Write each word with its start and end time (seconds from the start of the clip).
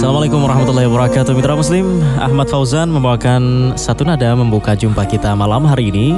Assalamualaikum 0.00 0.40
warahmatullahi 0.40 0.88
wabarakatuh 0.88 1.36
Mitra 1.36 1.52
Muslim. 1.52 2.00
Ahmad 2.16 2.48
Fauzan 2.48 2.88
membawakan 2.88 3.76
satu 3.76 4.00
nada 4.08 4.32
membuka 4.32 4.72
jumpa 4.72 5.04
kita 5.04 5.36
malam 5.36 5.68
hari 5.68 5.92
ini. 5.92 6.16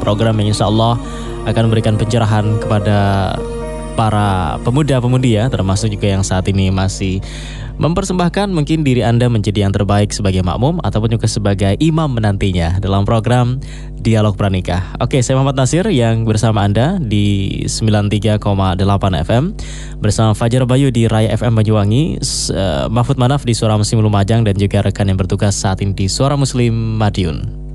Program 0.00 0.32
yang 0.40 0.56
insya 0.56 0.64
Allah 0.64 0.96
akan 1.44 1.68
memberikan 1.68 2.00
pencerahan 2.00 2.56
kepada 2.56 2.96
para 4.00 4.56
pemuda-pemudi 4.64 5.36
ya 5.36 5.52
Termasuk 5.52 5.92
juga 5.92 6.08
yang 6.08 6.24
saat 6.24 6.48
ini 6.48 6.72
masih 6.72 7.20
mempersembahkan 7.76 8.52
mungkin 8.52 8.82
diri 8.82 9.04
Anda 9.04 9.28
menjadi 9.28 9.68
yang 9.68 9.72
terbaik 9.72 10.12
sebagai 10.12 10.40
makmum 10.40 10.80
ataupun 10.80 11.16
juga 11.16 11.28
sebagai 11.28 11.76
imam 11.80 12.08
menantinya 12.08 12.80
dalam 12.80 13.04
program 13.04 13.60
Dialog 14.00 14.38
Pranikah. 14.38 14.96
Oke, 15.02 15.20
saya 15.20 15.36
Muhammad 15.36 15.58
Nasir 15.58 15.84
yang 15.90 16.22
bersama 16.24 16.62
Anda 16.62 16.96
di 17.02 17.66
93,8 17.66 18.38
FM 19.26 19.44
bersama 19.98 20.30
Fajar 20.32 20.62
Bayu 20.64 20.94
di 20.94 21.10
Raya 21.10 21.34
FM 21.34 21.58
Banyuwangi, 21.58 22.22
uh, 22.54 22.86
Mahfud 22.86 23.18
Manaf 23.18 23.42
di 23.42 23.52
Suara 23.52 23.74
Muslim 23.74 24.06
Lumajang 24.06 24.46
dan 24.46 24.54
juga 24.54 24.86
rekan 24.86 25.10
yang 25.10 25.18
bertugas 25.18 25.58
saat 25.58 25.82
ini 25.82 25.92
di 25.92 26.06
Suara 26.06 26.38
Muslim 26.38 27.00
Madiun. 27.02 27.65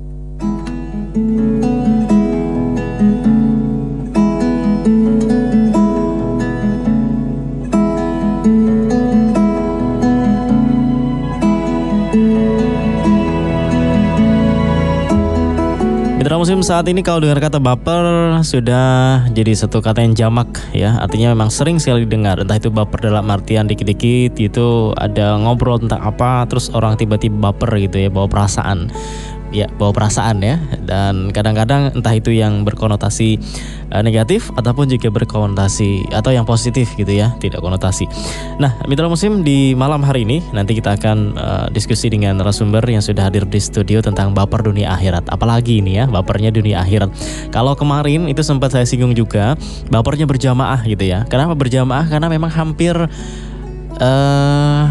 Musim 16.42 16.58
saat 16.58 16.90
ini 16.90 17.06
kalau 17.06 17.22
dengar 17.22 17.38
kata 17.38 17.62
baper 17.62 18.02
sudah 18.42 19.22
jadi 19.30 19.54
satu 19.54 19.78
kata 19.78 20.02
yang 20.02 20.18
jamak 20.18 20.50
ya. 20.74 20.98
Artinya 20.98 21.30
memang 21.30 21.54
sering 21.54 21.78
sekali 21.78 22.02
didengar. 22.02 22.42
Entah 22.42 22.58
itu 22.58 22.66
baper 22.66 22.98
dalam 22.98 23.30
artian 23.30 23.70
dikit-dikit 23.70 24.34
itu 24.42 24.90
ada 24.98 25.38
ngobrol 25.38 25.78
tentang 25.78 26.02
apa 26.02 26.42
terus 26.50 26.66
orang 26.74 26.98
tiba-tiba 26.98 27.38
baper 27.38 27.78
gitu 27.86 28.02
ya 28.02 28.10
bawa 28.10 28.26
perasaan 28.26 28.90
ya 29.52 29.68
bawa 29.76 29.92
perasaan 29.92 30.40
ya 30.40 30.56
dan 30.82 31.30
kadang-kadang 31.30 31.92
entah 31.92 32.14
itu 32.16 32.32
yang 32.32 32.64
berkonotasi 32.64 33.36
uh, 33.92 34.02
negatif 34.02 34.48
ataupun 34.56 34.88
juga 34.88 35.12
berkonotasi 35.12 36.10
atau 36.10 36.32
yang 36.32 36.48
positif 36.48 36.96
gitu 36.96 37.12
ya 37.12 37.36
tidak 37.38 37.60
konotasi. 37.60 38.08
Nah 38.56 38.80
mitra 38.88 39.06
musim 39.06 39.44
di 39.44 39.76
malam 39.76 40.00
hari 40.02 40.24
ini 40.24 40.40
nanti 40.50 40.74
kita 40.74 40.96
akan 40.96 41.18
uh, 41.36 41.66
diskusi 41.70 42.08
dengan 42.08 42.40
narasumber 42.40 42.82
yang 42.88 43.04
sudah 43.04 43.28
hadir 43.28 43.44
di 43.44 43.60
studio 43.60 44.00
tentang 44.00 44.32
baper 44.32 44.64
dunia 44.64 44.90
akhirat. 44.96 45.28
Apalagi 45.28 45.84
ini 45.84 46.00
ya 46.00 46.08
bapernya 46.08 46.48
dunia 46.50 46.80
akhirat. 46.82 47.12
Kalau 47.52 47.76
kemarin 47.76 48.26
itu 48.26 48.40
sempat 48.40 48.72
saya 48.72 48.88
singgung 48.88 49.12
juga 49.12 49.54
bapernya 49.92 50.24
berjamaah 50.24 50.80
gitu 50.88 51.04
ya. 51.04 51.28
Kenapa 51.28 51.52
berjamaah? 51.52 52.08
Karena 52.08 52.32
memang 52.32 52.48
hampir 52.48 52.96
uh, 54.00 54.86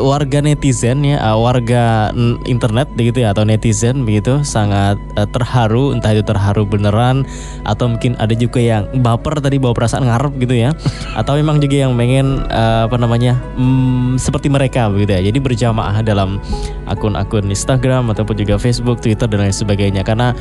warga 0.00 0.38
netizen 0.42 1.04
ya, 1.04 1.20
uh, 1.22 1.38
warga 1.38 2.10
internet 2.48 2.90
begitu 2.96 3.22
ya 3.22 3.36
atau 3.36 3.46
netizen 3.46 4.02
begitu 4.02 4.42
sangat 4.42 4.98
uh, 5.14 5.28
terharu, 5.30 5.94
entah 5.94 6.14
itu 6.16 6.24
terharu 6.24 6.66
beneran 6.66 7.22
atau 7.68 7.90
mungkin 7.90 8.18
ada 8.18 8.32
juga 8.34 8.58
yang 8.58 8.88
baper 9.04 9.38
tadi 9.38 9.60
bawa 9.60 9.76
perasaan 9.76 10.08
ngarep 10.08 10.32
gitu 10.42 10.54
ya, 10.56 10.70
atau 11.20 11.38
memang 11.38 11.62
juga 11.62 11.86
yang 11.86 11.92
pengen 11.94 12.42
uh, 12.50 12.88
apa 12.88 12.96
namanya 12.98 13.38
um, 13.60 14.16
seperti 14.16 14.50
mereka 14.50 14.88
begitu 14.90 15.14
ya. 15.14 15.20
Jadi 15.30 15.38
berjamaah 15.38 16.02
dalam 16.02 16.42
akun-akun 16.88 17.50
Instagram 17.50 18.10
ataupun 18.14 18.38
juga 18.38 18.56
Facebook, 18.56 19.02
Twitter 19.02 19.28
dan 19.28 19.44
lain 19.44 19.54
sebagainya. 19.54 20.06
Karena 20.06 20.32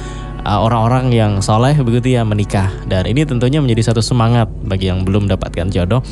orang-orang 0.45 1.09
yang 1.09 1.41
soleh 1.41 1.73
begitu 1.81 2.15
ya 2.15 2.21
menikah. 2.21 2.69
Dan 2.85 3.09
ini 3.09 3.25
tentunya 3.25 3.57
menjadi 3.57 3.91
satu 3.91 4.01
semangat 4.05 4.45
bagi 4.61 4.93
yang 4.93 5.01
belum 5.01 5.25
mendapatkan 5.25 5.73
jodoh 5.73 6.05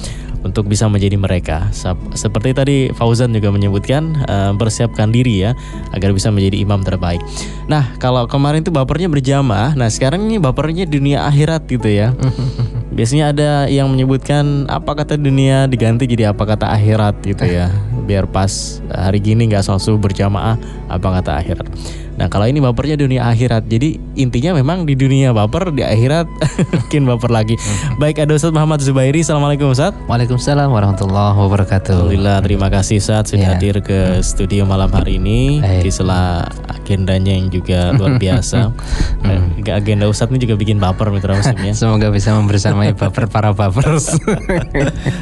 untuk 0.44 0.68
bisa 0.68 0.86
menjadi 0.92 1.16
mereka. 1.16 1.72
Seperti 2.14 2.52
tadi 2.54 2.78
Fauzan 2.94 3.32
juga 3.32 3.50
menyebutkan 3.50 4.24
uh, 4.28 4.52
persiapkan 4.54 5.10
diri 5.10 5.48
ya 5.48 5.52
agar 5.96 6.12
bisa 6.12 6.30
menjadi 6.30 6.62
imam 6.62 6.84
terbaik. 6.84 7.24
Nah, 7.72 7.96
kalau 7.98 8.28
kemarin 8.28 8.62
itu 8.62 8.70
bapernya 8.70 9.08
berjamaah, 9.08 9.74
nah 9.74 9.88
sekarang 9.88 10.28
ini 10.28 10.38
bapernya 10.38 10.84
dunia 10.84 11.26
akhirat 11.26 11.66
gitu 11.68 11.90
ya. 11.90 12.12
Biasanya 12.98 13.34
ada 13.34 13.50
yang 13.72 13.90
menyebutkan 13.90 14.70
apa 14.70 14.94
kata 14.94 15.18
dunia 15.18 15.66
diganti 15.66 16.06
jadi 16.06 16.30
apa 16.36 16.46
kata 16.46 16.70
akhirat 16.70 17.26
gitu 17.26 17.48
ya. 17.48 17.72
Biar 18.08 18.28
pas 18.28 18.84
hari 18.92 19.24
gini 19.24 19.50
nggak 19.50 19.66
selalu 19.66 20.12
berjamaah 20.12 20.60
apa 20.92 21.08
kata 21.22 21.32
akhirat. 21.40 21.68
Nah 22.14 22.30
kalau 22.30 22.46
ini 22.46 22.62
bapernya 22.62 22.94
dunia 22.94 23.26
akhirat. 23.26 23.66
Jadi 23.66 23.98
intinya 24.14 24.54
memang 24.54 24.86
di 24.86 24.94
dunia 24.94 25.34
baper 25.34 25.74
Di 25.74 25.82
akhirat 25.82 26.30
mungkin 26.78 27.02
baper 27.10 27.30
lagi. 27.34 27.56
Hmm. 27.58 27.98
Baik 27.98 28.22
ada 28.22 28.38
Ustaz 28.38 28.54
Muhammad 28.54 28.86
Zubairi. 28.86 29.26
Assalamualaikum 29.26 29.74
Ustaz 29.74 29.98
Waalaikumsalam 30.06 30.70
warahmatullahi 30.70 31.34
wabarakatuh. 31.38 31.98
Alhamdulillah 31.98 32.38
terima 32.46 32.68
kasih 32.70 33.02
Ustaz 33.02 33.34
Sudah 33.34 33.42
yeah. 33.42 33.52
hadir 33.58 33.82
ke 33.82 34.22
studio 34.22 34.70
malam 34.70 34.94
hari 34.94 35.18
ini. 35.18 35.64
Baik. 35.64 35.90
Di 35.90 35.92
sela 35.92 36.46
agendanya 36.70 37.34
yang 37.34 37.50
juga 37.50 37.94
luar 37.96 38.22
biasa. 38.22 38.70
Hmm. 39.24 39.56
Agenda 39.64 40.04
Ustaz 40.12 40.28
ini 40.36 40.44
juga 40.44 40.60
bikin 40.60 40.84
baper 40.84 41.08
mitra 41.08 41.40
muslim 41.40 41.56
ya. 41.64 41.72
Semoga 41.80 42.12
bisa 42.12 42.36
membersamai 42.36 42.92
baper 42.92 43.32
para 43.32 43.56
bapers 43.56 44.20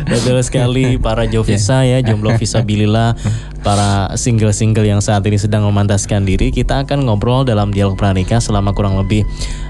Betul 0.10 0.42
sekali 0.42 0.98
para 0.98 1.30
Jovisa 1.30 1.86
yeah. 1.86 2.02
ya 2.02 2.10
Jomblo 2.10 2.34
Visabilillah 2.34 3.14
Para 3.62 4.10
single-single 4.18 4.90
yang 4.90 5.06
saat 5.06 5.22
ini 5.30 5.38
sedang 5.38 5.62
memantaskan 5.70 6.26
diri. 6.26 6.50
Kita 6.50 6.81
akan 6.84 7.08
ngobrol 7.08 7.46
dalam 7.46 7.70
dialog 7.70 7.96
pranikah 7.96 8.42
selama 8.42 8.74
kurang 8.76 8.98
lebih 8.98 9.24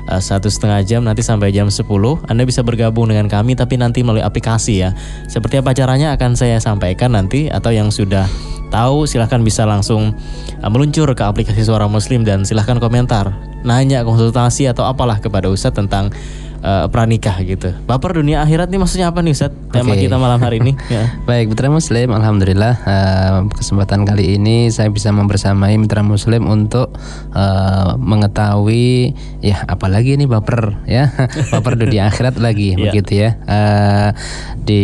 uh, 0.08 0.18
satu 0.18 0.48
setengah 0.48 0.82
jam 0.88 1.02
nanti 1.04 1.22
sampai 1.22 1.52
jam 1.52 1.68
10 1.68 1.86
Anda 2.28 2.44
bisa 2.48 2.64
bergabung 2.64 3.12
dengan 3.12 3.28
kami 3.28 3.54
tapi 3.54 3.76
nanti 3.76 4.02
melalui 4.02 4.24
aplikasi 4.24 4.82
ya. 4.82 4.96
Seperti 5.28 5.60
apa 5.60 5.76
caranya 5.76 6.16
akan 6.16 6.34
saya 6.40 6.58
sampaikan 6.58 7.14
nanti 7.14 7.52
atau 7.52 7.70
yang 7.70 7.92
sudah 7.94 8.26
tahu 8.72 9.04
silahkan 9.04 9.44
bisa 9.44 9.68
langsung 9.68 10.16
uh, 10.64 10.70
meluncur 10.72 11.12
ke 11.12 11.24
aplikasi 11.24 11.68
suara 11.68 11.86
muslim 11.92 12.24
dan 12.24 12.48
silahkan 12.48 12.80
komentar 12.80 13.36
nanya 13.62 14.02
konsultasi 14.02 14.66
atau 14.66 14.90
apalah 14.90 15.22
kepada 15.22 15.46
Ustadz 15.52 15.78
tentang 15.78 16.10
uh, 16.62 16.88
pranikah 16.88 17.36
gitu. 17.44 17.74
Baper 17.86 18.22
dunia 18.22 18.42
akhirat 18.46 18.70
nih 18.70 18.80
maksudnya 18.80 19.10
apa 19.10 19.20
nih 19.26 19.34
Ustaz? 19.34 19.52
Tema 19.74 19.94
okay. 19.94 20.08
kita 20.08 20.18
malam 20.22 20.40
hari 20.42 20.62
ini. 20.62 20.74
ya. 20.94 21.10
Baik, 21.26 21.54
mitra 21.54 21.68
muslim, 21.68 22.14
alhamdulillah 22.14 22.74
uh, 22.86 23.40
kesempatan 23.52 24.06
kali 24.06 24.38
ini 24.38 24.70
saya 24.70 24.88
bisa 24.94 25.10
membersamai 25.12 25.76
mitra 25.76 26.06
muslim 26.06 26.48
untuk 26.48 26.94
uh, 27.34 27.98
mengetahui 27.98 29.18
ya 29.42 29.66
apalagi 29.68 30.16
ini 30.16 30.30
baper 30.30 30.78
ya. 30.86 31.10
baper 31.54 31.76
dunia 31.78 32.08
akhirat 32.08 32.38
lagi 32.38 32.74
yeah. 32.74 32.80
begitu 32.80 33.12
ya. 33.28 33.30
Uh, 33.46 34.10
di 34.62 34.84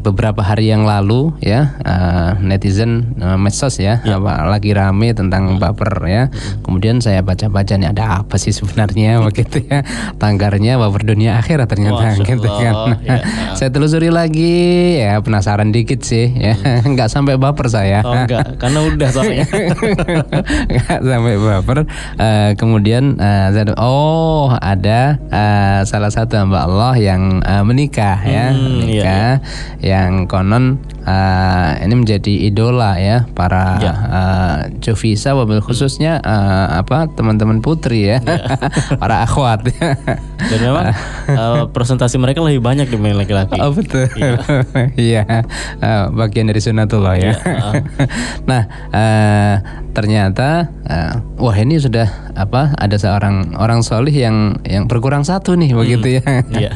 beberapa 0.00 0.40
hari 0.40 0.72
yang 0.72 0.88
lalu 0.88 1.36
ya 1.44 1.76
uh, 1.84 2.40
netizen 2.40 3.12
uh, 3.20 3.36
medsos 3.36 3.76
ya 3.76 4.00
yeah. 4.08 4.16
apa 4.16 4.48
lagi 4.48 4.72
rame 4.72 5.12
tentang 5.12 5.60
baper 5.60 5.92
ya. 6.08 6.22
Kemudian 6.64 7.04
saya 7.04 7.20
baca-baca 7.20 7.76
nih 7.76 7.92
ada 7.92 8.24
apa 8.24 8.40
sih 8.40 8.54
sebenarnya 8.54 9.20
begitu 9.20 9.62
ya. 9.68 9.84
Tanggarnya 10.16 10.80
baper 10.80 11.01
dunia 11.02 11.38
akhirat 11.38 11.66
ternyata 11.68 12.16
Masya 12.16 12.24
gitu 12.24 12.48
kan. 12.48 12.74
Ya. 13.02 13.18
saya 13.58 13.68
telusuri 13.74 14.14
lagi 14.14 14.94
ya 15.02 15.18
penasaran 15.18 15.74
dikit 15.74 16.06
sih 16.06 16.30
ya. 16.30 16.54
Hmm. 16.54 16.86
Enggak 16.94 17.10
sampai 17.10 17.34
baper 17.34 17.66
saya. 17.66 18.04
Oh 18.06 18.14
enggak, 18.14 18.60
karena 18.62 18.78
udah 18.86 19.08
soalnya. 19.14 19.46
enggak 20.70 20.98
sampai 21.02 21.34
baper. 21.38 21.78
Uh, 22.18 22.50
kemudian 22.54 23.18
uh, 23.18 23.50
saya 23.50 23.74
oh 23.80 24.54
ada 24.54 25.18
uh, 25.32 25.80
salah 25.82 26.10
satu 26.14 26.38
hamba 26.38 26.68
Allah 26.68 26.94
yang 26.94 27.42
uh, 27.42 27.66
menikah 27.66 28.22
ya, 28.22 28.54
hmm, 28.54 28.58
iya, 28.58 28.70
menikah 28.78 28.92
iya, 29.02 29.40
iya. 29.82 29.90
yang 29.98 30.30
konon 30.30 30.78
uh, 31.06 31.70
ini 31.82 31.94
menjadi 31.94 32.34
idola 32.48 32.98
ya 32.98 33.26
para 33.34 33.78
ya. 33.78 33.92
uh, 33.92 34.58
Jovisa 34.82 35.34
wabil 35.34 35.62
khususnya 35.62 36.22
uh, 36.22 36.80
apa 36.82 37.10
teman-teman 37.12 37.62
putri 37.62 38.10
ya, 38.10 38.18
ya. 38.22 38.58
para 39.02 39.22
akhwat. 39.26 39.68
Dan 40.42 40.58
memang 40.58 40.84
uh, 41.30 41.62
presentasi 41.70 42.18
mereka 42.18 42.42
lebih 42.42 42.62
banyak 42.62 42.90
dibanding 42.90 43.18
laki-laki. 43.18 43.58
Oh 43.58 43.70
betul. 43.74 44.06
Iya. 44.16 44.38
iya. 45.10 45.22
uh, 45.82 46.10
bagian 46.14 46.48
dari 46.50 46.60
sunatullah 46.62 47.14
ya. 47.18 47.32
ya 47.32 47.34
uh. 47.38 47.74
nah, 48.50 48.62
uh, 48.90 49.54
ternyata 49.92 50.72
uh, 50.88 51.14
wah 51.38 51.56
ini 51.56 51.78
sudah 51.78 52.32
apa 52.32 52.72
ada 52.80 52.96
seorang 52.96 53.58
orang 53.60 53.84
solih 53.84 54.12
yang 54.12 54.56
yang 54.64 54.88
berkurang 54.88 55.22
satu 55.26 55.54
nih 55.58 55.72
hmm. 55.72 55.78
begitu 55.78 56.08
ya. 56.18 56.22
Yeah. 56.52 56.74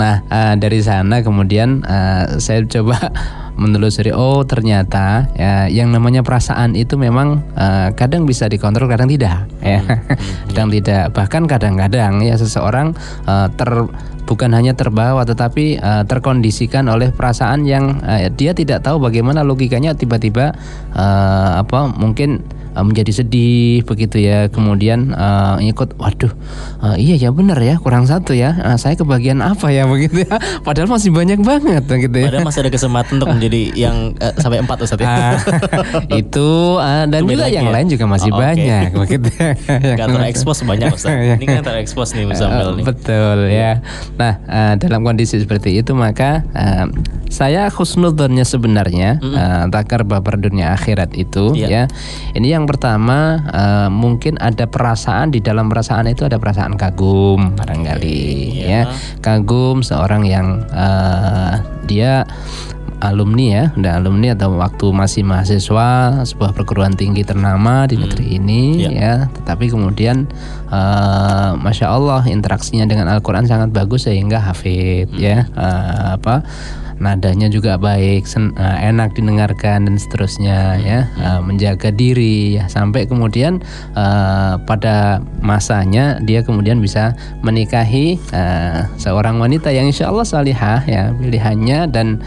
nah, 0.00 0.24
uh, 0.28 0.54
dari 0.58 0.82
sana 0.82 1.22
kemudian 1.22 1.86
uh, 1.86 2.38
saya 2.42 2.64
coba 2.66 3.12
menelusuri 3.56 4.10
oh 4.12 4.42
ternyata 4.48 5.28
ya 5.36 5.68
yang 5.68 5.92
namanya 5.92 6.24
perasaan 6.24 6.72
itu 6.72 6.96
memang 6.96 7.44
uh, 7.54 7.92
kadang 7.92 8.24
bisa 8.24 8.48
dikontrol 8.48 8.88
kadang 8.88 9.08
tidak 9.08 9.44
ya 9.60 9.80
hmm, 9.80 9.88
hmm, 9.88 10.18
kadang 10.52 10.68
iya. 10.72 10.74
tidak 10.80 11.04
bahkan 11.12 11.42
kadang-kadang 11.44 12.12
ya 12.24 12.34
seseorang 12.40 12.96
uh, 13.28 13.48
ter 13.52 13.70
bukan 14.24 14.50
hanya 14.54 14.72
terbawa 14.72 15.26
tetapi 15.26 15.76
uh, 15.82 16.08
terkondisikan 16.08 16.88
oleh 16.88 17.12
perasaan 17.12 17.68
yang 17.68 18.00
uh, 18.00 18.30
dia 18.32 18.56
tidak 18.56 18.80
tahu 18.80 19.02
bagaimana 19.02 19.44
logikanya 19.44 19.92
tiba-tiba 19.92 20.56
uh, 20.96 21.60
apa 21.60 21.92
mungkin 21.92 22.40
uh, 22.72 22.82
menjadi 22.82 23.12
sedih 23.14 23.52
begitu 23.82 24.18
ya 24.18 24.46
kemudian 24.46 25.12
uh, 25.12 25.56
ikut 25.58 25.96
waduh 25.96 26.32
uh, 26.78 26.94
iya 26.94 27.16
ya 27.16 27.30
benar 27.30 27.56
ya 27.56 27.76
kurang 27.76 28.04
satu 28.04 28.32
ya 28.32 28.56
uh, 28.58 28.74
saya 28.74 28.94
kebagian 28.94 29.38
apa 29.38 29.68
ya 29.68 29.84
begitu 29.92 30.22
ya 30.22 30.34
padahal 30.60 30.88
masih 30.88 31.10
banyak 31.10 31.38
banget 31.38 31.84
gitu 31.86 32.16
ya 32.16 32.28
Padahal 32.28 32.44
masih 32.44 32.60
ada 32.60 32.70
kesempatan 32.70 33.12
untuk 33.14 33.30
menjadi 33.30 33.60
yang 33.74 33.96
eh, 34.16 34.34
sampai 34.34 34.58
empat 34.58 34.78
Ustaz 34.80 34.96
ya. 34.96 35.06
Ah, 35.06 35.36
itu 36.20 36.48
uh, 36.74 37.04
dan 37.04 37.22
Itu 37.22 37.34
juga 37.34 37.46
yang 37.46 37.66
ya? 37.66 37.72
lain 37.72 37.86
juga 37.88 38.04
masih 38.06 38.30
Oh, 38.30 38.38
banyak 38.38 38.88
begitu 39.02 39.28
Yang 39.68 39.98
Gak 39.98 40.08
terekspos 40.10 40.58
banyak 40.62 40.88
Ustaz. 40.90 41.12
Ini 41.12 41.44
kan 41.44 41.62
terekspos 41.62 42.08
nih 42.12 42.24
Muzammil 42.24 42.64
Eh, 42.64 42.74
nih. 42.74 42.84
Betul 42.84 43.38
ya. 43.48 43.72
Nah 44.14 44.32
eh, 44.42 44.72
dalam 44.78 45.02
kondisi 45.02 45.36
seperti 45.36 45.76
itu 45.76 45.92
maka 45.92 46.40
eh, 46.50 46.86
saya 47.28 47.68
khusnudonnya 47.68 48.44
sebenarnya 48.44 49.18
eh, 49.18 49.62
takar 49.68 50.02
baper 50.02 50.38
dunia 50.38 50.72
akhirat 50.72 51.12
itu 51.14 51.52
Iya. 51.52 51.68
ya. 51.68 51.82
Ini 52.32 52.48
yang 52.50 52.61
pertama 52.64 53.42
eh, 53.46 53.88
mungkin 53.88 54.38
ada 54.38 54.64
perasaan 54.64 55.30
di 55.30 55.38
dalam 55.38 55.66
perasaan 55.66 56.06
itu 56.06 56.24
ada 56.24 56.36
perasaan 56.36 56.74
kagum 56.74 57.54
barangkali 57.54 58.22
Iya. 58.62 58.66
ya. 58.66 58.82
Kagum 59.18 59.80
seorang 59.80 60.22
yang 60.24 60.62
eh, 60.68 61.54
dia 61.84 62.24
alumni 63.02 63.46
ya, 63.50 63.64
udah 63.74 63.98
alumni 63.98 64.30
atau 64.30 64.54
waktu 64.54 64.86
masih 64.94 65.26
mahasiswa 65.26 66.22
sebuah 66.22 66.54
perguruan 66.54 66.94
tinggi 66.94 67.26
ternama 67.26 67.82
di 67.84 67.98
negeri 67.98 68.38
ini 68.38 68.86
Iya. 68.86 68.90
ya, 68.94 69.14
tetapi 69.34 69.74
kemudian 69.74 70.30
eh, 70.70 71.50
masya 71.58 71.90
Allah 71.90 72.22
interaksinya 72.26 72.86
dengan 72.86 73.10
Al-Quran 73.10 73.44
sangat 73.44 73.74
bagus 73.74 74.06
sehingga 74.06 74.38
hafid 74.38 75.10
ya, 75.12 75.50
Eh, 75.50 76.04
apa 76.14 76.46
nadanya 77.02 77.50
juga 77.50 77.74
baik, 77.76 78.24
sen- 78.24 78.54
eh, 78.54 78.78
enak 78.88 79.18
didengarkan 79.18 79.90
dan 79.90 79.96
seterusnya 79.98 80.78
ya, 80.78 80.98
Eh, 81.18 81.40
menjaga 81.42 81.90
diri 81.90 82.56
ya. 82.56 82.70
Sampai 82.70 83.10
kemudian 83.10 83.58
eh, 83.98 84.54
pada 84.62 85.18
masanya 85.42 86.22
dia 86.22 86.46
kemudian 86.46 86.78
bisa 86.78 87.18
menikahi 87.42 88.16
eh, 88.30 88.80
seorang 88.96 89.42
wanita 89.42 89.74
yang 89.74 89.90
insya 89.90 90.08
Allah 90.08 90.24
salihah 90.24 90.80
ya 90.86 91.10
pilihannya 91.12 91.90
dan 91.90 92.22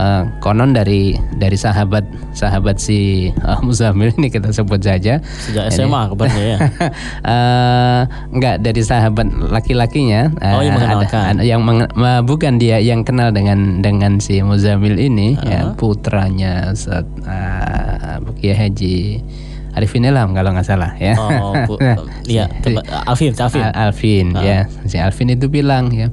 eh, 0.00 0.22
konon 0.40 0.72
dari 0.72 1.12
dari 1.36 1.54
sahabat 1.54 2.02
sahabat 2.32 2.76
si 2.76 2.98
uh, 3.38 3.60
Muzamil 3.66 4.16
ini 4.16 4.28
kita 4.28 4.48
sebut 4.48 4.80
saja 4.80 5.20
Sejak 5.20 5.68
SMA 5.68 6.08
kabarnya 6.08 6.44
ya. 6.46 6.58
eh 7.32 8.00
enggak 8.30 8.56
dari 8.60 8.80
sahabat 8.80 9.28
laki-lakinya 9.46 10.32
Oh, 10.40 10.60
yang 10.60 10.72
ada- 10.72 10.96
mengenalkan. 10.96 11.24
ada 11.30 11.42
yang 11.42 11.60
menge- 11.60 11.92
eh, 11.92 12.22
bukan 12.22 12.56
dia 12.56 12.80
yang 12.80 13.02
kenal 13.02 13.28
dengan 13.30 13.78
dengan 13.78 14.16
si 14.18 14.40
Muzamil 14.40 14.96
ini 14.96 15.36
ya 15.38 15.74
putranya 15.74 16.72
Ustaz 16.72 17.04
uh, 17.22 18.16
Haji 18.40 19.20
Arifin 19.70 20.02
Ilham 20.04 20.32
kalau 20.32 20.50
nggak 20.50 20.66
salah 20.66 20.96
ya. 20.96 21.14
Oh, 21.14 21.52
Bu, 21.68 21.74
iya, 22.30 22.48
tempat- 22.64 22.86
Alvin, 23.04 23.32
Alvin. 23.34 23.62
Al- 23.62 23.76
Alvin 23.76 24.26
ya. 24.36 24.58
Si 24.86 24.96
Alvin 24.96 25.28
itu 25.30 25.46
bilang 25.46 25.90
ya 25.90 26.08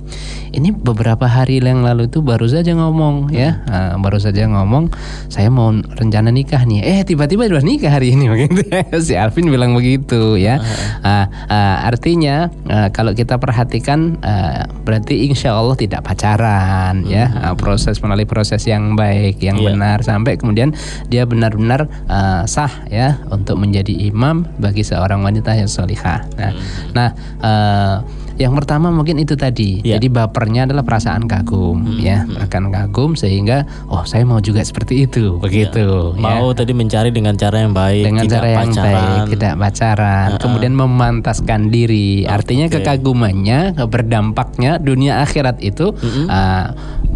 ini 0.51 0.74
beberapa 0.74 1.27
hari 1.27 1.62
yang 1.62 1.86
lalu 1.86 2.09
itu 2.09 2.19
baru 2.19 2.45
saja 2.45 2.74
ngomong 2.74 3.30
ya. 3.31 3.62
Ah, 3.65 3.95
baru 3.95 4.18
saja 4.18 4.44
ngomong 4.45 4.92
saya 5.27 5.48
mau 5.48 5.71
rencana 5.71 6.27
nikah 6.30 6.62
nih. 6.63 6.81
Eh 6.81 7.00
tiba-tiba 7.01 7.48
udah 7.48 7.63
nikah 7.63 7.94
hari 7.94 8.12
ini. 8.12 8.27
Begitu. 8.33 8.65
Si 9.00 9.13
Alvin 9.13 9.48
bilang 9.48 9.71
begitu 9.71 10.36
ya. 10.36 10.59
Ah, 11.00 11.31
ah, 11.48 11.88
artinya 11.88 12.51
ah, 12.68 12.89
kalau 12.89 13.13
kita 13.13 13.39
perhatikan 13.39 14.19
ah, 14.21 14.68
berarti 14.83 15.25
insya 15.25 15.56
Allah 15.56 15.74
tidak 15.74 16.04
pacaran 16.04 17.07
ya. 17.07 17.31
Ah, 17.31 17.56
proses 17.56 18.01
melalui 18.01 18.27
proses 18.27 18.65
yang 18.65 18.94
baik 18.94 19.39
yang 19.39 19.56
Iya. 19.57 19.68
benar 19.71 19.98
sampai 20.04 20.36
kemudian 20.36 20.75
dia 21.07 21.24
benar-benar 21.24 21.88
ah, 22.07 22.44
sah 22.45 22.83
ya 22.89 23.21
untuk 23.30 23.47
menjadi 23.56 23.94
imam 24.10 24.44
bagi 24.58 24.84
seorang 24.84 25.24
wanita 25.24 25.54
yang 25.54 25.70
solihah. 25.70 26.26
Nah, 26.36 26.52
nah 26.92 27.10
eh, 27.40 27.96
yang 28.38 28.54
pertama 28.54 28.94
mungkin 28.94 29.18
itu 29.18 29.34
tadi. 29.34 29.82
Iya. 29.82 29.98
Jadi 29.98 30.08
bapernya 30.14 30.70
adalah 30.70 30.86
perasaan 30.86 31.26
kagum, 31.26 31.98
ya, 31.98 32.24
akan 32.38 32.70
kagum 32.70 33.18
sehingga 33.18 33.66
oh 33.90 34.06
saya 34.06 34.24
mau 34.30 34.38
juga 34.38 34.62
seperti 34.62 35.10
itu, 35.10 35.42
begitu. 35.42 36.14
ya. 36.14 36.22
Mau 36.22 36.54
tadi 36.54 36.78
mencari 36.78 37.10
dengan 37.10 37.34
cara 37.34 37.66
yang 37.66 37.74
baik, 37.74 38.06
dengan 38.06 38.24
tidak 38.30 38.38
cara 38.38 38.48
yang 38.48 38.60
pacaran. 38.70 38.86
baik, 38.86 39.22
tidak 39.34 39.54
pacaran, 39.58 40.28
kemudian 40.38 40.74
memantaskan 40.78 41.62
diri. 41.74 42.30
Artinya 42.30 42.70
kekagumannya, 42.70 43.74
berdampaknya 43.90 44.78
dunia 44.78 45.26
akhirat 45.26 45.58
itu 45.66 45.98
uh, 46.30 46.66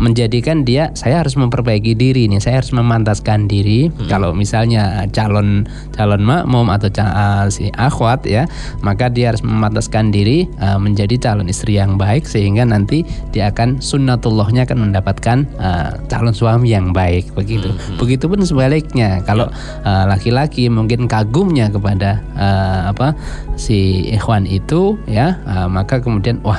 menjadikan 0.01 0.65
dia 0.65 0.89
saya 0.97 1.21
harus 1.21 1.37
memperbaiki 1.37 1.93
diri 1.93 2.25
nih, 2.25 2.41
saya 2.41 2.57
harus 2.57 2.73
memantaskan 2.73 3.45
diri. 3.45 3.93
Kalau 4.09 4.33
misalnya 4.33 5.05
calon 5.13 5.69
calon 5.93 6.25
makmum 6.25 6.73
atau 6.73 6.89
ca- 6.89 7.13
uh, 7.13 7.45
si 7.53 7.69
akhwat 7.77 8.25
ya, 8.25 8.49
maka 8.81 9.13
dia 9.13 9.29
harus 9.29 9.45
memantaskan 9.45 10.09
diri 10.09 10.49
uh, 10.57 10.81
menjadi 10.81 11.21
calon 11.21 11.45
istri 11.45 11.77
yang 11.77 12.01
baik 12.01 12.25
sehingga 12.25 12.65
nanti 12.65 13.05
dia 13.29 13.53
akan 13.53 13.77
sunnatullahnya 13.77 14.65
akan 14.65 14.89
mendapatkan 14.89 15.37
uh, 15.61 16.01
calon 16.09 16.33
suami 16.33 16.73
yang 16.73 16.89
baik. 16.89 17.29
Begitu. 17.37 17.69
Begitupun 18.01 18.41
sebaliknya. 18.41 19.21
Kalau 19.21 19.53
uh, 19.85 20.05
laki-laki 20.09 20.65
mungkin 20.65 21.05
kagumnya 21.05 21.69
kepada 21.69 22.25
uh, 22.33 22.89
apa 22.89 23.13
si 23.53 24.09
ikhwan 24.09 24.49
itu 24.49 24.97
ya, 25.05 25.37
uh, 25.45 25.69
maka 25.69 26.01
kemudian 26.01 26.41
wah 26.41 26.57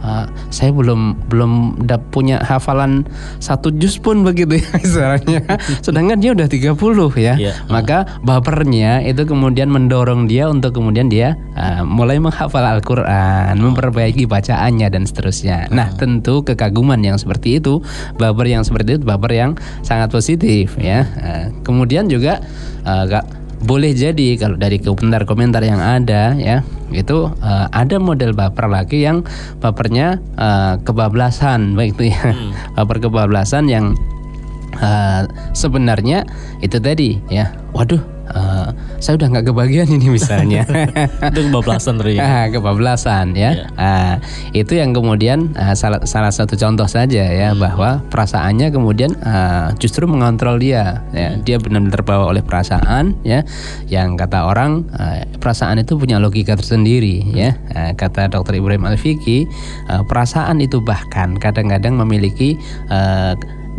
uh, 0.00 0.24
saya 0.48 0.72
belum 0.72 1.28
belum 1.28 1.84
dap 1.84 2.08
punya 2.08 2.40
hafalan 2.40 3.04
satu 3.38 3.72
juz 3.76 4.00
pun 4.00 4.24
begitu 4.24 4.60
ya 4.60 4.70
istilahnya. 4.84 5.40
Sedangkan 5.84 6.18
dia 6.18 6.32
udah 6.32 6.48
30 6.48 6.74
ya. 7.20 7.34
Iya. 7.36 7.52
Maka 7.68 8.18
bapernya 8.24 9.04
itu 9.04 9.24
kemudian 9.28 9.68
mendorong 9.68 10.26
dia 10.26 10.48
untuk 10.48 10.76
kemudian 10.76 11.12
dia 11.12 11.36
uh, 11.54 11.84
mulai 11.84 12.18
menghafal 12.18 12.64
Al-Qur'an, 12.64 13.56
memperbaiki 13.60 14.24
bacaannya 14.24 14.88
dan 14.88 15.04
seterusnya. 15.04 15.68
Nah, 15.72 15.92
tentu 15.94 16.42
kekaguman 16.42 17.00
yang 17.04 17.20
seperti 17.20 17.60
itu, 17.60 17.80
baper 18.16 18.48
yang 18.48 18.64
seperti 18.64 18.98
itu 18.98 19.04
baper 19.04 19.32
yang 19.32 19.50
sangat 19.84 20.10
positif 20.12 20.74
ya. 20.80 21.04
Uh, 21.20 21.46
kemudian 21.62 22.08
juga 22.08 22.40
uh, 22.88 23.04
boleh 23.58 23.90
jadi 23.90 24.38
kalau 24.38 24.54
dari 24.54 24.78
komentar-komentar 24.78 25.62
yang 25.66 25.82
ada 25.82 26.34
ya 26.38 26.62
itu 26.94 27.28
uh, 27.28 27.66
ada 27.74 28.00
model 28.00 28.32
baper 28.32 28.70
lagi 28.70 29.04
yang 29.04 29.26
bapernya 29.60 30.22
uh, 30.38 30.80
kebablasan 30.82 31.72
begitu 31.78 32.14
ya. 32.14 32.32
Baper 32.78 33.02
kebablasan 33.02 33.68
yang 33.68 33.92
uh, 34.80 35.26
sebenarnya 35.52 36.24
itu 36.64 36.78
tadi 36.78 37.18
ya. 37.28 37.52
Waduh 37.74 38.00
uh, 38.32 38.72
saya 38.98 39.14
udah 39.18 39.28
nggak 39.30 39.46
kebagian 39.50 39.88
ini 39.90 40.10
misalnya 40.10 40.66
Itu 41.32 41.40
kebablasan 41.50 41.98
tadi. 41.98 42.16
Ah, 42.28 42.50
kebablasan 42.50 43.32
ya. 43.32 43.50
Iya. 43.54 43.66
Ah, 43.78 44.14
itu 44.52 44.76
yang 44.76 44.92
kemudian 44.92 45.54
ah, 45.56 45.72
salah 45.72 46.02
salah 46.04 46.28
satu 46.34 46.58
contoh 46.58 46.84
saja 46.84 47.24
ya 47.24 47.54
bahwa 47.56 48.04
perasaannya 48.10 48.68
kemudian 48.74 49.16
ah, 49.22 49.72
justru 49.78 50.04
mengontrol 50.04 50.60
dia. 50.60 51.02
Ya, 51.14 51.38
dia 51.40 51.56
benar-benar 51.56 51.94
terbawa 51.94 52.24
oleh 52.30 52.42
perasaan 52.44 53.16
ya. 53.24 53.46
Yang 53.88 54.26
kata 54.26 54.44
orang 54.50 54.84
ah, 54.92 55.24
perasaan 55.40 55.80
itu 55.80 55.96
punya 55.96 56.20
logika 56.20 56.58
tersendiri 56.58 57.22
ya. 57.32 57.56
Ah, 57.72 57.92
kata 57.94 58.28
Dr. 58.28 58.58
Ibrahim 58.60 58.84
Al-Fiqi, 58.84 59.48
ah, 59.88 60.02
perasaan 60.04 60.60
itu 60.60 60.82
bahkan 60.82 61.38
kadang-kadang 61.38 61.96
memiliki 61.96 62.58
ah, 62.92 63.34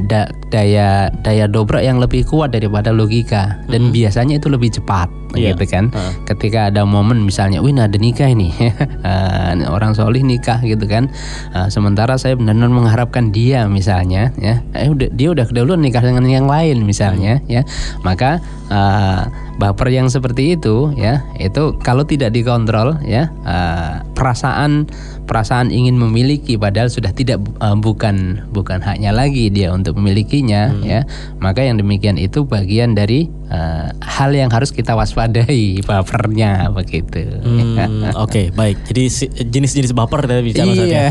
da- 0.08 0.30
daya 0.48 1.12
daya 1.26 1.46
dobrak 1.50 1.84
yang 1.84 2.00
lebih 2.00 2.24
kuat 2.24 2.56
daripada 2.56 2.94
logika. 2.94 3.60
Dan 3.68 3.92
biasanya 3.92 4.40
itu 4.40 4.48
lebih 4.48 4.72
cepat 4.72 5.10
Iya. 5.36 5.54
gitu 5.54 5.66
kan. 5.70 5.94
Ketika 6.26 6.74
ada 6.74 6.88
momen 6.88 7.22
misalnya 7.22 7.62
wih 7.62 7.74
nah 7.76 7.86
ada 7.86 7.98
nikah 8.00 8.30
ini. 8.30 8.54
Eh, 9.00 9.54
orang 9.66 9.96
solih 9.96 10.22
nikah 10.22 10.60
gitu 10.62 10.84
kan. 10.86 11.08
Eh, 11.56 11.68
sementara 11.72 12.20
saya 12.20 12.36
benar-benar 12.36 12.70
mengharapkan 12.70 13.32
dia 13.32 13.66
misalnya 13.66 14.30
ya. 14.38 14.60
Eh 14.76 14.92
udah 14.92 15.10
dia 15.16 15.32
udah 15.32 15.48
keduluan 15.48 15.80
nikah 15.80 16.04
dengan 16.04 16.28
yang 16.28 16.46
lain 16.46 16.84
misalnya 16.84 17.40
ya. 17.48 17.64
Maka 18.04 18.44
eh, 18.70 19.22
baper 19.60 19.92
yang 19.92 20.08
seperti 20.08 20.56
itu 20.56 20.96
ya 20.96 21.20
itu 21.36 21.76
kalau 21.84 22.08
tidak 22.08 22.32
dikontrol 22.32 22.96
ya 23.04 23.28
eh, 23.44 23.94
perasaan 24.16 24.88
perasaan 25.28 25.70
ingin 25.70 26.00
memiliki 26.00 26.56
padahal 26.56 26.88
sudah 26.88 27.12
tidak 27.12 27.44
eh, 27.44 27.78
bukan 27.78 28.48
bukan 28.50 28.80
haknya 28.80 29.12
lagi 29.12 29.52
dia 29.52 29.76
untuk 29.76 30.00
memilikinya 30.00 30.72
ya 30.82 31.04
maka 31.44 31.62
yang 31.62 31.76
demikian 31.76 32.16
itu 32.16 32.48
bagian 32.48 32.96
dari 32.96 33.28
eh, 33.52 33.88
hal 34.00 34.32
yang 34.32 34.48
harus 34.48 34.72
kita 34.72 34.96
waspadai 34.96 35.80
bapernya 35.90 36.72
begitu 36.72 37.22
Hmm, 37.40 38.16
Oke 38.16 38.54
baik. 38.54 38.80
Jadi 38.88 39.10
jenis-jenis 39.50 39.92
baper 39.92 40.24
tadi 40.24 40.42
bicara 40.46 40.72
ya. 40.72 40.84
iya 40.86 41.06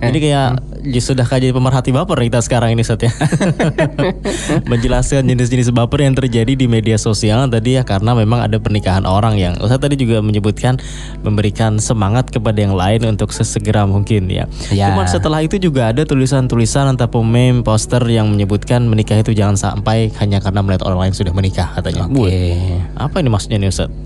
Jadi 0.00 0.18
kayak 0.18 0.48
ya 0.82 1.00
sudahkah 1.02 1.38
jadi 1.38 1.54
pemerhati 1.54 1.90
baper 1.90 2.18
kita 2.26 2.40
sekarang 2.44 2.74
ini 2.74 2.82
Ustaz 2.82 3.02
ya? 3.02 3.12
Menjelaskan 4.70 5.26
jenis-jenis 5.26 5.74
baper 5.74 6.04
yang 6.06 6.14
terjadi 6.14 6.54
di 6.54 6.66
media 6.70 6.96
sosial 7.00 7.46
tadi 7.50 7.78
ya 7.78 7.82
karena 7.82 8.14
memang 8.14 8.44
ada 8.44 8.58
pernikahan 8.58 9.06
orang 9.08 9.38
yang 9.38 9.54
Ustaz 9.58 9.80
tadi 9.82 9.98
juga 9.98 10.20
menyebutkan 10.20 10.78
memberikan 11.22 11.78
semangat 11.78 12.30
kepada 12.30 12.58
yang 12.58 12.74
lain 12.74 13.04
untuk 13.06 13.30
sesegera 13.34 13.84
mungkin 13.88 14.30
ya. 14.30 14.44
Ya. 14.70 14.92
Cuman 14.92 15.06
setelah 15.08 15.42
itu 15.42 15.58
juga 15.58 15.90
ada 15.90 16.04
tulisan-tulisan 16.04 16.94
entah 16.94 17.10
meme, 17.18 17.66
poster 17.66 18.00
yang 18.06 18.30
menyebutkan 18.30 18.86
menikah 18.86 19.18
itu 19.20 19.34
jangan 19.34 19.58
sampai 19.58 20.10
hanya 20.22 20.38
karena 20.38 20.62
melihat 20.62 20.86
orang 20.86 21.08
lain 21.08 21.14
sudah 21.14 21.32
menikah 21.34 21.68
katanya. 21.74 22.06
Oke. 22.06 22.30
Wih, 22.30 22.78
Apa 22.94 23.20
ini 23.20 23.28
maksudnya 23.28 23.58
nih 23.60 23.70
Ustaz? 23.70 23.90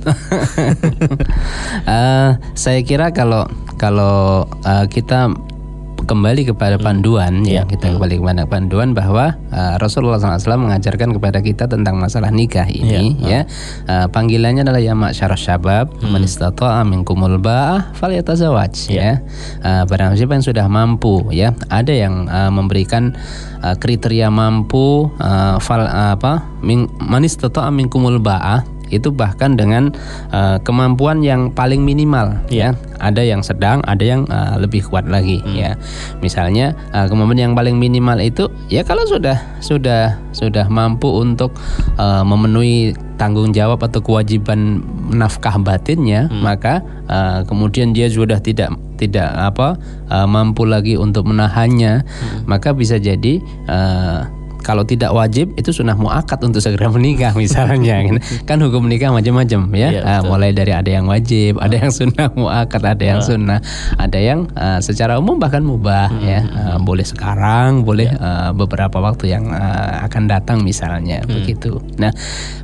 Eh, 1.82 2.30
saya 2.54 2.80
kira 2.86 3.10
kalau 3.10 3.48
kalau 3.76 4.46
eh, 4.62 4.86
kita 4.86 5.34
kembali 6.02 6.48
kepada 6.50 6.76
panduan 6.76 7.46
ya 7.46 7.62
kita 7.62 7.94
kembali 7.94 8.18
kepada 8.18 8.42
panduan 8.48 8.92
bahwa 8.96 9.38
eh, 9.54 9.74
Rasulullah 9.78 10.18
SAW 10.18 10.58
mengajarkan 10.58 11.14
kepada 11.14 11.38
kita 11.40 11.70
tentang 11.70 11.98
masalah 11.98 12.34
nikah 12.34 12.66
ini 12.66 13.16
ya. 13.22 13.46
Eh, 13.86 14.06
panggilannya 14.10 14.66
adalah 14.66 14.82
ya 14.82 14.94
masyarakat 14.96 15.38
syabab 15.38 15.92
man 16.02 16.22
istata'a 16.26 16.82
minkumul 16.82 17.38
ba'ah 17.38 17.94
falyatazawaj 17.96 18.74
ya. 18.90 19.22
Eh, 19.62 19.82
barang 19.86 20.18
siapa 20.18 20.34
yang 20.34 20.44
sudah 20.44 20.66
mampu 20.66 21.28
ya 21.30 21.54
ada 21.70 21.92
yang 21.94 22.26
eh, 22.26 22.50
memberikan 22.50 23.14
eh, 23.62 23.76
kriteria 23.78 24.28
mampu 24.28 25.08
eh, 25.20 25.56
fal 25.62 25.86
apa 25.86 26.42
min 26.62 26.90
man 26.98 27.22
istata'a 27.22 27.70
minkumul 27.70 28.18
ba'ah 28.18 28.71
itu 28.92 29.08
bahkan 29.08 29.56
dengan 29.56 29.90
uh, 30.30 30.60
kemampuan 30.60 31.24
yang 31.24 31.50
paling 31.50 31.80
minimal 31.82 32.36
ya. 32.52 32.76
Ada 33.02 33.24
yang 33.26 33.42
sedang 33.42 33.82
ada 33.88 34.04
yang 34.04 34.28
uh, 34.30 34.60
lebih 34.60 34.86
kuat 34.86 35.10
lagi 35.10 35.42
ya. 35.56 35.74
Misalnya 36.22 36.76
uh, 36.94 37.10
kemampuan 37.10 37.40
yang 37.40 37.54
paling 37.58 37.80
minimal 37.80 38.20
itu 38.22 38.46
ya 38.70 38.86
kalau 38.86 39.02
sudah 39.08 39.40
sudah 39.58 40.20
sudah 40.36 40.68
mampu 40.70 41.08
untuk 41.10 41.56
uh, 41.98 42.22
memenuhi 42.22 42.94
tanggung 43.22 43.54
jawab 43.54 43.78
atau 43.86 44.02
kewajiban 44.02 44.82
nafkah 45.14 45.54
batinnya 45.62 46.26
maka 46.42 46.82
uh, 47.06 47.46
kemudian 47.46 47.94
dia 47.94 48.10
sudah 48.10 48.42
tidak 48.42 48.74
tidak 48.98 49.30
apa 49.34 49.78
uh, 50.10 50.26
mampu 50.26 50.66
lagi 50.66 50.98
untuk 50.98 51.30
menahannya 51.30 52.02
maka 52.50 52.74
bisa 52.74 52.98
jadi 52.98 53.38
uh, 53.70 54.26
kalau 54.62 54.86
tidak 54.86 55.10
wajib 55.10 55.50
itu 55.58 55.74
sunnah 55.74 55.98
muakat 55.98 56.38
untuk 56.46 56.62
segera 56.62 56.88
menikah 56.94 57.34
misalnya. 57.34 58.02
Kan 58.48 58.62
hukum 58.62 58.86
menikah 58.86 59.10
macam-macam 59.10 59.60
ya. 59.74 59.88
Ah, 60.02 60.22
betul. 60.22 60.30
mulai 60.30 60.50
dari 60.54 60.72
ada 60.72 60.90
yang 60.90 61.06
wajib 61.10 61.58
ada 61.58 61.74
yang 61.74 61.92
sunnah 61.92 62.28
muakat 62.32 62.82
ada 62.82 63.04
yang 63.04 63.20
sunnah 63.20 63.58
ada 63.98 64.18
yang 64.18 64.46
ah, 64.54 64.78
secara 64.78 65.18
umum 65.18 65.36
bahkan 65.42 65.66
mubah 65.66 66.08
ya. 66.22 66.40
Ah, 66.54 66.78
boleh 66.78 67.04
sekarang 67.04 67.82
boleh 67.82 68.08
ah, 68.16 68.54
beberapa 68.54 69.02
waktu 69.02 69.34
yang 69.34 69.50
ah, 69.50 70.06
akan 70.06 70.30
datang 70.30 70.62
misalnya 70.62 71.26
begitu. 71.26 71.82
Nah 71.98 72.14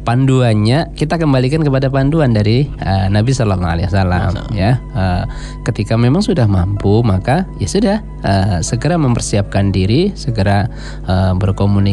panduannya 0.07 0.95
kita 0.95 1.19
kembalikan 1.19 1.61
kepada 1.67 1.91
panduan 1.91 2.31
dari 2.31 2.71
ah, 2.81 3.11
Nabi 3.11 3.35
Shallallahu 3.35 3.73
Alaihi 3.75 3.89
Wasallam 3.91 4.33
ya. 4.55 4.79
Ah, 4.95 5.25
ketika 5.67 5.99
memang 5.99 6.23
sudah 6.23 6.47
mampu 6.47 7.03
maka 7.03 7.45
ya 7.59 7.69
sudah 7.69 7.97
ah, 8.23 8.59
segera 8.61 9.01
mempersiapkan 9.01 9.73
diri 9.75 10.13
segera 10.13 10.69
ah, 11.09 11.33
berkomunikasi 11.33 11.88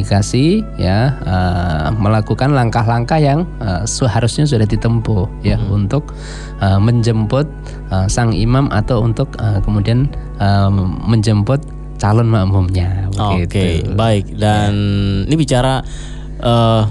ya 0.75 1.15
ah, 1.23 1.87
melakukan 1.95 2.51
langkah-langkah 2.51 3.21
yang 3.21 3.47
ah, 3.63 3.87
seharusnya 3.87 4.43
sudah 4.43 4.67
ditempuh 4.67 5.29
ya 5.45 5.55
untuk 5.71 6.11
ah, 6.59 6.81
menjemput 6.81 7.47
ah, 7.93 8.09
sang 8.09 8.35
imam 8.35 8.67
atau 8.73 8.99
untuk 9.05 9.31
ah, 9.39 9.61
kemudian 9.63 10.11
ah, 10.41 10.67
menjemput 11.05 11.63
calon 11.95 12.27
makmumnya 12.27 13.07
Oke, 13.15 13.47
begitu. 13.47 13.95
baik. 13.95 14.25
Dan 14.35 14.73
ini 15.31 15.35
bicara 15.39 15.79
eh, 16.43 16.81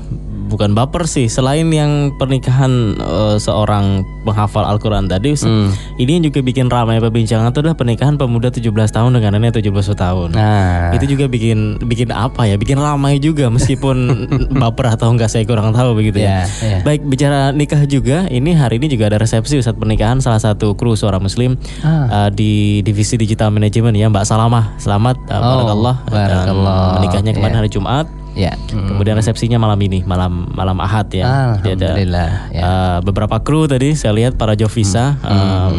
bukan 0.54 0.70
baper 0.72 1.04
sih. 1.04 1.26
Selain 1.26 1.66
yang 1.66 2.14
pernikahan 2.14 2.70
eh, 2.94 3.36
seorang 3.36 4.06
penghafal 4.22 4.62
Al-Quran 4.64 5.04
tadi, 5.04 5.34
Hmm. 5.36 5.68
ini 5.96 6.16
yang 6.16 6.24
juga 6.24 6.40
bikin 6.40 6.66
ramai 6.66 6.96
perbincangan 6.96 7.50
itu 7.50 7.60
adalah 7.60 7.74
pernikahan 7.74 8.14
pemuda 8.14 8.48
17 8.48 8.70
tahun 8.88 9.10
dengan 9.12 9.34
nenek 9.34 9.58
71 9.58 9.92
tahun. 9.92 10.32
Nah, 10.32 10.94
Itu 10.94 11.04
juga 11.06 11.26
bikin 11.26 11.82
bikin 11.82 12.08
apa 12.08 12.46
ya? 12.46 12.54
Bikin 12.54 12.78
ramai 12.78 13.18
juga 13.18 13.50
meskipun 13.50 13.96
baper 14.62 14.94
atau 14.94 15.10
enggak 15.10 15.28
saya 15.28 15.42
kurang 15.42 15.72
tahu 15.72 15.92
begitu 15.94 16.22
ya. 16.22 16.46
ya, 16.60 16.78
ya. 16.78 16.78
Baik 16.80 17.02
bicara 17.04 17.50
nikah 17.50 17.82
juga, 17.84 18.24
ini 18.28 18.54
hari 18.54 18.78
ini 18.78 18.86
juga 18.88 19.08
ada 19.08 19.18
resepsi 19.18 19.58
saat 19.58 19.74
pernikahan 19.74 20.18
salah 20.18 20.38
satu 20.38 20.72
kru 20.72 20.94
suara 20.94 21.18
muslim 21.18 21.58
Ah. 21.80 22.06
uh, 22.08 22.28
di 22.30 22.54
divisi 22.80 23.16
digital 23.16 23.50
management 23.50 23.94
ya 23.94 24.06
Mbak 24.06 24.24
Salamah. 24.24 24.78
Selamat 24.78 25.18
uh, 25.26 25.34
Oh, 25.34 25.54
barakallah. 25.58 25.96
Dan 26.08 26.56
menikahnya 26.94 27.32
kemarin 27.32 27.54
Ya. 27.54 27.58
hari 27.58 27.68
Jumat. 27.68 28.06
Ya. 28.34 28.52
Hmm. 28.70 28.90
Kemudian 28.94 29.14
resepsinya 29.16 29.56
malam 29.56 29.78
ini, 29.80 30.02
malam 30.04 30.50
malam 30.52 30.78
Ahad 30.82 31.08
ya. 31.14 31.58
Dia 31.62 31.74
ada 31.74 31.94
Alhamdulillah 31.94 32.30
ya. 32.52 32.62
uh, 32.62 32.98
beberapa 33.00 33.40
kru 33.40 33.66
tadi 33.70 33.94
saya 33.94 34.12
lihat 34.14 34.36
para 34.36 34.58
Jovisa 34.58 35.16
uh, 35.22 35.70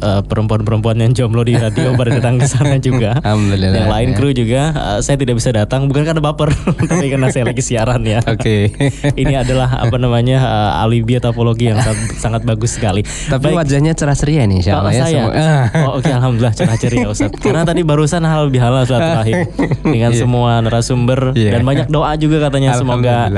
uh, 0.00 0.22
perempuan-perempuan 0.22 0.98
yang 0.98 1.12
jomblo 1.12 1.42
di 1.42 1.54
radio 1.54 1.94
pada 1.94 2.14
datang 2.14 2.38
ke 2.38 2.46
sana 2.46 2.78
juga. 2.78 3.18
Alhamdulillah. 3.20 3.76
Yang 3.76 3.88
lain 3.90 4.08
ya. 4.08 4.16
kru 4.16 4.28
juga 4.30 4.62
uh, 4.72 4.98
saya 5.00 5.16
tidak 5.16 5.36
bisa 5.36 5.50
datang 5.50 5.86
bukan 5.86 6.02
karena 6.02 6.18
baper, 6.18 6.50
tapi 6.90 7.06
karena 7.08 7.28
saya 7.28 7.44
lagi 7.44 7.60
siaran 7.60 8.02
ya. 8.02 8.20
Oke. 8.24 8.72
Ini 9.20 9.42
adalah 9.42 9.78
apa 9.78 9.96
namanya 9.96 10.38
uh, 10.40 10.82
alibi 10.82 11.18
atau 11.18 11.30
apologi 11.30 11.68
yang 11.68 11.78
sangat, 11.78 11.98
sangat 12.16 12.42
bagus 12.42 12.74
sekali. 12.74 13.02
Tapi 13.04 13.52
wajahnya 13.52 13.92
cerah 13.92 14.16
ceria 14.16 14.42
nih 14.44 14.62
insya 14.62 14.78
Kalau 14.78 14.88
Allah 14.88 14.94
ya. 14.94 15.02
saya, 15.04 15.14
semua- 15.20 15.34
oh, 15.86 15.92
oke 16.00 16.10
alhamdulillah 16.10 16.54
cerah 16.54 16.76
ceria 16.78 17.06
Ustaz. 17.06 17.30
Karena 17.36 17.62
tadi 17.62 17.80
barusan 17.82 18.22
hal 18.22 18.48
lebih 18.48 18.60
halal 18.62 18.82
Ustaz 18.82 19.00
terakhir 19.00 19.36
dengan 19.84 20.10
semua 20.14 20.62
narasumber 20.62 21.36
Iya. 21.36 21.58
dan 21.58 21.62
banyak 21.62 21.86
doa 21.88 22.14
juga 22.16 22.48
katanya 22.48 22.74
semoga. 22.74 23.28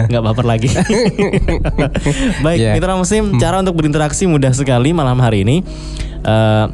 Nggak 0.00 0.22
baper 0.22 0.46
lagi. 0.46 0.70
Baik, 2.44 2.58
Iya. 2.58 2.72
mitra 2.74 2.94
muslim, 2.94 3.34
cara 3.36 3.58
untuk 3.58 3.74
berinteraksi 3.74 4.24
mudah 4.24 4.52
sekali 4.52 4.90
malam 4.90 5.18
hari 5.18 5.42
ini. 5.42 5.56
Eh, 6.20 6.66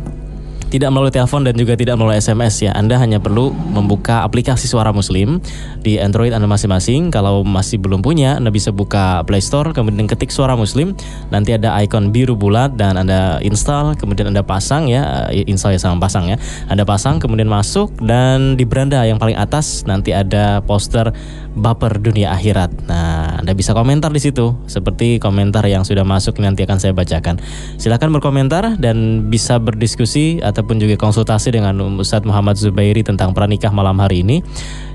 tidak 0.75 0.91
melalui 0.91 1.15
telepon 1.15 1.47
dan 1.47 1.55
juga 1.55 1.79
tidak 1.79 1.95
melalui 1.95 2.19
SMS 2.19 2.67
ya. 2.67 2.75
Anda 2.75 2.99
hanya 2.99 3.23
perlu 3.23 3.55
membuka 3.55 4.27
aplikasi 4.27 4.67
Suara 4.67 4.91
Muslim 4.91 5.39
di 5.87 6.03
Android 6.03 6.35
Anda 6.35 6.51
masing-masing. 6.51 7.15
Kalau 7.15 7.47
masih 7.47 7.79
belum 7.79 8.03
punya, 8.03 8.43
Anda 8.43 8.51
bisa 8.51 8.75
buka 8.75 9.23
Play 9.23 9.39
Store, 9.39 9.71
kemudian 9.71 10.11
ketik 10.11 10.35
Suara 10.35 10.59
Muslim. 10.59 10.99
Nanti 11.31 11.55
ada 11.55 11.79
ikon 11.79 12.11
biru 12.11 12.35
bulat 12.35 12.75
dan 12.75 12.99
Anda 12.99 13.39
install, 13.47 13.95
kemudian 13.95 14.35
Anda 14.35 14.43
pasang 14.43 14.91
ya, 14.91 15.31
eh, 15.31 15.47
install 15.47 15.79
ya 15.79 15.81
sama 15.87 16.03
pasang 16.03 16.27
ya. 16.27 16.43
Anda 16.67 16.83
pasang, 16.83 17.23
kemudian 17.23 17.47
masuk 17.47 17.95
dan 18.03 18.59
di 18.59 18.67
beranda 18.67 19.07
yang 19.07 19.23
paling 19.23 19.39
atas 19.39 19.87
nanti 19.87 20.11
ada 20.11 20.59
poster 20.67 21.15
baper 21.55 22.03
dunia 22.03 22.35
akhirat. 22.35 22.91
Nah, 22.91 23.39
Anda 23.39 23.55
bisa 23.55 23.71
komentar 23.79 24.11
di 24.11 24.19
situ 24.19 24.59
seperti 24.67 25.23
komentar 25.23 25.63
yang 25.71 25.87
sudah 25.87 26.03
masuk 26.03 26.43
nanti 26.43 26.67
akan 26.67 26.83
saya 26.83 26.91
bacakan. 26.91 27.39
Silakan 27.79 28.11
berkomentar 28.11 28.75
dan 28.83 29.31
bisa 29.31 29.63
berdiskusi 29.63 30.43
ataupun 30.65 30.81
juga 30.81 30.97
konsultasi 30.97 31.53
dengan 31.53 31.77
Ustadz 32.01 32.25
Muhammad 32.25 32.57
Zubairi 32.57 33.05
tentang 33.05 33.37
pranikah 33.37 33.69
malam 33.69 34.01
hari 34.01 34.25
ini 34.25 34.41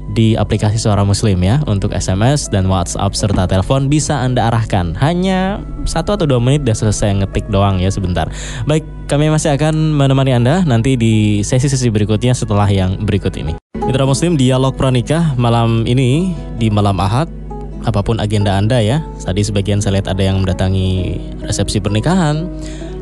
di 0.10 0.34
aplikasi 0.34 0.82
Suara 0.82 1.06
Muslim 1.06 1.38
ya 1.46 1.62
untuk 1.70 1.94
SMS 1.94 2.50
dan 2.50 2.66
WhatsApp 2.66 3.14
serta 3.14 3.46
telepon 3.46 3.86
bisa 3.86 4.18
Anda 4.18 4.50
arahkan 4.50 4.98
hanya 4.98 5.62
satu 5.86 6.18
atau 6.18 6.26
dua 6.26 6.42
menit 6.42 6.66
dan 6.66 6.74
selesai 6.74 7.22
ngetik 7.22 7.46
doang 7.54 7.78
ya 7.78 7.94
sebentar. 7.94 8.26
Baik, 8.66 8.82
kami 9.06 9.30
masih 9.30 9.54
akan 9.54 9.94
menemani 9.94 10.34
Anda 10.34 10.66
nanti 10.66 10.98
di 10.98 11.46
sesi-sesi 11.46 11.94
berikutnya 11.94 12.34
setelah 12.34 12.66
yang 12.66 13.06
berikut 13.06 13.38
ini. 13.38 13.54
Mitra 13.86 14.10
Muslim 14.10 14.34
dialog 14.42 14.74
pranikah 14.74 15.38
malam 15.38 15.86
ini 15.86 16.34
di 16.58 16.74
malam 16.74 16.98
Ahad 16.98 17.30
apa 17.86 18.02
pun 18.02 18.18
agenda 18.18 18.58
Anda 18.58 18.82
ya. 18.82 19.06
Tadi 19.22 19.46
sebagian 19.46 19.80
saya 19.80 20.02
lihat 20.02 20.10
ada 20.10 20.26
yang 20.26 20.42
mendatangi 20.42 21.22
resepsi 21.46 21.78
pernikahan, 21.78 22.50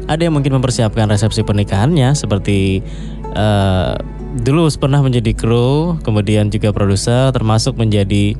ada 0.07 0.21
yang 0.23 0.35
mungkin 0.35 0.55
mempersiapkan 0.55 1.07
resepsi 1.07 1.43
pernikahannya 1.43 2.15
seperti 2.15 2.79
eh, 3.35 3.93
dulu 4.39 4.67
pernah 4.75 5.03
menjadi 5.03 5.31
kru, 5.35 5.99
kemudian 6.01 6.47
juga 6.47 6.71
produser, 6.71 7.31
termasuk 7.31 7.75
menjadi 7.75 8.35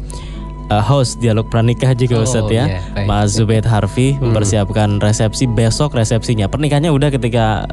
eh, 0.71 0.83
host 0.83 1.19
dialog 1.19 1.47
pranikah 1.51 1.91
juga 1.93 2.19
Oh, 2.19 2.25
Ustadz 2.25 2.51
ya. 2.51 2.79
baik. 2.95 3.05
Mas 3.05 3.35
Zubaid 3.35 3.67
Harfi 3.67 4.15
mempersiapkan 4.17 4.99
resepsi 4.99 5.45
besok 5.45 5.95
resepsinya. 5.95 6.47
Pernikahannya 6.47 6.91
udah 6.91 7.11
ketika 7.11 7.67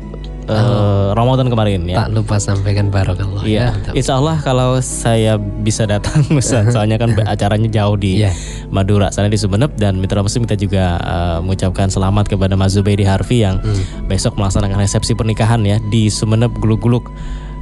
eh, 0.47 1.09
Ramadan 1.13 1.47
kemarin 1.47 1.85
ya. 1.85 2.05
Tak 2.05 2.13
lupa 2.13 2.37
sampaikan 2.37 2.89
barokallah. 2.89 3.43
Iya, 3.43 3.73
Ya, 3.73 3.93
insya 3.93 4.17
Allah 4.17 4.37
kalau 4.39 4.77
saya 4.79 5.37
bisa 5.39 5.85
datang, 5.85 6.21
soalnya 6.75 6.97
kan 6.97 7.13
acaranya 7.25 7.67
jauh 7.67 7.95
di 7.95 8.21
Iya. 8.21 8.31
Madura, 8.67 9.09
sana 9.09 9.27
di 9.27 9.37
Sumeneb 9.37 9.73
dan 9.75 9.97
Mitra 9.97 10.21
Muslim 10.21 10.45
kita 10.45 10.57
juga 10.57 10.85
uh, 10.99 11.39
mengucapkan 11.39 11.87
selamat 11.87 12.29
kepada 12.29 12.55
Mas 12.55 12.73
Zubairi 12.73 13.03
Harfi 13.03 13.41
yang 13.41 13.57
Hmm. 13.57 13.81
besok 14.05 14.35
melaksanakan 14.35 14.77
resepsi 14.77 15.13
pernikahan 15.13 15.63
ya 15.63 15.79
di 15.85 16.07
Sumeneb 16.07 16.53
Gulug-Gulug 16.55 17.07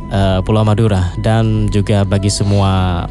uh, 0.09 0.41
Pulau 0.41 0.62
Madura 0.62 1.15
dan 1.19 1.69
juga 1.69 2.03
bagi 2.03 2.29
semua 2.29 3.05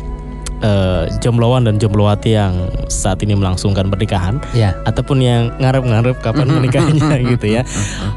eh, 0.61 1.09
jombloan 1.19 1.65
dan 1.65 1.77
jombloati 1.77 2.33
yang 2.33 2.53
saat 2.87 3.21
ini 3.21 3.33
melangsungkan 3.33 3.89
pernikahan 3.89 4.37
Ya. 4.53 4.77
ataupun 4.85 5.21
yang 5.21 5.53
ngarep-ngarep 5.57 6.21
kapan 6.21 6.47
menikahnya 6.49 7.17
gitu 7.35 7.47
ya. 7.49 7.61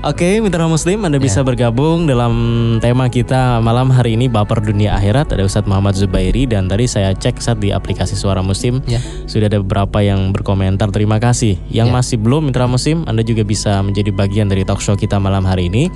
Oke, 0.04 0.38
mitra 0.40 0.68
muslim 0.68 1.02
Anda 1.04 1.16
bisa 1.16 1.40
bergabung 1.40 2.04
dalam 2.04 2.32
tema 2.80 3.08
kita 3.08 3.58
malam 3.60 3.88
hari 3.88 4.14
ini 4.16 4.28
baper 4.28 4.60
dunia 4.60 4.94
akhirat 4.96 5.32
ada 5.32 5.42
Ustadz 5.42 5.68
Muhammad 5.68 5.96
Zubairi 5.96 6.44
dan 6.44 6.68
tadi 6.68 6.84
saya 6.84 7.12
cek 7.12 7.40
saat 7.40 7.58
di 7.60 7.72
aplikasi 7.72 8.14
Suara 8.14 8.40
Muslim 8.40 8.80
Ya. 8.84 9.00
sudah 9.24 9.48
ada 9.48 9.58
beberapa 9.64 10.04
yang 10.04 10.30
berkomentar 10.30 10.92
terima 10.92 11.16
kasih. 11.16 11.56
Yang 11.72 11.88
masih 11.90 12.16
belum 12.20 12.50
mitra 12.50 12.68
muslim 12.68 13.02
Anda 13.08 13.24
juga 13.24 13.42
bisa 13.42 13.80
menjadi 13.80 14.12
bagian 14.12 14.46
dari 14.50 14.62
talk 14.62 14.80
show 14.80 14.94
kita 14.94 15.16
malam 15.16 15.44
hari 15.44 15.72
ini. 15.72 15.88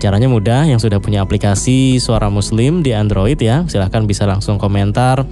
Caranya 0.00 0.26
mudah 0.26 0.64
yang 0.64 0.80
sudah 0.80 0.96
punya 0.96 1.20
aplikasi 1.20 2.00
Suara 2.00 2.32
Muslim 2.32 2.80
di 2.80 2.96
Android 2.96 3.36
ya, 3.36 3.68
silahkan 3.68 4.08
bisa 4.08 4.24
langsung 4.24 4.56
komentar 4.56 5.22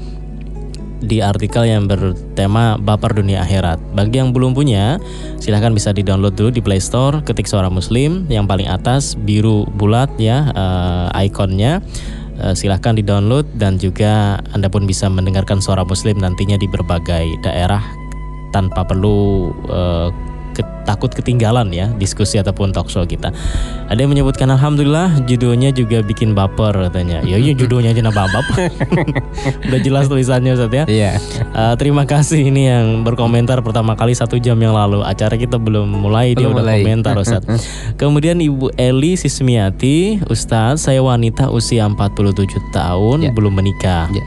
di 0.98 1.22
artikel 1.22 1.66
yang 1.66 1.86
bertema 1.86 2.74
Baper 2.78 3.14
Dunia 3.14 3.46
Akhirat. 3.46 3.78
Bagi 3.94 4.18
yang 4.18 4.34
belum 4.34 4.54
punya, 4.54 4.98
silahkan 5.38 5.70
bisa 5.70 5.94
di-download 5.94 6.34
dulu 6.34 6.50
di 6.50 6.62
Play 6.62 6.82
Store, 6.82 7.22
ketik 7.22 7.46
suara 7.46 7.70
Muslim 7.70 8.26
yang 8.26 8.50
paling 8.50 8.66
atas 8.66 9.14
biru 9.14 9.66
bulat 9.78 10.10
ya 10.18 10.50
eh, 10.50 11.26
ikonnya. 11.30 11.78
Eh, 12.38 12.54
silahkan 12.54 12.94
di-download 12.94 13.58
dan 13.58 13.82
juga 13.82 14.38
Anda 14.54 14.70
pun 14.70 14.86
bisa 14.86 15.10
mendengarkan 15.10 15.58
suara 15.58 15.82
Muslim 15.82 16.22
nantinya 16.22 16.54
di 16.54 16.70
berbagai 16.70 17.26
daerah 17.42 17.82
tanpa 18.54 18.86
perlu 18.86 19.50
eh, 19.66 20.08
ke- 20.58 20.66
takut 20.82 21.06
ketinggalan 21.08 21.68
ya 21.68 21.86
diskusi 21.94 22.36
ataupun 22.36 22.72
talk 22.72 22.88
show 22.88 23.04
kita. 23.04 23.30
Ada 23.86 24.00
yang 24.00 24.10
menyebutkan 24.10 24.48
alhamdulillah 24.48 25.22
judulnya 25.22 25.70
juga 25.70 26.00
bikin 26.00 26.32
baper 26.32 26.74
katanya. 26.84 27.22
Ya 27.22 27.36
iya 27.36 27.54
judulnya 27.60 27.92
aja 27.92 28.02
nambah 28.02 28.26
baper. 28.26 28.58
Udah 29.68 29.78
jelas 29.78 30.06
tulisannya 30.06 30.52
Ustaz 30.52 30.72
ya. 30.72 30.84
Iya. 30.84 31.12
Uh, 31.50 31.74
terima 31.74 32.02
kasih 32.02 32.42
ini 32.42 32.66
yang 32.66 33.02
berkomentar 33.02 33.60
pertama 33.60 33.94
kali 33.94 34.12
satu 34.12 34.36
jam 34.36 34.56
yang 34.56 34.72
lalu 34.72 35.00
acara 35.00 35.34
kita 35.34 35.54
belum 35.56 35.86
mulai 35.86 36.32
dia 36.32 36.44
Belum 36.44 36.58
udah 36.58 36.64
mulai. 36.64 36.80
komentar 36.80 37.14
Ustaz. 37.22 37.44
Kemudian 37.94 38.36
Ibu 38.36 38.74
Eli 38.74 39.14
Sismiati, 39.14 40.18
Ustaz 40.24 40.82
saya 40.82 40.98
wanita 40.98 41.48
usia 41.48 41.84
47 41.84 42.34
tahun 42.70 43.18
Ya. 43.20 43.30
belum 43.30 43.52
menikah. 43.52 44.08
Ya. 44.08 44.24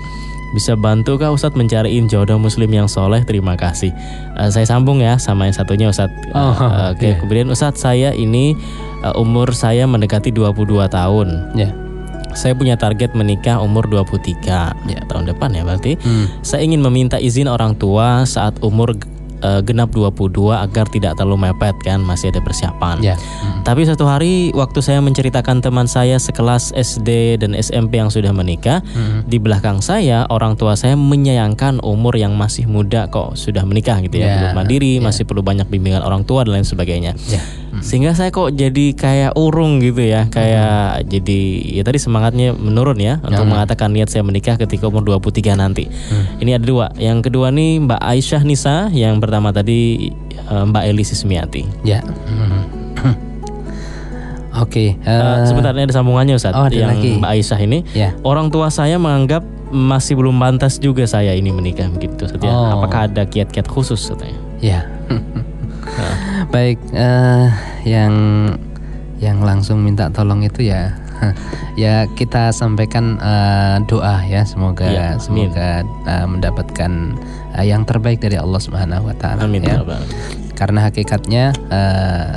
Bisa 0.52 0.76
bantu 0.76 1.16
kah 1.16 1.32
Ustadz 1.32 1.56
mencariin 1.56 2.06
jodoh 2.06 2.36
muslim 2.36 2.68
yang 2.68 2.86
soleh? 2.86 3.24
Terima 3.24 3.56
kasih. 3.56 3.96
Uh, 4.36 4.52
saya 4.52 4.68
sambung 4.68 5.00
ya 5.00 5.16
sama 5.16 5.48
yang 5.48 5.56
satunya 5.56 5.88
Ustadz. 5.88 6.12
Uh, 6.36 6.52
Oh, 6.52 6.92
Oke, 6.92 7.12
iya. 7.12 7.16
kemudian 7.18 7.48
Ustadz 7.48 7.80
saya 7.80 8.12
ini 8.12 8.60
uh, 9.02 9.16
umur 9.16 9.56
saya 9.56 9.88
mendekati 9.88 10.30
22 10.30 10.88
tahun. 10.88 11.28
Ya. 11.56 11.72
Saya 12.32 12.56
punya 12.56 12.80
target 12.80 13.12
menikah 13.12 13.60
umur 13.60 13.88
23 13.92 14.40
Ya. 14.88 15.00
tahun 15.08 15.28
depan 15.28 15.52
ya 15.52 15.64
berarti. 15.64 16.00
Hmm. 16.00 16.28
Saya 16.44 16.64
ingin 16.64 16.80
meminta 16.80 17.16
izin 17.16 17.48
orang 17.48 17.76
tua 17.76 18.24
saat 18.24 18.56
umur 18.64 18.96
eh, 19.42 19.62
genap 19.62 19.90
22 19.92 20.32
agar 20.56 20.86
tidak 20.88 21.18
terlalu 21.18 21.50
mepet 21.50 21.76
kan 21.82 22.00
masih 22.00 22.30
ada 22.30 22.40
persiapan. 22.40 23.02
Ya. 23.02 23.16
Hmm. 23.18 23.62
Tapi 23.62 23.86
satu 23.86 24.06
hari 24.06 24.50
waktu 24.54 24.80
saya 24.80 25.02
menceritakan 25.02 25.60
teman 25.60 25.86
saya 25.86 26.18
sekelas 26.18 26.74
SD 26.74 27.38
dan 27.38 27.54
SMP 27.54 27.98
yang 27.98 28.10
sudah 28.10 28.32
menikah, 28.32 28.82
Hmm. 28.92 29.22
di 29.26 29.38
belakang 29.38 29.80
saya 29.80 30.26
orang 30.30 30.56
tua 30.56 30.74
saya 30.74 30.94
menyayangkan 30.96 31.82
umur 31.82 32.16
yang 32.16 32.34
masih 32.34 32.66
muda 32.66 33.08
kok 33.08 33.34
sudah 33.36 33.66
menikah 33.66 33.98
gitu 34.02 34.18
ya, 34.18 34.26
Ya, 34.26 34.34
belum 34.38 34.52
mandiri, 34.58 34.98
ya. 34.98 35.04
masih 35.04 35.24
perlu 35.26 35.42
banyak 35.42 35.68
bimbingan 35.68 36.02
orang 36.02 36.24
tua 36.24 36.46
dan 36.46 36.58
lain 36.58 36.68
sebagainya. 36.68 37.14
Sehingga 37.82 38.14
saya 38.14 38.30
kok 38.30 38.54
jadi 38.54 38.94
kayak 38.94 39.34
urung 39.34 39.82
gitu 39.82 40.06
ya, 40.06 40.30
kayak 40.30 41.10
jadi 41.10 41.42
ya 41.82 41.82
tadi 41.82 41.98
semangatnya 41.98 42.54
menurun 42.54 43.02
ya 43.02 43.18
untuk 43.26 43.50
mengatakan 43.50 43.90
niat 43.90 44.08
saya 44.08 44.22
menikah 44.22 44.56
ketika 44.56 44.86
umur 44.88 45.02
23 45.04 45.58
nanti. 45.58 45.90
Ini 46.38 46.62
ada 46.62 46.66
dua. 46.66 46.94
Yang 46.96 47.30
kedua 47.30 47.50
nih 47.50 47.82
Mbak 47.82 48.02
Aisyah 48.02 48.42
Nisa, 48.46 48.76
yang 48.94 49.18
pertama 49.18 49.50
tadi 49.50 50.14
eh, 50.38 50.64
Mbak 50.70 50.84
Eli 50.94 51.04
Sismiati. 51.04 51.66
Ya. 51.82 52.06
Hmm. 52.06 52.70
Oke. 54.64 54.96
Eh, 54.96 55.10
eh, 55.10 55.48
sebentar 55.50 55.74
ini 55.74 55.90
ada 55.90 55.96
sambungannya 55.96 56.36
Ustaz. 56.38 56.54
oh, 56.54 56.70
ada 56.70 56.76
yang 56.76 56.94
lagi. 56.94 57.18
Mbak 57.18 57.32
Aisyah 57.34 57.60
ini. 57.66 57.80
Ya. 57.98 58.14
Orang 58.22 58.54
tua 58.54 58.70
saya 58.70 59.02
menganggap 59.02 59.42
masih 59.72 60.20
belum 60.20 60.36
pantas 60.36 60.78
juga 60.78 61.08
saya 61.08 61.34
ini 61.34 61.50
menikah 61.50 61.90
begitu. 61.90 62.30
Ustaz, 62.30 62.44
ya. 62.44 62.54
Oh. 62.54 62.78
Apakah 62.78 63.10
ada 63.10 63.26
kiat-kiat 63.26 63.66
khusus 63.66 64.00
katanya? 64.06 64.38
Ya. 64.62 64.80
Baik, 66.50 66.78
eh, 66.92 67.48
yang 67.86 68.14
yang 69.22 69.38
langsung 69.46 69.86
minta 69.86 70.10
tolong 70.10 70.42
itu 70.42 70.66
ya, 70.66 70.98
ya 71.84 72.10
kita 72.18 72.50
sampaikan 72.50 73.22
eh, 73.22 73.78
doa 73.86 74.26
ya, 74.26 74.42
semoga 74.44 74.90
Ya, 74.90 75.14
amin. 75.16 75.22
semoga 75.22 75.86
eh, 75.86 76.26
mendapatkan 76.26 76.92
eh, 77.56 77.66
yang 77.70 77.86
terbaik 77.86 78.18
dari 78.20 78.36
Allah 78.42 78.62
Subhanahu 78.62 79.14
Wa 79.14 79.16
Taala. 79.22 79.46
Amin 79.46 79.62
ya. 79.62 79.82
Karena 80.58 80.90
hakikatnya 80.90 81.54
eh, 81.70 82.34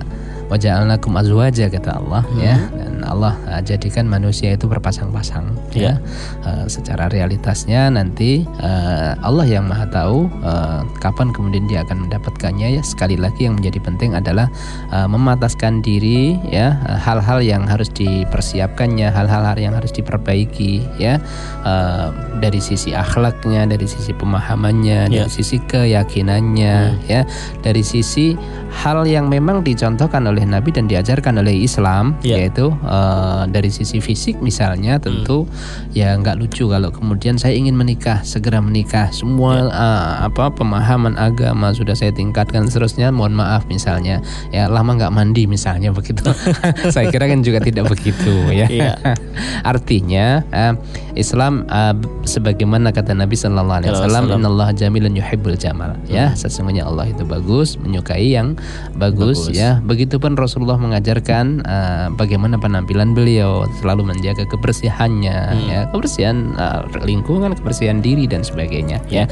waja'alnakum 0.50 1.14
azwaja 1.16 1.68
kata 1.68 2.00
Allah 2.00 2.22
ya. 2.40 2.56
Dan 2.72 3.02
Allah 3.04 3.36
eh, 3.52 3.62
jadikan 3.62 4.08
manusia 4.08 4.54
itu 4.56 4.64
berpasang-pasang 4.66 5.44
ya. 5.72 6.00
Eh, 6.44 6.64
secara 6.66 7.08
realitasnya 7.08 7.88
nanti 7.92 8.44
eh, 8.60 9.12
Allah 9.20 9.46
yang 9.46 9.68
Maha 9.68 9.86
tahu 9.92 10.26
eh, 10.42 10.80
kapan 11.00 11.30
kemudian 11.30 11.68
dia 11.68 11.84
akan 11.84 12.08
mendapatkannya 12.08 12.80
ya. 12.80 12.82
Sekali 12.82 13.14
lagi 13.20 13.46
yang 13.46 13.60
menjadi 13.60 13.78
penting 13.84 14.16
adalah 14.16 14.48
eh, 14.90 15.08
memataskan 15.08 15.84
diri 15.84 16.36
ya. 16.48 16.80
Eh, 16.88 16.98
hal-hal 16.98 17.44
yang 17.44 17.68
harus 17.68 17.92
dipersiapkannya 17.92 19.12
hal-hal 19.12 19.44
yang 19.60 19.76
harus 19.76 19.92
diperbaiki 19.92 20.84
ya. 20.96 21.20
Eh, 21.62 22.08
dari 22.40 22.60
sisi 22.60 22.96
akhlaknya 22.96 23.68
dari 23.68 23.84
sisi 23.84 24.10
pemahamannya 24.16 25.06
Ya. 25.10 25.26
dari 25.26 25.30
sisi 25.30 25.60
keyakinannya 25.60 26.76
ya. 27.06 27.22
Dari 27.60 27.82
sisi 27.84 28.32
hal 28.74 29.06
yang 29.06 29.30
memang 29.30 29.62
dicontohkan 29.62 30.26
oleh 30.26 30.33
Nabi 30.42 30.74
dan 30.74 30.90
diajarkan 30.90 31.38
oleh 31.38 31.54
Islam 31.62 32.18
Ya. 32.26 32.42
yaitu 32.42 32.74
eh, 32.74 33.42
dari 33.54 33.70
sisi 33.70 34.02
fisik 34.02 34.42
misalnya 34.42 34.98
tentu 34.98 35.46
ya 35.94 36.18
nggak 36.18 36.34
lucu 36.42 36.66
kalau 36.66 36.90
kemudian 36.90 37.38
saya 37.38 37.54
ingin 37.54 37.78
menikah 37.78 38.26
segera 38.26 38.58
menikah. 38.58 39.14
Semua 39.14 39.70
eh, 39.70 40.12
apa 40.26 40.50
pemahaman 40.50 41.14
agama 41.14 41.70
sudah 41.70 41.94
saya 41.94 42.10
tingkatkan 42.10 42.66
seterusnya 42.66 43.14
mohon 43.14 43.38
maaf 43.38 43.70
misalnya. 43.70 44.18
Ya 44.50 44.66
lama 44.66 44.98
nggak 44.98 45.14
mandi 45.14 45.46
misalnya 45.46 45.94
begitu. 45.94 46.26
Saya 46.94 47.12
kira 47.12 47.28
kan 47.28 47.44
juga 47.44 47.60
tidak 47.60 47.92
begitu 47.92 48.32
ya. 48.50 48.66
Iya. 48.66 48.92
artinya 49.70 50.42
eh, 50.50 50.72
Islam 51.14 51.68
eh, 51.68 51.94
sebagaimana 52.26 52.90
kata 52.90 53.12
Nabi 53.14 53.36
Shallallahu 53.36 53.78
Alaihi 53.84 53.92
Wasallam. 53.92 54.24
Innallaha 54.34 54.72
jamilun 54.72 55.14
yuhibbul 55.14 55.54
jamal. 55.60 55.94
Ya 56.08 56.32
sesungguhnya 56.34 56.88
Allah 56.88 57.10
itu 57.10 57.22
bagus 57.22 57.76
menyukai 57.76 58.32
yang 58.32 58.56
bagus, 58.96 59.50
Bagus. 59.50 59.56
ya 59.56 59.78
begitupun 60.24 60.40
Rasulullah 60.40 60.80
mengajarkan 60.80 61.44
eh, 61.68 62.06
bagaimana 62.16 62.56
penampilan 62.56 63.12
beliau 63.12 63.68
selalu 63.84 64.08
menjaga 64.08 64.48
kebersihannya 64.48 65.36
ya. 65.68 65.84
Kebersihan 65.92 66.56
eh, 66.56 66.80
lingkungan 67.04 67.52
kebersihan 67.52 68.00
diri 68.00 68.24
dan 68.24 68.40
sebagainya 68.40 69.04
ya. 69.12 69.28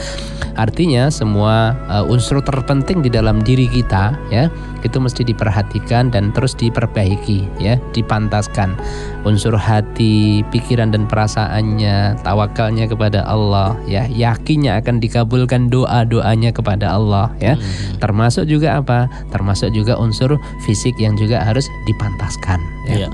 artinya 0.60 1.08
semua 1.08 1.72
eh, 1.88 2.12
unsur 2.12 2.44
terpenting 2.44 3.00
di 3.00 3.08
dalam 3.08 3.40
diri 3.40 3.72
kita 3.72 4.12
ya 4.28 4.52
itu 4.84 4.98
mesti 4.98 5.22
diperhatikan 5.24 6.10
dan 6.12 6.34
terus 6.34 6.52
diperbaiki 6.58 7.48
ya. 7.56 7.80
Dipantaskan 7.96 8.76
unsur 9.22 9.54
hati 9.54 10.42
pikiran 10.50 10.90
dan 10.92 11.06
perasaannya 11.06 12.20
tawakalnya 12.20 12.90
kepada 12.90 13.24
Allah 13.24 13.78
ya. 13.88 14.04
Yakinnya 14.10 14.82
akan 14.82 14.98
dikabulkan 15.00 15.70
doa 15.70 16.04
doanya 16.04 16.50
kepada 16.52 16.92
Allah 16.92 17.30
ya. 17.38 17.56
Termasuk 18.02 18.44
juga 18.50 18.82
apa? 18.82 19.06
Termasuk 19.30 19.72
juga 19.72 19.96
unsur 19.96 20.36
fisik 20.66 20.81
yang 20.98 21.14
juga 21.14 21.42
harus 21.42 21.70
dipantaskan 21.86 22.58
ya. 22.90 23.06
Iya. 23.06 23.08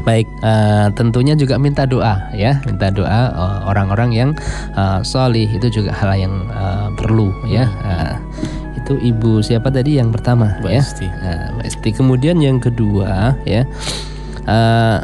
Baik, 0.00 0.24
eh, 0.40 0.88
tentunya 0.96 1.36
juga 1.36 1.60
minta 1.60 1.84
doa 1.84 2.32
ya, 2.32 2.56
minta 2.64 2.88
doa 2.88 3.20
eh, 3.36 3.58
orang-orang 3.68 4.10
yang 4.16 4.30
eh, 4.76 5.00
solih 5.04 5.44
itu 5.48 5.68
juga 5.68 5.92
hal 5.92 6.16
yang 6.16 6.34
eh, 6.48 6.88
perlu 6.96 7.32
ya. 7.48 7.68
Eh, 7.68 8.14
itu 8.80 8.96
ibu 9.12 9.44
siapa 9.44 9.68
tadi 9.68 10.00
yang 10.00 10.08
pertama 10.08 10.56
Mbak 10.64 10.72
ya? 10.72 10.80
Esti. 10.80 11.06
Mbak 11.56 11.64
Esti. 11.68 11.88
Kemudian 11.92 12.40
yang 12.40 12.56
kedua 12.56 13.36
ya, 13.44 13.68
eh, 14.48 14.98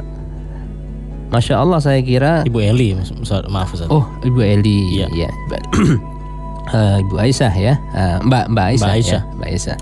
masya 1.28 1.60
Allah 1.60 1.78
saya 1.84 2.00
kira 2.00 2.48
Ibu 2.48 2.58
Eli, 2.64 2.96
maaf 3.52 3.76
Ustaz. 3.76 3.92
Oh, 3.92 4.08
Ibu 4.24 4.40
Eli. 4.40 4.96
Iya. 4.96 5.08
Ya. 5.28 5.30
Eh, 6.68 6.96
Ibu 7.00 7.14
Aisyah 7.16 7.52
ya, 7.52 7.74
Eh, 7.92 8.16
Mbak 8.20 8.44
Mbak 8.50 8.64
Aisyah, 8.66 8.82
Mbak 8.82 8.94
Aisyah. 8.94 9.22
ya. 9.22 9.34
Mbak 9.34 9.48
Aisyah. 9.48 9.76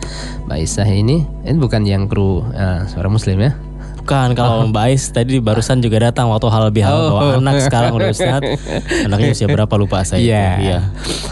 Mbak 0.45 0.57
Aisyah 0.57 0.89
ini 0.91 1.17
ini 1.43 1.57
bukan 1.57 1.83
yang 1.83 2.05
kru 2.05 2.45
eh, 2.47 2.85
suara 2.87 3.09
Muslim 3.09 3.41
ya? 3.41 3.53
Bukan 3.97 4.37
kalau 4.37 4.69
Mbak 4.69 4.85
Ais 4.85 5.09
tadi 5.09 5.41
barusan 5.41 5.81
juga 5.81 5.97
datang 5.99 6.29
waktu 6.29 6.45
hal 6.47 6.69
lebih 6.69 6.85
hal 6.85 7.09
Oh. 7.09 7.41
anak 7.41 7.57
sekarang 7.63 7.97
udah 7.97 8.13
Ustaz. 8.13 8.45
Anaknya 9.09 9.33
usia 9.33 9.49
berapa 9.49 9.73
lupa 9.75 10.05
saya. 10.05 10.21
itu. 10.21 10.29
Iya. 10.29 10.49
Iya. 10.61 10.79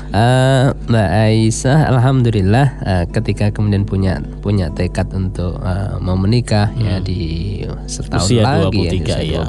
Eh, 0.08 0.64
Mbak 0.88 1.08
Aisyah, 1.20 1.78
alhamdulillah 1.92 2.66
eh, 2.80 3.04
ketika 3.12 3.52
kemudian 3.52 3.84
punya 3.84 4.24
punya 4.40 4.72
tekad 4.72 5.12
untuk 5.12 5.60
eh, 5.60 6.00
mau 6.00 6.16
menikah 6.16 6.72
ya 6.74 6.96
di 6.98 7.60
setahun 7.84 8.24
Hmm. 8.24 8.28
Usia 8.30 8.42
lagi 8.42 8.64
23, 8.72 8.88
ya, 8.88 8.96
di 8.96 9.04
usia 9.04 9.20
iya. 9.20 9.40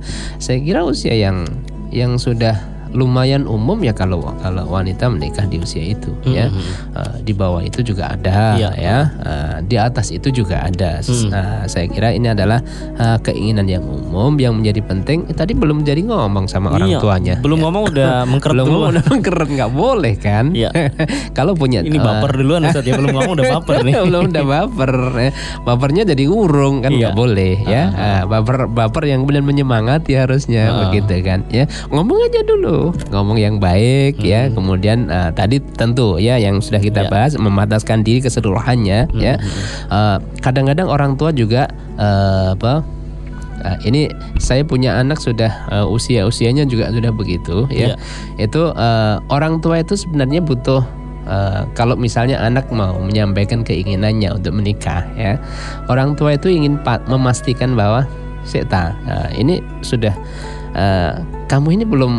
23. 0.00 0.40
Saya 0.40 0.58
kira 0.58 0.80
usia 0.82 1.12
yang 1.12 1.44
yang 1.88 2.16
sudah 2.16 2.56
lumayan 2.90 3.44
umum 3.44 3.78
ya 3.78 3.92
kalau 3.92 4.20
kalau 4.38 4.64
wanita 4.66 5.06
menikah 5.06 5.44
di 5.44 5.58
usia 5.58 5.82
itu 5.86 6.10
ya. 6.24 6.48
Eh, 6.90 7.14
di 7.20 7.32
bawah 7.32 7.60
itu 7.60 7.80
juga 7.82 8.10
ada 8.10 8.54
Iya. 8.54 8.70
ya. 8.74 8.98
Eh, 9.18 9.56
di 9.64 9.76
atas 9.76 10.08
itu 10.08 10.28
juga 10.30 10.62
ada. 10.62 10.98
S- 10.98 11.26
eh, 11.26 11.62
saya 11.64 11.86
kira 11.86 12.10
ini 12.10 12.28
adalah 12.28 12.60
eh, 12.94 13.18
keinginan 13.20 13.66
yang 13.66 13.82
umum 13.82 14.34
yang 14.34 14.54
menjadi 14.54 14.80
penting. 14.82 15.24
Eh, 15.24 15.34
tadi 15.34 15.52
belum 15.52 15.82
jadi 15.82 16.00
ngomong 16.02 16.46
sama 16.46 16.72
orang 16.72 16.88
Iya, 16.88 16.98
tuanya. 16.98 17.34
Belum 17.38 17.58
ngomong 17.58 17.82
udah 17.88 18.10
mengkeret 18.30 18.54
belum 18.54 18.66
ngomong 18.66 18.90
udah 18.90 19.04
mengkeret 19.06 19.48
nggak 19.50 19.70
boleh 19.70 20.14
kan? 20.16 20.44
Iya. 20.52 20.70
kalau 21.38 21.52
punya 21.52 21.80
Ini 21.80 21.96
baper 21.96 22.32
duluan 22.34 22.64
Ustaz 22.64 22.82
ya. 22.82 22.94
Belum 22.94 23.12
ngomong 23.12 23.32
udah 23.34 23.46
baper 23.54 23.76
nih. 23.82 23.94
belum 24.00 24.22
udah 24.28 24.44
baper 24.44 24.92
ya. 25.18 25.30
bapernya 25.60 26.02
jadi 26.06 26.24
urung 26.26 26.80
kan 26.80 26.90
nggak 26.90 27.12
Iya. 27.12 27.18
boleh 27.18 27.54
ya. 27.60 27.82
Ah, 27.90 28.22
baper 28.24 28.66
baper 28.66 29.02
yang 29.06 29.22
kemudian 29.22 29.42
menyemangati 29.42 30.14
harusnya 30.14 30.62
Ah. 30.66 30.76
begitu 30.86 31.12
kan 31.20 31.44
ya. 31.48 31.64
Ngomong 31.88 32.18
aja 32.24 32.40
dulu 32.42 32.77
ngomong 33.10 33.38
yang 33.38 33.56
baik 33.58 34.18
ya 34.20 34.48
kemudian 34.50 35.08
ah, 35.08 35.30
tadi 35.30 35.58
tentu 35.60 36.16
ya 36.16 36.36
yang 36.36 36.58
sudah 36.58 36.78
kita 36.78 37.06
Iya. 37.06 37.10
bahas 37.10 37.32
memataskan 37.36 38.02
diri 38.02 38.20
keseluruhannya 38.20 39.12
ya 39.14 39.34
Ah, 39.88 40.18
kadang-kadang 40.40 40.86
orang 40.86 41.14
tua 41.14 41.30
juga 41.30 41.66
eh, 41.96 42.54
apa 42.54 42.82
Ah, 43.58 43.74
ini 43.82 44.06
saya 44.38 44.62
punya 44.62 45.02
anak 45.02 45.18
sudah 45.18 45.50
eh, 45.66 45.82
usia 45.82 46.22
usianya 46.22 46.62
juga 46.62 46.94
sudah 46.94 47.10
begitu 47.10 47.66
ya. 47.66 47.90
Iya. 47.90 47.94
Itu 48.38 48.70
eh, 48.70 49.14
orang 49.34 49.58
tua 49.58 49.82
itu 49.82 49.98
sebenarnya 49.98 50.38
butuh 50.38 50.78
eh, 51.26 51.66
kalau 51.74 51.98
misalnya 51.98 52.38
anak 52.38 52.70
mau 52.70 52.94
menyampaikan 53.02 53.66
keinginannya 53.66 54.30
untuk 54.30 54.54
menikah 54.54 55.02
ya. 55.18 55.42
Orang 55.90 56.14
tua 56.14 56.38
itu 56.38 56.46
ingin 56.46 56.78
memastikan 57.10 57.74
bahwa 57.74 58.06
Seta 58.46 58.94
eh, 59.10 59.42
ini 59.42 59.58
sudah 59.82 60.14
eh, 60.78 61.18
kamu 61.50 61.82
ini 61.82 61.84
belum 61.84 62.12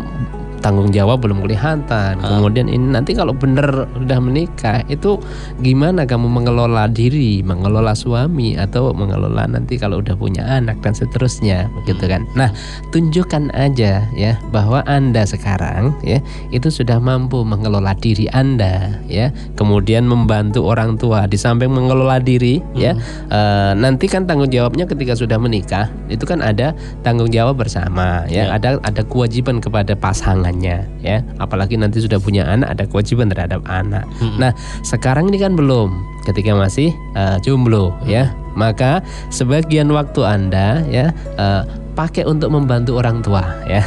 tanggung 0.60 0.91
jawab 0.91 1.24
belum 1.24 1.41
kelihatan. 1.43 2.19
Kemudian 2.19 2.67
ini 2.67 2.93
nanti 2.93 3.15
kalau 3.15 3.32
benar 3.32 3.88
udah 3.95 4.19
menikah 4.19 4.84
itu 4.91 5.17
gimana 5.63 6.04
kamu 6.04 6.28
mengelola 6.28 6.86
diri, 6.91 7.41
mengelola 7.41 7.95
suami 7.95 8.60
atau 8.60 8.91
mengelola 8.91 9.48
nanti 9.48 9.80
kalau 9.80 10.04
udah 10.04 10.15
punya 10.19 10.43
anak 10.45 10.80
dan 10.84 10.93
seterusnya 10.95 11.72
begitu 11.82 12.06
kan. 12.06 12.28
Nah, 12.36 12.52
tunjukkan 12.91 13.56
aja 13.56 14.04
ya 14.13 14.34
bahwa 14.52 14.84
Anda 14.86 15.24
sekarang 15.24 15.95
ya 16.04 16.19
itu 16.52 16.67
sudah 16.69 17.00
mampu 17.00 17.41
mengelola 17.48 17.95
diri 17.95 18.28
Anda 18.36 19.00
ya. 19.08 19.32
Kemudian 19.56 20.06
membantu 20.06 20.67
orang 20.67 21.00
tua 21.00 21.26
di 21.26 21.39
samping 21.39 21.72
mengelola 21.72 22.19
diri 22.19 22.62
ya. 22.76 22.95
eh, 23.32 23.72
nanti 23.76 24.06
kan 24.12 24.28
tanggung 24.28 24.52
jawabnya 24.52 24.86
ketika 24.89 25.15
sudah 25.15 25.39
menikah 25.39 25.88
itu 26.12 26.26
kan 26.28 26.43
ada 26.43 26.76
tanggung 27.02 27.32
jawab 27.32 27.60
bersama 27.60 28.26
ya. 28.28 28.48
Ya. 28.50 28.56
Ada 28.56 28.80
ada 28.84 29.02
kewajiban 29.04 29.60
kepada 29.60 29.93
pasangannya 30.50 30.90
ya. 31.06 31.22
Apalagi 31.38 31.78
nanti 31.78 32.02
sudah 32.02 32.18
punya 32.18 32.50
anak 32.50 32.74
ada 32.74 32.84
kewajiban 32.90 33.30
terhadap 33.30 33.62
anak. 33.70 34.06
Nah, 34.42 34.52
sekarang 34.82 35.30
ini 35.30 35.38
kan 35.38 35.54
belum 35.54 35.94
ketika 36.26 36.58
masih 36.58 36.90
eh, 37.14 37.38
jomblo 37.46 37.94
ya. 38.10 38.34
Maka 38.58 39.06
sebagian 39.30 39.88
waktu 39.94 40.26
Anda 40.26 40.82
ya 40.90 41.14
eh, 41.38 41.62
pakai 41.94 42.26
untuk 42.26 42.50
membantu 42.50 42.98
orang 42.98 43.22
tua 43.22 43.46
ya. 43.70 43.86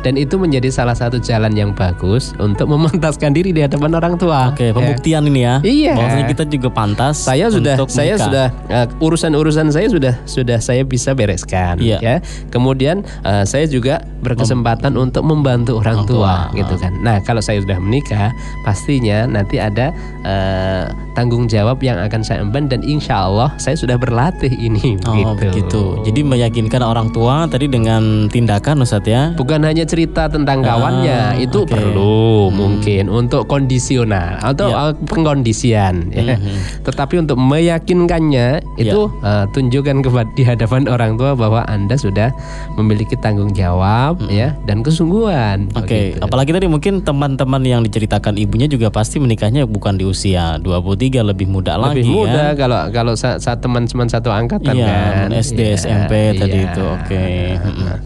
Dan 0.00 0.14
itu 0.14 0.38
menjadi 0.38 0.70
salah 0.70 0.94
satu 0.94 1.18
jalan 1.18 1.52
yang 1.52 1.70
bagus 1.74 2.32
untuk 2.38 2.70
memantaskan 2.70 3.34
diri 3.34 3.50
di 3.50 3.60
hadapan 3.60 3.94
orang 3.94 4.14
tua. 4.14 4.52
Oke, 4.54 4.70
ya. 4.70 4.72
pembuktian 4.72 5.22
ini 5.26 5.40
ya. 5.42 5.54
Iya. 5.60 5.94
Bahwasanya 5.94 6.26
kita 6.28 6.44
juga 6.46 6.68
pantas 6.70 7.16
saya 7.20 7.50
sudah 7.50 7.74
untuk 7.74 7.90
saya 7.90 8.14
menikah. 8.14 8.26
sudah 8.26 8.46
eh, 8.70 8.86
urusan-urusan 8.98 9.66
saya 9.68 9.86
sudah 9.88 10.14
sudah 10.24 10.58
saya 10.58 10.82
bisa 10.82 11.12
bereskan 11.12 11.80
Iya. 11.80 11.98
ya 11.98 12.16
kemudian 12.48 13.02
eh, 13.22 13.44
saya 13.44 13.66
juga 13.66 13.98
berkesempatan 14.20 14.94
untuk 14.94 15.22
membantu 15.24 15.78
orang 15.78 16.04
Orang 16.04 16.10
tua, 16.10 16.34
tua, 16.50 16.56
gitu 16.56 16.74
kan 16.76 16.92
nah 17.00 17.16
kalau 17.20 17.40
saya 17.40 17.58
sudah 17.64 17.80
menikah 17.80 18.30
pastinya 18.62 19.24
nanti 19.24 19.56
ada 19.56 19.90
eh, 20.22 20.84
tanggung 21.16 21.48
jawab 21.48 21.80
yang 21.80 21.96
akan 21.98 22.20
saya 22.20 22.44
emban 22.44 22.68
dan 22.68 22.84
insya 22.84 23.24
Allah 23.24 23.50
saya 23.56 23.74
sudah 23.74 23.96
berlatih 23.96 24.52
ini 24.52 25.00
Oh, 25.08 25.14
gitu 25.16 25.40
begitu. 25.40 25.82
Jadi 26.04 26.20
meyakinkan 26.20 26.84
orang 26.84 27.08
tua 27.10 27.48
tadi 27.48 27.64
dengan 27.66 28.28
tindakan 28.28 28.84
Ustaz 28.84 29.02
ya. 29.08 29.32
Bukan 29.34 29.64
hanya 29.64 29.87
cerita 29.88 30.28
tentang 30.28 30.60
kawannya, 30.60 31.32
Ah, 31.32 31.32
itu 31.34 31.64
oke. 31.64 31.72
perlu 31.72 32.18
mungkin 32.50 33.08
untuk 33.08 33.48
kondisional 33.48 34.36
atau 34.38 34.68
Ya. 34.68 34.76
uh, 34.78 34.92
pengkondisian. 35.02 36.12
ya. 36.12 36.36
Mhm. 36.36 36.84
Tetapi 36.84 37.14
untuk 37.18 37.40
meyakinkannya 37.40 38.48
itu 38.76 39.08
uh, 39.18 39.48
tunjukkan 39.48 39.96
kepada 40.00 40.28
di 40.30 40.42
hadapan 40.42 40.86
orang 40.86 41.16
tua 41.16 41.32
bahwa 41.32 41.64
anda 41.64 41.94
sudah 41.94 42.30
memiliki 42.74 43.16
tanggung 43.16 43.50
jawab 43.50 44.20
ya 44.28 44.52
dan 44.64 44.80
kesungguhan. 44.80 45.72
Oke, 45.72 46.12
begitu. 46.12 46.20
apalagi 46.20 46.50
tadi 46.52 46.66
mungkin 46.66 47.00
teman-teman 47.00 47.62
yang 47.62 47.80
diceritakan 47.80 48.36
ibunya 48.36 48.66
juga 48.66 48.88
pasti 48.88 49.16
menikahnya 49.16 49.64
bukan 49.64 49.94
di 49.94 50.04
usia 50.04 50.58
23 50.58 51.24
lebih 51.24 51.46
muda 51.46 51.74
lagi 51.74 52.02
Lebih 52.02 52.12
muda 52.12 52.44
kan. 52.48 52.58
kalau 52.58 52.80
kalau 52.92 53.12
sa- 53.14 53.38
saat 53.38 53.58
teman-teman 53.58 54.04
satu 54.06 54.28
angkatan 54.28 54.74
Iya, 54.74 54.90
kan. 55.24 55.28
SD, 55.32 55.60
Iya, 55.64 55.78
SMP 55.78 56.12
tadi 56.34 56.58
iya. 56.58 56.66
itu. 56.68 56.84
Oke. 56.84 57.24
Mm-mm. 57.56 57.96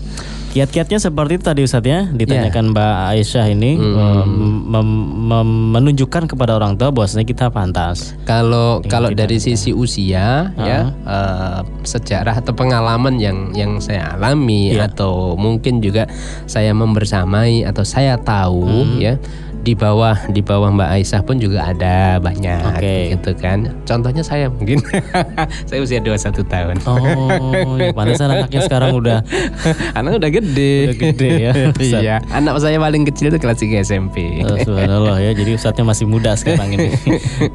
Kiat-kiatnya 0.53 1.01
seperti 1.01 1.41
itu 1.41 1.45
tadi 1.45 1.61
Ustaz 1.65 1.81
ya, 1.81 2.05
ditanyakan 2.07 2.77
Mbak 2.77 2.95
Aisyah 3.11 3.47
ini 3.49 3.81
eh, 3.81 4.25
mem- 4.29 5.09
mem- 5.25 5.69
menunjukkan 5.73 6.29
kepada 6.29 6.55
orang 6.55 6.77
tua 6.77 6.93
bahwasanya 6.93 7.25
kita 7.25 7.49
pantas. 7.49 8.12
Kalau 8.23 8.85
kalau 8.85 9.09
dari 9.11 9.41
sisi 9.41 9.73
usia 9.73 10.53
ya 10.55 10.93
eh, 10.93 11.61
sejarah 11.83 12.38
atau 12.38 12.53
pengalaman 12.53 13.17
yang 13.17 13.57
yang 13.57 13.81
saya 13.81 14.12
alami 14.12 14.77
Iya. 14.77 14.93
atau 14.93 15.35
mungkin 15.35 15.81
juga 15.81 16.05
saya 16.45 16.71
membersamai 16.71 17.65
atau 17.65 17.83
saya 17.83 18.21
tahu 18.21 18.69
ya 19.01 19.17
di 19.62 19.79
bawah 19.79 20.18
di 20.35 20.42
bawah 20.42 20.75
Mbak 20.75 20.90
Aisyah 20.98 21.22
pun 21.22 21.38
juga 21.38 21.70
ada 21.70 22.18
banyak 22.18 22.75
Oke. 22.75 23.14
gitu 23.14 23.31
kan. 23.38 23.70
Contohnya 23.87 24.27
saya 24.27 24.51
mungkin 24.51 24.83
saya 25.70 25.79
usia 25.79 26.03
21 26.03 26.42
tahun. 26.42 26.77
Oh, 26.83 27.79
ya 27.79 27.94
pantesan 27.94 28.35
anaknya 28.35 28.61
sekarang 28.66 28.98
udah 28.98 29.22
Anak 29.98 30.18
udah 30.18 30.31
gede. 30.31 30.75
Udah 30.90 30.98
gede 30.98 31.31
ya. 31.38 31.53
Iya. 31.92 32.16
Anak 32.33 32.59
saya 32.59 32.81
paling 32.81 33.07
kecil 33.07 33.31
itu 33.31 33.38
kelas 33.38 33.59
3 33.62 33.87
SMP. 33.87 34.42
Oh, 34.42 34.59
subhanallah 34.59 35.22
ya. 35.22 35.31
Jadi 35.37 35.55
Ustadznya 35.55 35.87
masih 35.87 36.11
muda 36.11 36.35
sekarang 36.35 36.75
ini. 36.75 36.90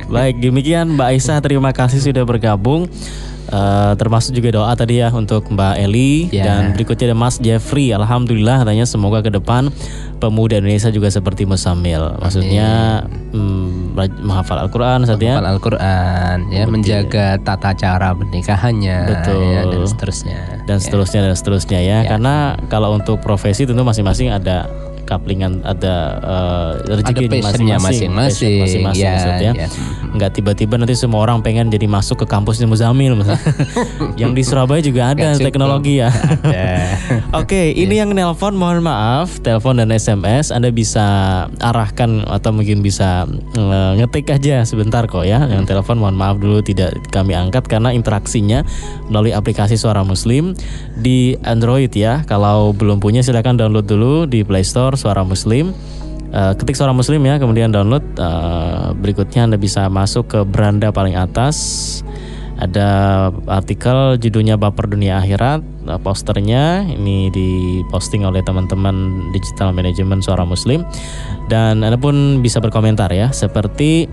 Baik, 0.08 0.40
demikian 0.40 0.96
Mbak 0.96 1.08
Aisyah 1.18 1.38
terima 1.44 1.76
kasih 1.76 2.00
sudah 2.00 2.24
bergabung. 2.24 2.88
Eh, 3.48 3.94
termasuk 3.96 4.36
juga 4.36 4.60
doa 4.60 4.76
tadi 4.76 5.00
ya 5.00 5.08
untuk 5.08 5.48
Mbak 5.48 5.80
Eli 5.80 6.28
Ya. 6.36 6.44
dan 6.44 6.76
berikutnya 6.76 7.16
ada 7.16 7.18
Mas 7.18 7.40
Jeffrey. 7.40 7.96
Alhamdulillah 7.96 8.68
katanya 8.68 8.84
semoga 8.84 9.24
ke 9.24 9.32
depan 9.32 9.72
pemuda 10.20 10.60
Indonesia 10.60 10.92
juga 10.92 11.08
seperti 11.08 11.48
Musamil. 11.48 12.12
Maksudnya 12.20 13.02
hmm, 13.32 13.96
bela- 13.96 14.20
menghafal 14.20 14.60
Al-Qur'an 14.68 15.08
Ustadz 15.08 15.24
ya. 15.24 15.40
Hafal 15.40 15.48
Al-Quran 15.48 16.38
ya 16.52 16.64
menjaga 16.68 17.40
tata 17.40 17.72
cara 17.72 18.12
pernikahannya 18.12 18.98
Betul. 19.16 19.40
ya, 19.48 19.62
dan 19.64 19.82
seterusnya 19.88 20.40
dan 20.68 20.78
seterusnya 20.84 21.20
dan 21.32 21.36
seterusnya 21.40 21.80
ya. 21.80 21.98
Karena 22.04 22.60
kalau 22.68 23.00
untuk 23.00 23.24
profesi 23.24 23.64
tentu 23.64 23.80
masing-masing 23.88 24.28
ada 24.28 24.68
kaplingan 25.08 25.64
ada 25.64 25.96
eh, 26.20 27.00
rezeki 27.00 27.40
masing-masing, 27.40 28.12
masing-masing. 28.12 28.92
Ya, 29.00 29.16
Ustadz 29.16 29.40
ya. 29.40 29.52
ya. 29.56 29.68
Nggak 30.18 30.42
tiba-tiba 30.42 30.82
nanti 30.82 30.98
semua 30.98 31.22
orang 31.22 31.46
pengen 31.46 31.70
jadi 31.70 31.86
masuk 31.86 32.26
ke 32.26 32.28
kampusnya 32.28 32.66
Muzamil 32.66 33.14
misalnya. 33.14 33.42
yang 34.22 34.34
di 34.34 34.42
Surabaya 34.42 34.82
juga 34.82 35.14
ada 35.14 35.38
cukup. 35.38 35.46
teknologi 35.46 36.02
ya. 36.02 36.10
Oke, 37.40 37.72
ini 37.72 38.02
yang 38.02 38.12
nelpon 38.18 38.58
mohon 38.58 38.82
maaf, 38.82 39.38
telepon 39.46 39.78
dan 39.78 39.94
SMS 39.94 40.50
Anda 40.50 40.74
bisa 40.74 41.06
arahkan 41.62 42.26
atau 42.26 42.50
mungkin 42.50 42.82
bisa 42.82 43.30
eh, 43.54 43.92
ngetik 44.02 44.34
aja 44.34 44.66
sebentar 44.66 45.06
kok 45.06 45.24
ya. 45.24 45.46
Yang 45.46 45.70
telepon 45.70 46.02
mohon 46.02 46.18
maaf 46.18 46.42
dulu 46.42 46.66
tidak 46.66 46.98
kami 47.14 47.38
angkat 47.38 47.70
karena 47.70 47.94
interaksinya 47.94 48.66
melalui 49.08 49.32
aplikasi 49.38 49.78
Suara 49.78 50.02
Muslim 50.02 50.58
di 50.98 51.38
Android 51.46 51.94
ya. 51.94 52.26
Kalau 52.26 52.74
belum 52.74 52.98
punya 52.98 53.22
silakan 53.22 53.62
download 53.62 53.86
dulu 53.86 54.26
di 54.26 54.42
Play 54.42 54.66
Store 54.66 54.98
Suara 54.98 55.22
Muslim. 55.22 55.72
Eh, 56.28 56.54
ketik 56.60 56.76
Suara 56.76 56.92
Muslim 56.92 57.24
ya, 57.24 57.40
kemudian 57.40 57.72
download. 57.72 58.04
Eh, 58.20 58.88
berikutnya 59.00 59.48
Anda 59.48 59.58
bisa 59.60 59.88
masuk 59.88 60.28
ke 60.28 60.40
beranda 60.44 60.92
paling 60.92 61.16
atas. 61.16 61.58
Ada 62.58 62.90
artikel 63.46 64.18
judulnya 64.18 64.58
Baper 64.58 64.90
Dunia 64.90 65.22
Akhirat. 65.22 65.62
Eh, 65.64 66.00
posternya 66.02 66.84
ini 66.84 67.32
diposting 67.32 68.28
oleh 68.28 68.44
teman-teman 68.44 69.30
digital 69.32 69.72
manajemen 69.72 70.20
suara 70.20 70.44
muslim. 70.44 70.84
Dan 71.48 71.86
anda 71.86 71.96
pun 71.96 72.44
bisa 72.44 72.60
berkomentar 72.60 73.08
ya 73.16 73.32
seperti 73.32 74.10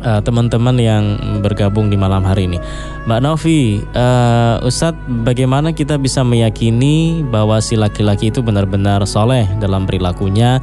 eh, 0.00 0.20
teman-teman 0.24 0.80
yang 0.80 1.04
bergabung 1.44 1.92
di 1.92 1.98
malam 1.98 2.24
hari 2.24 2.48
ini. 2.48 2.56
Mbak 3.04 3.20
Novi 3.20 3.84
eh, 3.84 4.56
Ustadz 4.62 5.04
bagaimana 5.26 5.74
kita 5.74 6.00
bisa 6.00 6.22
meyakini 6.22 7.20
bahwa 7.26 7.58
si 7.58 7.76
laki-laki 7.76 8.30
itu 8.30 8.40
benar-benar 8.40 9.02
soleh 9.04 9.44
dalam 9.58 9.84
perilakunya 9.84 10.62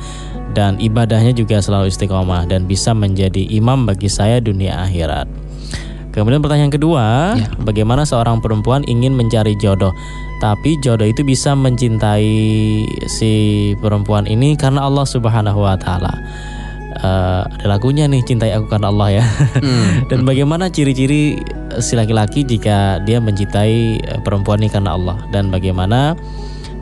dan 0.55 0.79
ibadahnya 0.79 1.35
juga 1.35 1.59
selalu 1.59 1.91
istiqomah 1.91 2.47
dan 2.47 2.63
bisa 2.63 2.95
menjadi 2.95 3.43
imam 3.51 3.83
bagi 3.83 4.07
saya 4.07 4.39
dunia 4.39 4.87
akhirat 4.87 5.27
Kemudian 6.15 6.39
pertanyaan 6.39 6.71
kedua, 6.71 7.35
Ya. 7.35 7.51
bagaimana 7.59 8.07
seorang 8.07 8.39
perempuan 8.39 8.87
ingin 8.87 9.11
mencari 9.19 9.51
jodoh, 9.59 9.91
tapi 10.39 10.79
jodoh 10.79 11.03
itu 11.03 11.27
bisa 11.27 11.51
mencintai 11.59 12.31
si 13.11 13.31
perempuan 13.83 14.23
ini 14.23 14.55
karena 14.55 14.87
Allah 14.87 15.03
Subhanahu 15.03 15.67
Wa 15.67 15.75
Taala. 15.75 16.15
Eh, 16.95 17.41
ada 17.59 17.67
lagunya 17.67 18.07
nih, 18.07 18.23
cintai 18.23 18.55
aku 18.55 18.71
karena 18.71 18.87
Allah 18.87 19.19
ya. 19.19 19.25
Hmm. 19.59 19.91
Dan 20.09 20.23
bagaimana 20.23 20.71
ciri-ciri 20.71 21.35
si 21.83 21.99
laki-laki 21.99 22.47
jika 22.47 23.03
dia 23.03 23.19
mencintai 23.19 23.99
eh, 23.99 24.19
perempuan 24.23 24.63
ini 24.63 24.71
karena 24.71 24.95
Allah 24.95 25.19
dan 25.35 25.51
bagaimana 25.51 26.15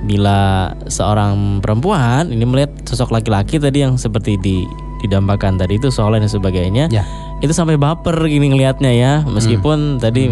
bila 0.03 0.67
seorang 0.85 1.59
perempuan 1.59 2.27
ini 2.27 2.43
melihat 2.43 2.71
sosok 2.83 3.11
laki-laki 3.11 3.55
tadi 3.55 3.81
yang 3.81 3.95
seperti 3.95 4.35
di 4.35 4.67
didambakan 4.99 5.55
tadi 5.55 5.75
itu 5.75 5.91
soalnya 5.91 6.23
dan 6.23 6.31
sebagainya 6.31 6.85
Ya. 6.87 7.03
itu 7.43 7.51
sampai 7.51 7.75
baper 7.75 8.15
gini 8.23 8.51
ngelihatnya 8.51 8.91
ya 8.91 9.13
meskipun 9.23 9.99
tadi 9.99 10.31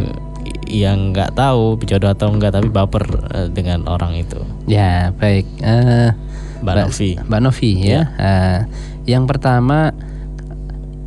yang 0.67 1.11
nggak 1.11 1.35
tahu 1.35 1.75
jodoh 1.83 2.11
atau 2.11 2.31
enggak 2.31 2.55
tapi 2.55 2.71
baper 2.71 3.03
eh, 3.35 3.47
dengan 3.51 3.83
orang 3.87 4.15
itu 4.15 4.39
Ya, 4.63 5.11
baik. 5.19 5.43
Eh, 5.59 6.09
Mbak 6.63 6.75
Novi 6.77 7.09
Mbak 7.19 7.41
Novi 7.43 7.69
ya. 7.83 8.01
Eh, 8.15 8.59
yang 9.11 9.27
pertama 9.27 9.91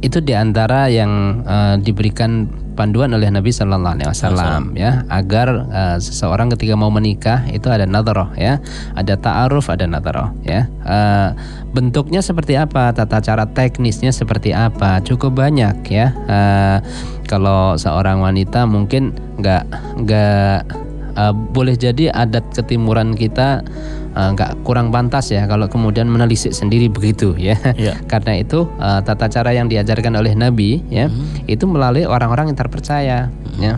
itu 0.01 0.21
di 0.21 0.37
antara 0.37 0.93
yang 0.93 1.41
eh, 1.41 1.75
diberikan 1.81 2.45
panduan 2.75 3.15
oleh 3.15 3.31
Nabi 3.31 3.55
Shallallahu 3.55 3.95
Alaihi 3.97 4.11
Wasallam 4.11 4.75
ya 4.75 5.07
agar 5.09 5.49
eh, 5.71 5.97
seseorang 6.03 6.51
ketika 6.53 6.75
mau 6.75 6.91
menikah 6.91 7.47
itu 7.49 7.71
ada 7.71 7.87
nadroh 7.87 8.29
ya 8.35 8.59
ada 8.99 9.15
ta'aruf 9.15 9.71
ada 9.71 9.87
nadroh 9.87 10.35
ya. 10.43 10.67
Eh, 10.85 11.29
bentuknya 11.71 12.21
seperti 12.21 12.59
apa 12.59 12.91
tata 12.91 13.23
cara 13.23 13.47
teknisnya 13.47 14.11
seperti 14.11 14.51
apa 14.51 15.01
cukup 15.07 15.39
banyak 15.39 15.87
ya. 15.89 16.11
Eh, 16.11 16.79
kalau 17.31 17.79
seorang 17.79 18.21
wanita 18.21 18.67
mungkin 18.67 19.15
nggak 19.41 19.65
nggak 20.05 20.59
Uh, 21.15 21.31
boleh 21.31 21.79
jadi 21.79 22.11
adat 22.11 22.43
ketimuran 22.59 23.15
kita 23.15 23.63
uh, 24.15 24.31
nggak 24.35 24.65
kurang 24.65 24.89
pantas 24.95 25.31
ya 25.31 25.45
kalau 25.45 25.67
kemudian 25.69 26.09
menelisik 26.09 26.55
sendiri 26.55 26.89
begitu 26.89 27.35
ya. 27.37 27.59
Iya. 27.75 27.99
Karena 28.13 28.41
itu 28.41 28.67
uh, 28.79 29.03
tata 29.03 29.29
cara 29.29 29.51
yang 29.53 29.69
diajarkan 29.69 30.15
oleh 30.15 30.33
Nabi 30.33 30.81
ya 30.89 31.11
itu 31.51 31.67
melalui 31.67 32.07
orang-orang 32.07 32.55
yang 32.55 32.59
terpercaya 32.59 33.29
ya. 33.59 33.75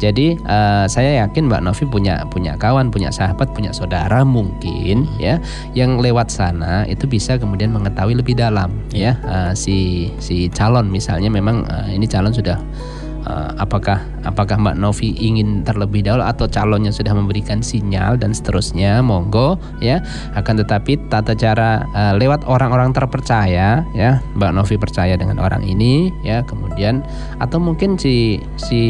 Jadi 0.00 0.32
uh, 0.48 0.88
saya 0.88 1.20
yakin 1.20 1.52
Mbak 1.52 1.60
Novi 1.60 1.84
punya 1.84 2.24
punya 2.32 2.56
kawan, 2.56 2.88
punya 2.88 3.12
sahabat, 3.12 3.52
punya 3.52 3.68
saudara 3.68 4.24
mungkin 4.24 5.04
ya 5.20 5.36
yang 5.76 6.00
lewat 6.00 6.32
sana 6.32 6.88
itu 6.88 7.04
bisa 7.04 7.36
kemudian 7.36 7.68
mengetahui 7.68 8.16
lebih 8.16 8.32
dalam 8.32 8.72
ya 8.96 9.20
uh, 9.28 9.52
si 9.52 10.08
si 10.16 10.48
calon 10.48 10.88
misalnya 10.88 11.28
memang 11.28 11.68
uh, 11.68 11.84
ini 11.92 12.08
calon 12.08 12.32
sudah 12.32 12.56
Uh, 13.20 13.52
apakah 13.60 14.00
apakah 14.24 14.56
Mbak 14.56 14.76
Novi 14.80 15.12
ingin 15.16 15.60
terlebih 15.60 16.00
dahulu 16.00 16.24
atau 16.24 16.48
calonnya 16.48 16.88
sudah 16.88 17.12
memberikan 17.12 17.60
sinyal 17.60 18.16
dan 18.16 18.32
seterusnya? 18.32 19.04
Monggo 19.04 19.60
ya. 19.84 20.00
Akan 20.32 20.56
tetapi 20.56 20.96
tata 21.12 21.36
cara 21.36 21.84
uh, 21.92 22.16
lewat 22.16 22.48
orang-orang 22.48 22.96
terpercaya 22.96 23.84
ya. 23.92 24.10
Mbak 24.36 24.52
Novi 24.56 24.74
percaya 24.80 25.14
dengan 25.20 25.36
orang 25.36 25.60
ini 25.64 26.08
ya. 26.24 26.40
Kemudian 26.48 27.04
atau 27.36 27.60
mungkin 27.60 28.00
si 28.00 28.40
si 28.56 28.82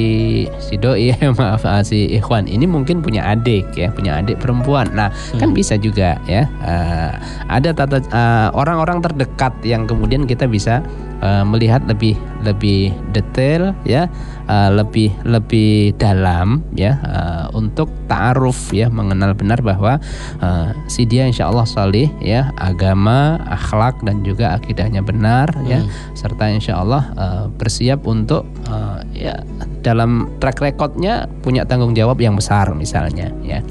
si 0.63 0.75
doi 0.79 1.11
maaf 1.39 1.67
uh, 1.67 1.83
si 1.83 2.15
Ikhwan 2.15 2.47
ini 2.47 2.71
mungkin 2.71 3.03
punya 3.03 3.27
adik 3.27 3.75
ya. 3.75 3.91
Punya 3.91 4.23
adik 4.23 4.39
perempuan. 4.39 4.95
Nah 4.95 5.11
kan 5.43 5.51
bisa 5.51 5.75
juga 5.75 6.23
ya. 6.31 6.47
Uh, 6.63 7.13
ada 7.51 7.75
tata 7.75 7.99
uh, 8.15 8.49
orang-orang 8.55 9.03
terdekat 9.03 9.53
yang 9.67 9.91
kemudian 9.91 10.23
kita 10.25 10.47
bisa 10.47 10.87
uh, 11.23 11.45
melihat 11.47 11.85
lebih 11.87 12.19
lebih 12.45 12.93
detail 13.15 13.77
ya. 13.87 14.09
Uh, 14.51 14.83
lebih 14.83 15.15
lebih 15.23 15.95
dalam 15.97 16.67
ya. 16.75 16.99
Uh, 17.05 17.47
untuk 17.57 17.89
ta'aruf 18.11 18.75
ya. 18.75 18.91
Mengenal 18.91 19.37
benar 19.39 19.63
bahwa 19.63 20.03
uh, 20.43 20.75
si 20.91 21.07
dia 21.07 21.25
insya 21.25 21.49
Allah 21.49 21.65
salih 21.65 22.11
ya. 22.19 22.51
Agama 22.59 23.41
akhlak 23.47 24.03
dan 24.03 24.27
juga 24.27 24.59
akidahnya 24.59 25.01
benar 25.01 25.53
ya. 25.65 25.85
Serta 26.19 26.51
insya 26.51 26.83
Allah 26.83 27.13
uh, 27.15 27.47
bersiap 27.49 28.05
untuk 28.05 28.45
uh, 28.69 29.01
ya 29.15 29.41
dalam 29.81 30.29
track 30.41 30.61
recordnya 30.61 31.29
punya 31.41 31.65
tanggung 31.65 31.97
jawab 31.97 32.21
yang 32.21 32.37
besar 32.37 32.73
misalnya 32.77 33.33
ya 33.41 33.65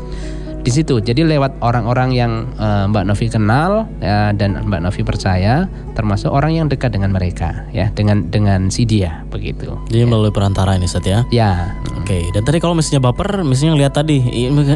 di 0.61 0.71
situ. 0.71 0.99
Jadi 0.99 1.23
lewat 1.23 1.63
orang-orang 1.63 2.09
yang 2.11 2.31
eh, 2.59 2.85
Mbak 2.89 3.03
Novi 3.07 3.25
kenal 3.31 3.87
ya, 4.03 4.35
dan 4.35 4.59
Mbak 4.67 4.81
Novi 4.83 5.01
percaya, 5.07 5.65
termasuk 5.95 6.29
orang 6.31 6.55
yang 6.55 6.65
dekat 6.67 6.93
dengan 6.95 7.11
mereka, 7.15 7.67
ya 7.71 7.91
dengan 7.95 8.27
dengan 8.27 8.67
si 8.71 8.83
dia 8.83 9.23
begitu. 9.31 9.75
jadi 9.91 10.07
melalui 10.07 10.31
perantara 10.31 10.75
ini 10.75 10.87
Ustaz 10.87 11.05
ya 11.05 11.21
Ya, 11.29 11.75
Oke, 11.99 12.25
dan 12.33 12.41
tadi 12.41 12.57
kalau 12.57 12.73
misalnya 12.73 13.05
baper, 13.05 13.45
misalnya 13.45 13.85
lihat 13.85 13.93
tadi, 13.93 14.17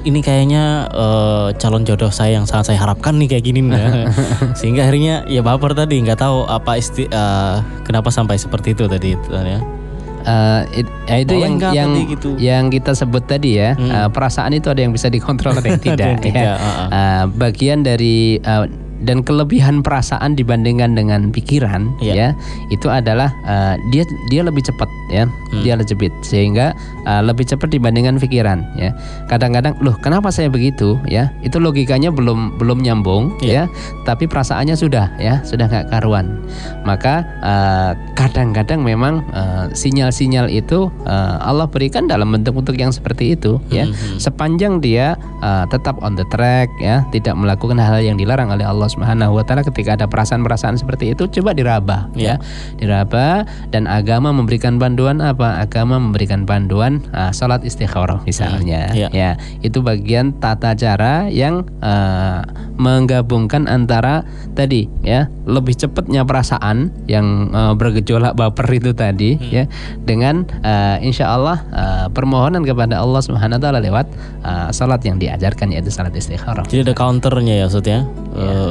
ini, 0.06 0.20
kayaknya 0.22 0.86
eh, 0.92 1.48
calon 1.58 1.82
jodoh 1.82 2.14
saya 2.14 2.38
yang 2.38 2.46
sangat 2.46 2.74
saya 2.74 2.80
harapkan 2.84 3.18
nih 3.18 3.38
kayak 3.38 3.44
gini 3.44 3.62
ya. 3.74 4.06
Sehingga 4.60 4.86
akhirnya 4.86 5.26
ya 5.26 5.42
baper 5.42 5.74
tadi, 5.74 5.98
nggak 6.04 6.20
tahu 6.20 6.46
apa 6.46 6.78
isti, 6.78 7.10
eh, 7.10 7.56
kenapa 7.84 8.14
sampai 8.14 8.38
seperti 8.38 8.78
itu 8.78 8.86
tadi 8.86 9.18
itu, 9.18 9.30
ya. 9.34 9.83
Eh, 10.24 10.62
it- 10.78 10.94
ya 11.04 11.18
itu 11.20 11.34
Boleh 11.34 11.44
yang 11.44 11.54
yang 11.72 11.92
gitu? 12.08 12.30
yang 12.38 12.64
kita 12.68 12.92
sebut 12.92 13.24
tadi 13.24 13.56
ya. 13.56 13.74
eh, 13.74 14.08
perasaan 14.08 14.52
itu 14.52 14.68
ada 14.68 14.80
yang 14.80 14.92
bisa 14.92 15.08
dikontrol 15.08 15.54
ada 15.54 15.66
yang 15.66 15.78
Ada 15.80 15.88
tidak. 15.90 16.08
yang 16.10 16.22
tidak, 16.22 16.44
ya. 16.44 16.54
uh-uh. 16.56 16.88
Eh, 16.90 17.24
bagian 17.34 17.80
dari 17.82 18.18
eh, 18.38 18.66
dan 19.04 19.22
kelebihan 19.22 19.80
perasaan 19.80 20.34
dibandingkan 20.34 20.96
dengan 20.96 21.30
pikiran 21.30 21.92
Iya. 22.00 22.14
ya 22.16 22.28
itu 22.72 22.88
adalah 22.88 23.30
eh, 23.44 23.76
dia 23.92 24.04
dia 24.28 24.42
lebih 24.42 24.64
cepat 24.64 24.88
ya 25.08 25.28
Hmm. 25.54 25.62
dia 25.62 25.78
lebih 25.78 26.10
cepat 26.10 26.14
sehingga 26.26 26.74
eh, 27.04 27.22
lebih 27.22 27.46
cepat 27.46 27.70
dibandingkan 27.70 28.18
pikiran 28.18 28.64
ya 28.74 28.96
kadang-kadang 29.28 29.78
loh 29.80 29.94
kenapa 30.00 30.32
saya 30.32 30.48
begitu 30.48 30.98
ya 31.06 31.30
itu 31.44 31.60
logikanya 31.60 32.10
belum 32.10 32.58
belum 32.58 32.82
nyambung 32.82 33.38
Iya. 33.40 33.70
ya 33.70 33.72
tapi 34.04 34.26
perasaannya 34.26 34.74
sudah 34.74 35.14
ya 35.20 35.44
sudah 35.44 35.68
nggak 35.68 35.92
karuan 35.92 36.42
maka 36.82 37.22
eh, 37.40 37.92
kadang-kadang 38.16 38.82
memang 38.82 39.22
eh, 39.30 39.66
sinyal-sinyal 39.72 40.48
itu 40.48 40.90
eh, 41.04 41.36
Allah 41.40 41.68
berikan 41.68 42.08
dalam 42.08 42.32
bentuk-bentuk 42.32 42.76
yang 42.76 42.90
seperti 42.90 43.36
itu 43.36 43.60
ya 43.70 43.86
Mhm. 43.86 44.18
sepanjang 44.18 44.80
dia 44.80 45.14
uh, 45.44 45.68
tetap 45.68 46.00
on 46.00 46.16
the 46.16 46.24
track 46.28 46.72
ya 46.80 47.04
tidak 47.10 47.36
melakukan 47.36 47.76
hal 47.76 48.00
yang 48.00 48.16
dilarang 48.16 48.48
oleh 48.50 48.64
Allah 48.64 48.88
Subhanahu 48.94 49.36
wa 49.36 49.44
taala 49.44 49.66
ketika 49.66 49.98
ada 49.98 50.06
perasaan-perasaan 50.06 50.78
seperti 50.78 51.18
itu 51.18 51.26
coba 51.28 51.58
diraba 51.58 52.08
ya. 52.14 52.38
diraba 52.78 53.44
dan 53.74 53.90
agama 53.90 54.30
memberikan 54.30 54.78
panduan 54.78 55.20
apa? 55.20 55.58
Agama 55.60 55.98
memberikan 55.98 56.46
panduan 56.46 57.02
uh, 57.12 57.34
salat 57.34 57.66
istikharah 57.66 58.22
misalnya 58.24 58.94
Iya. 58.94 59.10
ya. 59.10 59.32
itu 59.66 59.82
bagian 59.82 60.38
tata 60.38 60.78
cara 60.78 61.28
yang 61.28 61.66
uh, 61.82 62.46
menggabungkan 62.78 63.66
antara 63.66 64.26
tadi 64.54 64.86
ya 65.02 65.30
lebih 65.50 65.74
cepatnya 65.74 66.26
perasaan 66.26 66.94
yang 67.10 67.50
uh, 67.54 67.74
bergejolak 67.74 68.38
baper 68.38 68.66
itu 68.74 68.92
tadi 68.94 69.38
ya 69.50 69.66
dengan 70.04 70.46
uh, 70.62 70.98
insya 71.02 71.34
Allah 71.34 71.58
uh, 71.74 72.06
permohonan 72.14 72.62
kepada 72.62 73.02
Allah 73.02 73.22
Subhanahu 73.22 73.58
wa 73.58 73.64
taala 73.64 73.80
lewat 73.82 74.06
uh, 74.46 74.70
salat 74.70 75.02
yang 75.06 75.18
diajarkan 75.18 75.74
yaitu 75.74 75.90
salat 75.90 76.14
istikharah. 76.14 76.66
Jadi 76.68 76.92
ada 76.92 76.94
counternya 76.94 77.64
ya 77.64 77.66
Ustaz 77.70 77.86
ya, 77.86 78.00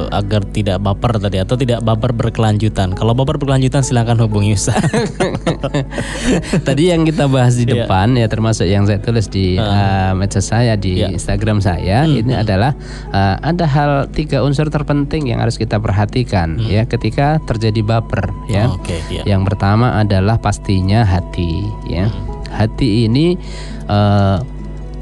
Agar 0.09 0.43
tidak 0.47 0.79
baper 0.79 1.15
tadi 1.17 1.37
atau 1.37 1.55
tidak 1.55 1.79
baper 1.79 2.11
berkelanjutan. 2.11 2.91
Kalau 2.91 3.13
baper 3.13 3.37
berkelanjutan 3.37 3.81
silakan 3.81 4.19
hubungi 4.19 4.55
Ustaz. 4.55 4.81
Tadi 6.67 6.89
yang 6.89 7.03
kita 7.03 7.27
bahas 7.27 7.55
di 7.55 7.65
Iya. 7.65 7.85
depan 7.85 8.13
ya 8.13 8.27
termasuk 8.27 8.67
yang 8.67 8.83
saya 8.83 8.99
tulis 8.99 9.27
di 9.27 9.55
uh, 9.55 10.11
medsos 10.13 10.45
saya 10.45 10.75
di 10.75 10.99
Iya. 10.99 11.09
Instagram 11.11 11.59
saya 11.59 12.03
ini 12.03 12.33
adalah 12.33 12.75
uh, 13.09 13.35
ada 13.39 13.65
hal 13.65 13.91
tiga 14.11 14.41
unsur 14.41 14.67
terpenting 14.67 15.31
yang 15.31 15.39
harus 15.39 15.55
kita 15.55 15.77
perhatikan 15.77 16.59
ya 16.59 16.83
ketika 16.83 17.39
terjadi 17.43 17.81
baper 17.81 18.29
ya. 18.47 18.69
Oke, 18.69 18.99
iya. 19.09 19.23
Yang 19.25 19.53
pertama 19.53 19.95
adalah 19.95 20.37
pastinya 20.37 21.03
hati 21.03 21.63
ya. 21.85 22.09
Hati 22.53 23.09
ini 23.09 23.33
eh, 23.89 24.37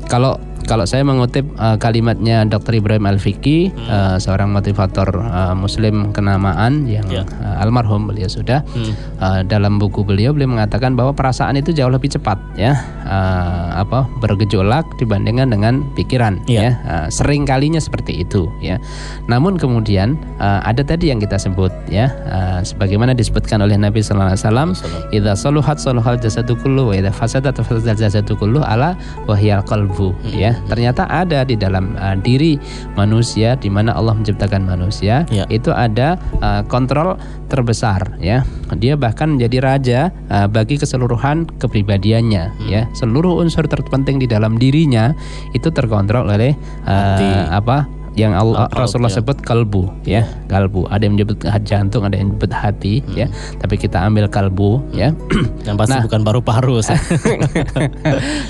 kalau 0.07 0.39
kalau 0.71 0.87
saya 0.87 1.03
mengutip 1.03 1.43
eh, 1.51 1.75
kalimatnya 1.75 2.47
Dr. 2.47 2.79
Ibrahim 2.79 3.03
Al-Fiqi, 3.03 3.67
eh, 3.67 4.15
seorang 4.17 4.47
motivator 4.47 5.11
eh, 5.11 5.51
muslim 5.53 6.15
kenamaan 6.15 6.87
yang 6.87 7.03
Ya. 7.11 7.27
eh, 7.27 7.59
almarhum 7.59 8.07
beliau 8.07 8.31
sudah 8.31 8.63
Hmm. 8.71 8.95
eh, 9.19 9.41
dalam 9.43 9.75
buku 9.75 10.07
beliau 10.07 10.31
beliau 10.31 10.47
mengatakan 10.47 10.95
bahwa 10.95 11.11
perasaan 11.11 11.59
itu 11.59 11.75
jauh 11.75 11.91
lebih 11.91 12.07
cepat 12.07 12.39
ya 12.55 12.71
eh, 13.03 13.67
apa 13.75 14.07
bergejolak 14.23 14.87
dibandingkan 14.95 15.51
dengan 15.51 15.83
pikiran 15.93 16.39
Iya. 16.47 16.61
ya 16.61 16.71
Eh, 16.81 17.07
sering 17.09 17.43
kalinya 17.43 17.77
seperti 17.77 18.23
itu 18.23 18.47
ya 18.63 18.79
namun 19.27 19.59
kemudian 19.59 20.15
eh, 20.39 20.59
ada 20.63 20.79
tadi 20.81 21.11
yang 21.11 21.19
kita 21.19 21.35
sebut 21.35 21.73
ya 21.91 22.07
eh, 22.23 22.59
sebagaimana 22.63 23.11
disebutkan 23.11 23.59
oleh 23.59 23.75
Nabi 23.75 23.99
Sallallahu 23.99 24.31
Alaihi 24.31 24.43
Wasallam 24.47 24.69
idza 25.11 25.33
saluhat 25.35 25.83
saluhal 25.83 26.15
jasadu 26.15 26.55
kullu 26.55 26.89
wa 26.89 26.95
idza 26.95 27.11
fasadat 27.11 27.59
fasadal 27.59 27.97
jasadu 27.97 28.39
kullu 28.39 28.63
ala 28.63 28.95
wahyal 29.27 29.59
qalbu 29.65 30.13
ya 30.31 30.55
ternyata 30.65 31.05
ada 31.05 31.41
di 31.41 31.55
dalam 31.55 31.95
uh, 31.95 32.13
diri 32.15 32.57
manusia 32.93 33.55
di 33.55 33.67
mana 33.67 33.91
Allah 33.91 34.13
menciptakan 34.13 34.61
manusia 34.61 35.23
Ya. 35.29 35.45
itu 35.47 35.69
ada 35.69 36.19
uh, 36.39 36.61
kontrol 36.65 37.15
terbesar 37.47 38.17
ya 38.17 38.43
dia 38.73 38.93
bahkan 38.95 39.35
menjadi 39.35 39.57
raja 39.59 39.99
uh, 40.27 40.45
bagi 40.45 40.75
keseluruhan 40.75 41.47
kepribadiannya 41.57 42.43
Hmm. 42.51 42.67
ya 42.67 42.81
seluruh 42.91 43.37
unsur 43.37 43.63
terpenting 43.63 44.17
di 44.17 44.25
dalam 44.25 44.55
dirinya 44.55 45.13
itu 45.51 45.69
terkontrol 45.69 46.27
oleh 46.27 46.51
uh, 46.83 46.91
Hati. 47.15 47.29
apa 47.49 47.77
yang 48.11 48.35
Allah 48.35 48.67
Akal, 48.67 48.83
Rasulullah 48.83 49.07
ya. 49.07 49.17
sebut 49.17 49.37
kalbu 49.39 49.83
ya 50.03 50.27
kalbu 50.45 50.83
ada 50.85 50.99
yang 51.01 51.15
menyebut 51.15 51.39
jantung 51.63 52.03
ada 52.03 52.11
yang 52.13 52.27
menyebut 52.29 52.51
hati 52.51 52.99
ya 53.09 53.23
Hmm. 53.25 53.55
tapi 53.57 53.75
kita 53.75 54.03
ambil 54.03 54.27
kalbu 54.27 54.83
ya 54.91 55.15
Yang 55.63 55.75
pasti 55.77 55.95
Nah. 55.95 56.03
bukan 56.03 56.21
paru-paru. 56.21 56.75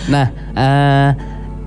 Nah, 0.07 0.25
eh, 0.53 1.09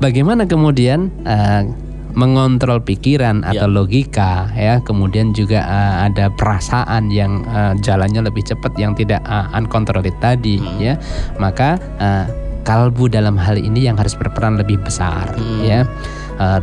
bagaimana 0.05 0.45
kemudian 0.45 1.09
eh, 1.25 1.65
mengontrol 2.13 2.85
pikiran 2.85 3.41
atau 3.43 3.65
logika 3.67 4.53
ya, 4.53 4.85
kemudian 4.85 5.33
juga 5.33 5.65
eh, 5.65 5.95
ada 6.13 6.29
perasaan 6.29 7.09
yang 7.09 7.41
eh, 7.49 7.73
jalannya 7.81 8.29
lebih 8.29 8.45
cepat 8.45 8.77
yang 8.77 8.93
tidak 8.93 9.25
uh, 9.25 9.49
uncontrolled 9.57 10.13
tadi 10.21 10.61
ya. 10.77 11.01
Maka 11.41 11.81
eh, 11.97 12.25
kalbu 12.65 13.09
dalam 13.09 13.41
hal 13.41 13.57
ini 13.57 13.89
yang 13.89 13.97
harus 13.97 14.13
berperan 14.13 14.61
lebih 14.61 14.77
besar 14.85 15.33
ya. 15.65 15.89
Eh, 16.37 16.61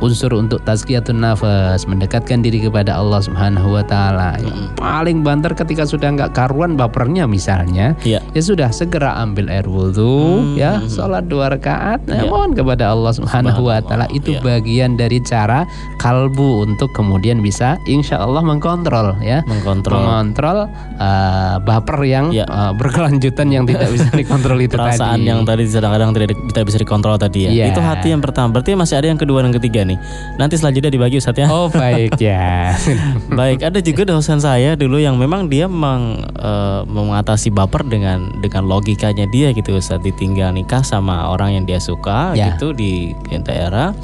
unsur 0.00 0.32
untuk 0.36 0.60
tazkiyatun 0.62 1.16
nafas 1.18 1.88
mendekatkan 1.88 2.44
diri 2.44 2.60
kepada 2.60 2.96
Allah 2.96 3.20
Subhanahu 3.24 3.76
wa 3.76 3.84
taala. 3.84 4.36
Yang 4.40 4.76
paling 4.76 5.18
banter 5.24 5.56
ketika 5.56 5.88
sudah 5.88 6.12
nggak 6.12 6.36
karuan 6.36 6.76
bapernya 6.76 7.24
misalnya, 7.24 7.96
Iya. 8.04 8.20
ya 8.34 8.42
sudah 8.42 8.68
segera 8.68 9.16
ambil 9.18 9.48
air 9.48 9.64
wudhu 9.64 10.52
ya 10.54 10.82
sholat 10.86 11.26
dua 11.26 11.48
rakaat 11.48 12.04
Iya. 12.04 12.22
nah, 12.22 12.24
mohon 12.28 12.52
kepada 12.52 12.92
Allah 12.92 13.12
subhanahu 13.14 13.72
wa 13.72 13.80
taala 13.80 14.04
itu 14.12 14.36
Iya. 14.36 14.42
bagian 14.44 14.90
dari 15.00 15.18
cara 15.24 15.64
kalbu 15.96 16.66
untuk 16.68 16.92
kemudian 16.92 17.40
bisa 17.40 17.80
insya 17.88 18.20
Allah 18.20 18.44
mengkontrol 18.44 19.16
ya 19.24 19.40
Mengkontrol 19.48 19.96
mengontrol 19.96 20.58
uh, 21.00 21.56
baper 21.64 21.98
yang 22.04 22.34
Iya. 22.34 22.44
uh, 22.46 22.72
berkelanjutan 22.76 23.48
yang 23.48 23.64
tidak 23.64 23.88
bisa 23.88 24.08
dikontrol 24.20 24.58
itu 24.60 24.76
perasaan 24.76 25.22
tadi 25.22 25.30
yang 25.30 25.40
tadi 25.46 25.62
kadang-kadang 25.66 26.10
tidak, 26.12 26.36
tidak 26.52 26.64
bisa 26.66 26.78
dikontrol 26.82 27.16
tadi 27.16 27.38
ya. 27.46 27.50
Iya. 27.50 27.64
Itu 27.72 27.80
hati 27.80 28.08
yang 28.12 28.20
pertama. 28.20 28.52
Berarti 28.52 28.76
masih 28.76 28.96
ada 28.98 29.06
yang 29.08 29.20
kedua 29.20 29.40
dan 29.40 29.52
ketiga 29.54 29.85
nih. 29.86 29.98
Nanti 30.36 30.58
selanjutnya 30.58 30.90
dibagi 30.90 31.16
Ustaz 31.16 31.38
ya. 31.38 31.46
oh 31.46 31.70
baik 31.70 32.18
ya 32.18 32.74
Baik, 33.38 33.62
ada 33.62 33.78
juga 33.78 34.02
dosen 34.04 34.38
saya 34.38 34.74
dulu 34.74 34.98
yang 34.98 35.16
memang 35.16 35.46
dia 35.46 35.66
meng, 35.66 36.20
eh, 36.34 36.82
mengatasi 36.84 37.50
baper 37.50 37.86
dengan 37.86 38.30
dengan 38.42 38.66
logikanya 38.66 39.24
dia 39.30 39.54
gitu 39.54 39.78
Ustaz. 39.78 40.02
Ditinggal 40.02 40.52
nikah 40.52 40.82
sama 40.82 41.30
orang 41.30 41.56
yang 41.56 41.64
dia 41.64 41.78
suka 41.78 42.34
Ya. 42.34 42.52
gitu 42.54 42.74
di 42.74 43.14
daerah. 43.44 43.94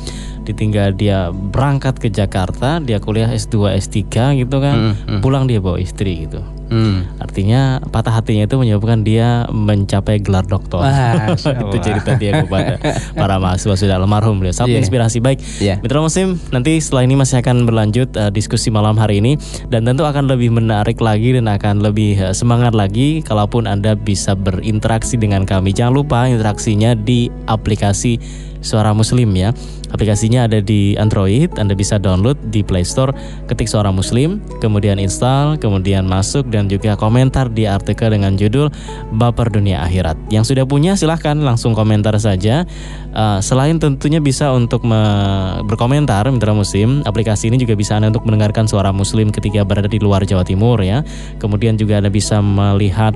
Ditinggal 0.43 0.99
dia 0.99 1.31
berangkat 1.31 2.03
ke 2.03 2.11
Jakarta, 2.11 2.83
dia 2.83 2.99
kuliah 2.99 3.31
S2, 3.31 3.79
S3 3.79 4.03
gitu 4.43 4.59
kan. 4.59 4.95
Mm, 4.99 5.19
mm. 5.19 5.21
Pulang 5.23 5.47
dia 5.47 5.63
bawa 5.63 5.79
istri 5.79 6.27
gitu. 6.27 6.43
Hmm. 6.73 7.05
Artinya 7.21 7.85
patah 7.93 8.17
hatinya 8.17 8.49
itu 8.49 8.57
menyebabkan 8.57 9.05
dia 9.05 9.45
mencapai 9.53 10.25
gelar 10.25 10.49
doktor. 10.49 10.81
Itu 11.69 11.77
cerita 11.85 12.17
dia 12.17 12.41
kepada 12.45 12.81
para 13.13 13.37
mahasiswa 13.37 13.77
sudah 13.77 13.97
almarhum 14.01 14.41
beliau. 14.41 14.57
Sangat 14.57 14.73
Iya. 14.73 14.81
inspirasi 14.89 15.19
baik. 15.21 15.39
Iya. 15.61 15.75
Mitra 15.85 16.01
Muslim, 16.01 16.41
nanti 16.49 16.81
setelah 16.81 17.05
ini 17.05 17.15
masih 17.21 17.45
akan 17.45 17.69
berlanjut 17.69 18.09
eh, 18.17 18.33
diskusi 18.33 18.73
malam 18.73 18.97
hari 18.97 19.21
ini 19.21 19.37
dan 19.69 19.85
tentu 19.85 20.09
akan 20.09 20.33
lebih 20.33 20.49
menarik 20.49 20.97
lagi 20.99 21.37
dan 21.37 21.45
akan 21.53 21.85
lebih 21.85 22.17
eh, 22.17 22.33
semangat 22.33 22.73
lagi 22.73 23.21
kalaupun 23.21 23.69
Anda 23.69 23.93
bisa 23.93 24.33
berinteraksi 24.33 25.21
dengan 25.21 25.45
kami. 25.45 25.77
Jangan 25.77 25.93
lupa 25.93 26.25
interaksinya 26.25 26.97
di 26.97 27.29
aplikasi 27.45 28.17
Suara 28.63 28.95
Muslim 28.95 29.35
ya. 29.35 29.51
Aplikasinya 29.93 30.49
ada 30.49 30.59
di 30.59 30.97
Android, 30.97 31.53
Anda 31.61 31.77
bisa 31.77 32.01
download 32.01 32.41
di 32.49 32.65
Play 32.65 32.83
Store, 32.83 33.13
ketik 33.47 33.69
Suara 33.69 33.93
Muslim, 33.93 34.41
kemudian 34.59 34.97
install, 34.97 35.61
kemudian 35.61 36.09
masuk 36.09 36.49
dan 36.49 36.67
juga 36.67 36.97
komentar 36.97 37.53
di 37.53 37.69
artikel 37.69 38.11
dengan 38.11 38.35
judul 38.35 38.73
Baper 39.15 39.53
Dunia 39.53 39.85
Akhirat. 39.85 40.17
Yang 40.33 40.53
sudah 40.57 40.65
punya 40.65 40.97
silahkan 40.97 41.37
langsung 41.39 41.77
komentar 41.77 42.17
saja. 42.17 42.65
Eh, 43.13 43.39
selain 43.45 43.77
tentunya 43.77 44.19
bisa 44.19 44.49
untuk 44.57 44.83
me- 44.83 45.61
berkomentar 45.69 46.25
Mitra 46.33 46.57
Muslim, 46.57 47.05
aplikasi 47.05 47.53
ini 47.53 47.61
juga 47.61 47.77
bisa 47.77 48.01
Anda 48.01 48.09
untuk 48.09 48.25
mendengarkan 48.25 48.65
suara 48.65 48.91
Muslim 48.91 49.29
ketika 49.29 49.63
berada 49.63 49.87
di 49.87 50.01
luar 50.01 50.25
Jawa 50.25 50.43
Timur 50.43 50.81
ya. 50.81 51.05
Kemudian 51.37 51.77
juga 51.77 52.01
Anda 52.01 52.09
bisa 52.09 52.41
melihat 52.41 53.13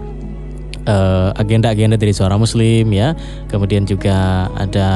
eh, 0.86 1.30
agenda-agenda 1.36 2.00
dari 2.00 2.14
suara 2.14 2.38
muslim 2.38 2.88
ya. 2.94 3.12
Kemudian 3.50 3.84
juga 3.84 4.48
ada 4.56 4.90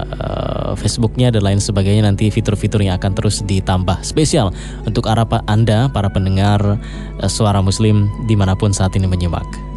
eh, 0.00 0.72
Facebooknya 0.78 1.34
dan 1.34 1.44
lain 1.44 1.60
sebagainya. 1.60 2.06
Nanti 2.06 2.30
fitur-fitur 2.32 2.80
yang 2.80 2.96
akan 2.96 3.12
terus 3.12 3.42
ditambah 3.44 4.00
spesial 4.06 4.54
untuk 4.86 5.10
para 5.10 5.42
anda 5.50 5.90
para 5.92 6.08
pendengar 6.08 6.80
eh, 7.20 7.30
suara 7.30 7.60
muslim 7.60 8.08
di 8.24 8.38
mana 8.38 8.56
pun 8.56 8.72
saat 8.72 8.94
ini 8.96 9.04
menyimak 9.04 9.75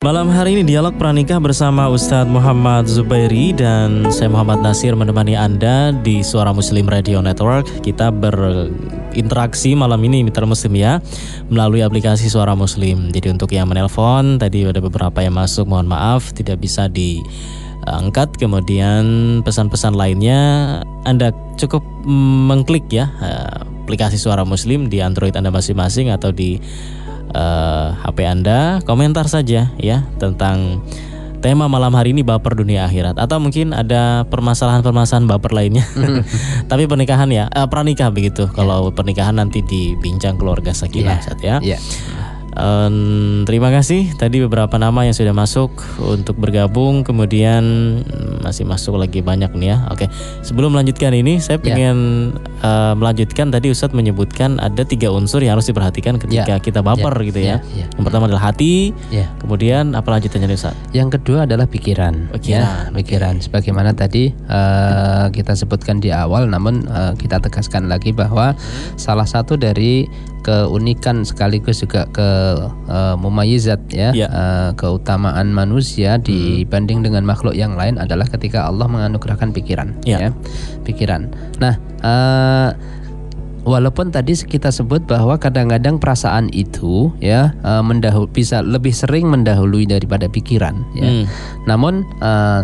Malam 0.00 0.32
hari 0.32 0.56
ini 0.56 0.64
dialog 0.64 0.96
pranikah 0.96 1.36
bersama 1.44 1.84
Ustadz 1.92 2.32
Muhammad 2.32 2.88
Zubairi 2.88 3.52
dan 3.52 4.08
saya 4.08 4.32
Muhammad 4.32 4.64
Nasir 4.64 4.96
menemani 4.96 5.36
Anda 5.36 5.92
di 5.92 6.24
Suara 6.24 6.56
Muslim 6.56 6.88
Radio 6.88 7.20
Network. 7.20 7.68
Kita 7.84 8.08
berinteraksi 8.08 9.76
malam 9.76 10.00
ini 10.00 10.24
Mitra 10.24 10.48
Muslim 10.48 10.72
ya 10.72 11.04
melalui 11.52 11.84
aplikasi 11.84 12.32
Suara 12.32 12.56
Muslim. 12.56 13.12
Jadi 13.12 13.28
untuk 13.28 13.52
yang 13.52 13.68
menelpon 13.68 14.40
tadi 14.40 14.64
ada 14.64 14.80
beberapa 14.80 15.20
yang 15.20 15.36
masuk 15.36 15.68
mohon 15.68 15.84
maaf 15.84 16.32
tidak 16.32 16.64
bisa 16.64 16.88
diangkat. 16.88 18.40
Kemudian 18.40 19.04
pesan-pesan 19.44 20.00
lainnya 20.00 20.40
Anda 21.04 21.28
cukup 21.60 21.84
mengklik 22.48 22.88
ya 22.88 23.12
eh, 23.20 23.68
aplikasi 23.84 24.16
Suara 24.16 24.48
Muslim 24.48 24.88
di 24.88 25.04
Android 25.04 25.36
Anda 25.36 25.52
masing-masing 25.52 26.08
atau 26.08 26.32
di 26.32 26.56
eh, 27.34 27.88
HP 28.04 28.18
Anda, 28.26 28.84
komentar 28.84 29.26
saja 29.26 29.70
ya 29.78 29.98
tentang 30.18 30.82
tema 31.40 31.72
malam 31.72 31.96
hari 31.96 32.12
ini 32.12 32.20
baper 32.20 32.52
dunia 32.52 32.84
akhirat 32.84 33.16
atau 33.16 33.40
mungkin 33.40 33.72
ada 33.72 34.28
permasalahan-permasalahan 34.28 35.24
baper 35.24 35.52
lainnya. 35.56 35.84
Tapi 36.70 36.84
pernikahan 36.84 37.32
ya, 37.32 37.48
eh, 37.48 37.66
pranikah 37.66 38.12
begitu. 38.12 38.46
Kalau 38.52 38.92
pernikahan 38.92 39.40
nanti 39.40 39.64
dibincang 39.64 40.36
keluarga 40.36 40.76
sakinah. 40.76 41.18
Ustaz, 41.24 41.40
ya. 41.40 41.58
ya 41.64 41.80
Em, 42.50 43.46
terima 43.46 43.70
kasih 43.70 44.10
tadi 44.18 44.42
beberapa 44.42 44.74
nama 44.74 45.06
yang 45.06 45.14
sudah 45.14 45.30
masuk 45.30 45.70
untuk 46.02 46.34
bergabung 46.34 47.06
kemudian 47.06 47.62
mm, 48.02 48.42
masih 48.42 48.66
masuk 48.66 48.98
lagi 48.98 49.22
banyak 49.22 49.54
nih 49.54 49.70
ya. 49.70 49.86
Oke, 49.86 50.10
sebelum 50.42 50.74
melanjutkan 50.74 51.14
ini 51.14 51.38
saya 51.38 51.62
Ya. 51.62 51.64
pengen 51.70 51.98
eh, 52.60 52.94
melanjutkan 52.98 53.54
tadi 53.54 53.70
Ustadz 53.70 53.94
menyebutkan 53.94 54.58
ada 54.58 54.82
tiga 54.82 55.14
unsur 55.14 55.38
yang 55.46 55.54
harus 55.54 55.70
diperhatikan 55.70 56.18
ketika 56.18 56.58
Ya. 56.58 56.62
kita 56.62 56.82
baper 56.82 57.14
gitu 57.22 57.38
ya. 57.38 57.62
ya, 57.70 57.86
ya. 57.86 57.86
Yang 57.94 58.04
pertama 58.10 58.26
adalah 58.26 58.50
hati, 58.50 58.90
ya 59.14 59.30
kemudian 59.38 59.94
apa 59.94 60.10
lanjutannya 60.10 60.50
Ustadz? 60.50 60.90
Yang 60.90 61.22
kedua 61.22 61.46
adalah 61.46 61.70
pikiran, 61.70 62.34
Pikiran, 62.34 62.90
ya, 62.90 62.96
pikiran. 62.98 63.34
Sebagaimana 63.38 63.94
tadi 63.94 64.34
eh, 64.34 65.24
kita 65.30 65.54
sebutkan 65.54 66.02
di 66.02 66.10
awal, 66.10 66.50
namun 66.50 66.82
eh, 66.82 67.14
kita 67.14 67.38
tegaskan 67.38 67.86
lagi 67.86 68.10
bahwa 68.10 68.58
salah 68.98 69.28
satu 69.28 69.54
dari 69.54 70.10
keunikan 70.50 71.22
sekaligus 71.22 71.78
juga 71.86 72.10
ke 72.10 72.28
eh, 72.90 73.14
mumayizat 73.14 73.78
ya, 73.94 74.10
Ya. 74.10 74.26
eh, 74.26 74.70
keutamaan 74.74 75.54
manusia 75.54 76.18
dibanding 76.18 77.06
dengan 77.06 77.22
makhluk 77.22 77.54
yang 77.54 77.78
lain 77.78 78.02
adalah 78.02 78.26
ketika 78.26 78.66
Allah 78.66 78.90
menganugerahkan 78.90 79.54
pikiran, 79.54 79.94
Ya. 80.02 80.26
ya, 80.26 80.30
pikiran. 80.82 81.30
Nah. 81.62 81.78
eh, 82.02 82.70
Walaupun 83.60 84.08
tadi 84.08 84.32
kita 84.32 84.72
sebut 84.72 85.04
bahwa 85.04 85.36
kadang-kadang 85.36 86.00
perasaan 86.00 86.48
itu 86.48 87.12
ya 87.20 87.52
mendahul 87.84 88.24
bisa 88.24 88.64
lebih 88.64 88.88
sering 88.88 89.28
mendahului 89.28 89.84
daripada 89.84 90.32
pikiran 90.32 90.80
ya. 90.96 91.04
Hmm. 91.12 91.24
Namun 91.68 92.08
eh, 92.24 92.62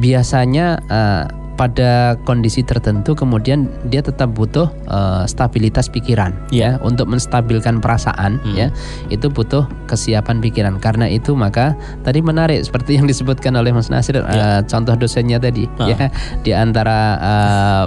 biasanya 0.00 0.80
eh, 0.88 1.24
pada 1.58 1.90
kondisi 2.22 2.62
tertentu 2.62 3.12
kemudian 3.12 3.66
dia 3.84 3.98
tetap 3.98 4.30
butuh 4.30 4.70
eh, 4.86 5.24
stabilitas 5.26 5.90
pikiran 5.90 6.30
Iya. 6.48 6.78
ya 6.78 6.86
untuk 6.86 7.10
menstabilkan 7.10 7.82
perasaan 7.82 8.38
Hmm. 8.38 8.54
ya 8.54 8.66
itu 9.10 9.26
butuh 9.26 9.66
kesiapan 9.84 10.38
pikiran 10.38 10.78
karena 10.78 11.10
itu 11.10 11.34
maka 11.34 11.74
tadi 12.00 12.22
menarik 12.22 12.62
seperti 12.62 12.94
yang 12.94 13.04
disebutkan 13.04 13.52
oleh 13.52 13.74
Mas 13.74 13.90
Nasir 13.90 14.20
eh, 14.20 14.60
contoh 14.64 14.94
dosennya 14.94 15.36
tadi. 15.36 15.66
Ah. 15.76 15.88
ya 15.88 16.06
di 16.38 16.52
antara 16.52 16.98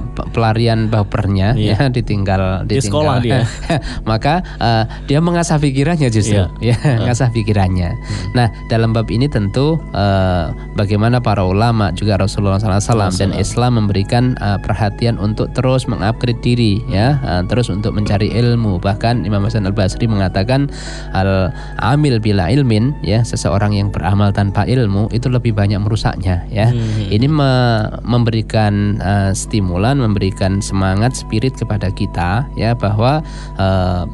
pe- 0.10 0.28
pelarian 0.32 0.88
bapernya 0.88 1.56
Iya. 1.56 1.80
ya 1.80 1.88
ditinggal 1.88 2.66
Di 2.66 2.76
ditinggal 2.76 2.84
sekolah 2.84 3.16
dia. 3.22 3.40
maka 4.04 4.44
eh, 4.60 4.84
dia 5.06 5.20
mengasah 5.20 5.56
pikirannya 5.56 6.10
justru 6.10 6.44
Iya. 6.60 6.76
ya 6.76 7.00
mengasah 7.00 7.32
pikirannya. 7.32 7.96
Nah 8.34 8.52
dalam 8.68 8.92
bab 8.92 9.08
ini 9.08 9.32
tentu 9.32 9.80
eh, 9.94 10.44
bagaimana 10.76 11.24
para 11.24 11.48
ulama 11.48 11.94
juga 11.94 12.20
Rasulullah 12.20 12.60
SAW 12.60 12.84
dan 13.14 13.32
Islam 13.34 13.61
Islam 13.62 13.86
memberikan 13.86 14.34
uh, 14.42 14.58
perhatian 14.58 15.22
untuk 15.22 15.54
terus 15.54 15.86
mengupgrade 15.86 16.42
diri 16.42 16.82
ya, 16.90 17.22
uh, 17.22 17.46
terus 17.46 17.70
untuk 17.70 17.94
mencari 17.94 18.34
ilmu. 18.34 18.82
Bahkan 18.82 19.22
Imam 19.22 19.46
Hasan 19.46 19.70
Al 19.70 19.78
Basri 19.78 20.10
mengatakan 20.10 20.66
al 21.14 21.54
amil 21.78 22.18
bila 22.18 22.50
ilmin 22.50 22.98
ya, 23.06 23.22
seseorang 23.22 23.78
yang 23.78 23.94
beramal 23.94 24.34
tanpa 24.34 24.66
ilmu 24.66 25.14
itu 25.14 25.30
lebih 25.30 25.54
banyak 25.54 25.78
merusaknya 25.78 26.42
ya. 26.50 26.74
Hmm. 26.74 27.14
Ini 27.14 27.30
me 27.30 27.54
memberikan 28.02 28.98
uh, 28.98 29.30
stimulan, 29.38 30.02
memberikan 30.02 30.58
semangat 30.58 31.14
spirit 31.14 31.54
kepada 31.54 31.94
kita 31.94 32.50
ya 32.58 32.74
bahwa 32.74 33.22
uh, 33.62 34.10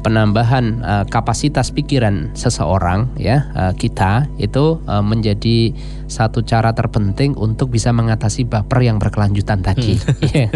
penambahan 0.00 0.80
uh, 0.80 1.04
kapasitas 1.12 1.68
pikiran 1.74 2.32
seseorang 2.32 3.12
ya 3.20 3.52
uh, 3.52 3.76
kita 3.76 4.24
itu 4.40 4.80
uh, 4.88 5.04
menjadi 5.04 5.76
satu 6.08 6.42
cara 6.42 6.72
terpenting 6.72 7.36
untuk 7.36 7.70
bisa 7.70 7.92
mengatasi 7.92 8.48
baper 8.48 8.80
yang 8.82 8.96
berkelanjutan 8.96 9.60
tadi. 9.60 10.00
Hmm. 10.00 10.48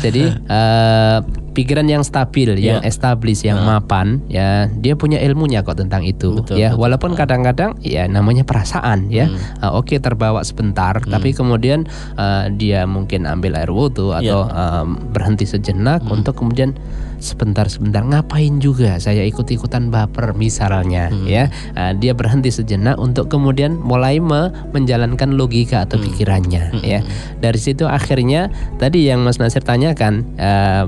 Jadi 0.00 0.32
uh, 0.48 1.18
pikiran 1.52 1.84
yang 1.84 2.00
stabil, 2.00 2.56
yeah. 2.56 2.78
yang 2.78 2.80
established, 2.88 3.44
yang 3.44 3.60
uh. 3.60 3.76
mapan, 3.76 4.24
ya 4.32 4.70
dia 4.70 4.96
punya 4.96 5.20
ilmunya 5.20 5.60
kok 5.60 5.76
tentang 5.76 6.06
itu, 6.06 6.40
betul, 6.40 6.56
ya. 6.56 6.72
Betul. 6.72 6.80
Walaupun 6.80 7.12
kadang-kadang 7.18 7.76
ya 7.84 8.08
namanya 8.08 8.46
perasaan, 8.48 9.12
ya. 9.12 9.28
Hmm. 9.28 9.36
Uh, 9.60 9.72
Oke 9.76 9.96
okay, 9.96 9.98
terbawa 10.00 10.40
sebentar, 10.46 10.96
hmm. 10.96 11.10
tapi 11.12 11.36
kemudian 11.36 11.84
uh, 12.16 12.48
dia 12.48 12.88
mungkin 12.88 13.28
ambil 13.28 13.60
air 13.60 13.68
wudhu 13.68 14.16
atau 14.16 14.48
yeah. 14.48 14.80
um, 14.80 14.96
berhenti 15.12 15.44
sejenak 15.44 16.00
hmm. 16.00 16.16
untuk 16.16 16.38
kemudian 16.38 16.72
sebentar-sebentar 17.20 18.00
ngapain 18.00 18.58
juga 18.64 18.96
saya 18.96 19.22
ikut-ikutan 19.28 19.92
baper 19.92 20.32
misalnya 20.32 21.12
hmm. 21.12 21.28
ya 21.28 21.52
uh, 21.76 21.92
dia 21.92 22.16
berhenti 22.16 22.48
sejenak 22.48 22.96
untuk 22.96 23.28
kemudian 23.28 23.76
mulai 23.76 24.19
me 24.20 24.52
menjalankan 24.70 25.34
logika 25.34 25.88
atau 25.88 25.98
hmm. 25.98 26.04
pikirannya 26.06 26.62
hmm. 26.76 26.82
ya 26.84 27.00
dari 27.40 27.58
situ 27.60 27.88
akhirnya 27.88 28.52
tadi 28.76 29.08
yang 29.08 29.24
Mas 29.24 29.40
Nasir 29.40 29.64
tanyakan 29.64 30.24
uh, 30.38 30.86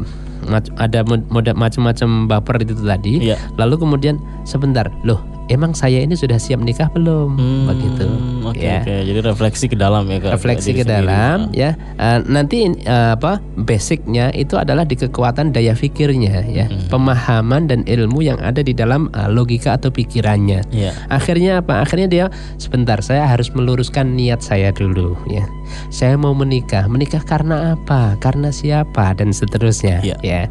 ada 0.74 1.06
macam-macam 1.54 2.26
baper 2.26 2.66
itu 2.66 2.74
tadi 2.82 3.30
ya. 3.30 3.38
lalu 3.54 3.78
kemudian 3.78 4.18
sebentar 4.42 4.90
loh 5.06 5.22
emang 5.50 5.74
saya 5.74 6.02
ini 6.02 6.14
sudah 6.14 6.38
siap 6.38 6.62
nikah 6.62 6.90
belum? 6.92 7.34
Hmm, 7.34 7.64
begitu. 7.70 8.06
okay, 8.46 8.66
ya. 8.68 8.80
okay. 8.84 9.00
jadi 9.08 9.20
refleksi 9.24 9.66
ke 9.66 9.76
dalam 9.78 10.06
ya 10.06 10.18
Kak, 10.22 10.30
refleksi 10.38 10.70
ke 10.76 10.84
dalam 10.86 11.50
sendiri. 11.50 11.62
ya. 11.62 11.70
Uh, 11.98 12.18
nanti 12.28 12.70
uh, 12.86 13.16
apa 13.18 13.42
basicnya 13.58 14.30
itu 14.34 14.54
adalah 14.54 14.86
di 14.86 14.94
kekuatan 14.94 15.50
daya 15.50 15.74
pikirnya 15.74 16.46
ya. 16.46 16.66
Hmm. 16.68 16.86
pemahaman 16.92 17.66
dan 17.66 17.80
ilmu 17.88 18.22
yang 18.22 18.38
ada 18.38 18.62
di 18.62 18.76
dalam 18.76 19.10
uh, 19.16 19.30
logika 19.30 19.74
atau 19.74 19.90
pikirannya. 19.90 20.62
Yeah. 20.70 20.94
akhirnya 21.10 21.64
apa? 21.64 21.82
Akhirnya 21.82 22.08
dia 22.08 22.26
sebentar 22.60 23.00
saya 23.02 23.26
harus 23.26 23.50
meluruskan 23.54 24.14
niat 24.14 24.44
saya 24.44 24.70
dulu 24.70 25.16
ya. 25.26 25.46
Saya 25.88 26.20
mau 26.20 26.36
menikah. 26.36 26.84
Menikah 26.86 27.24
karena 27.24 27.74
apa? 27.78 28.20
Karena 28.20 28.52
siapa? 28.52 29.16
Dan 29.16 29.32
seterusnya 29.32 30.04
yeah. 30.04 30.18
ya. 30.20 30.42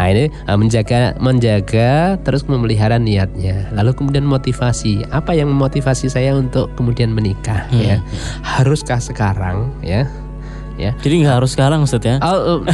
Nah 0.00 0.06
ini 0.08 0.24
uh, 0.48 0.56
menjaga 0.56 1.14
menjaga 1.20 2.16
terus 2.22 2.46
memelihara 2.48 2.96
niatnya. 2.96 3.68
Lalu 3.74 3.92
kemudian 3.96 4.24
motivasi 4.40 5.04
apa 5.12 5.36
yang 5.36 5.52
memotivasi 5.52 6.08
saya 6.08 6.32
untuk 6.32 6.72
kemudian 6.72 7.12
menikah 7.12 7.68
hmm. 7.68 7.84
ya? 7.84 7.96
Haruskah 8.40 8.96
sekarang 8.96 9.68
ya 9.84 10.08
ya. 10.80 10.92
Jadi 10.96 11.14
nggak 11.20 11.34
harus 11.44 11.50
sekarang 11.52 11.84
Ustaz 11.84 12.00
ya? 12.00 12.16
Oh, 12.24 12.64
uh, 12.64 12.68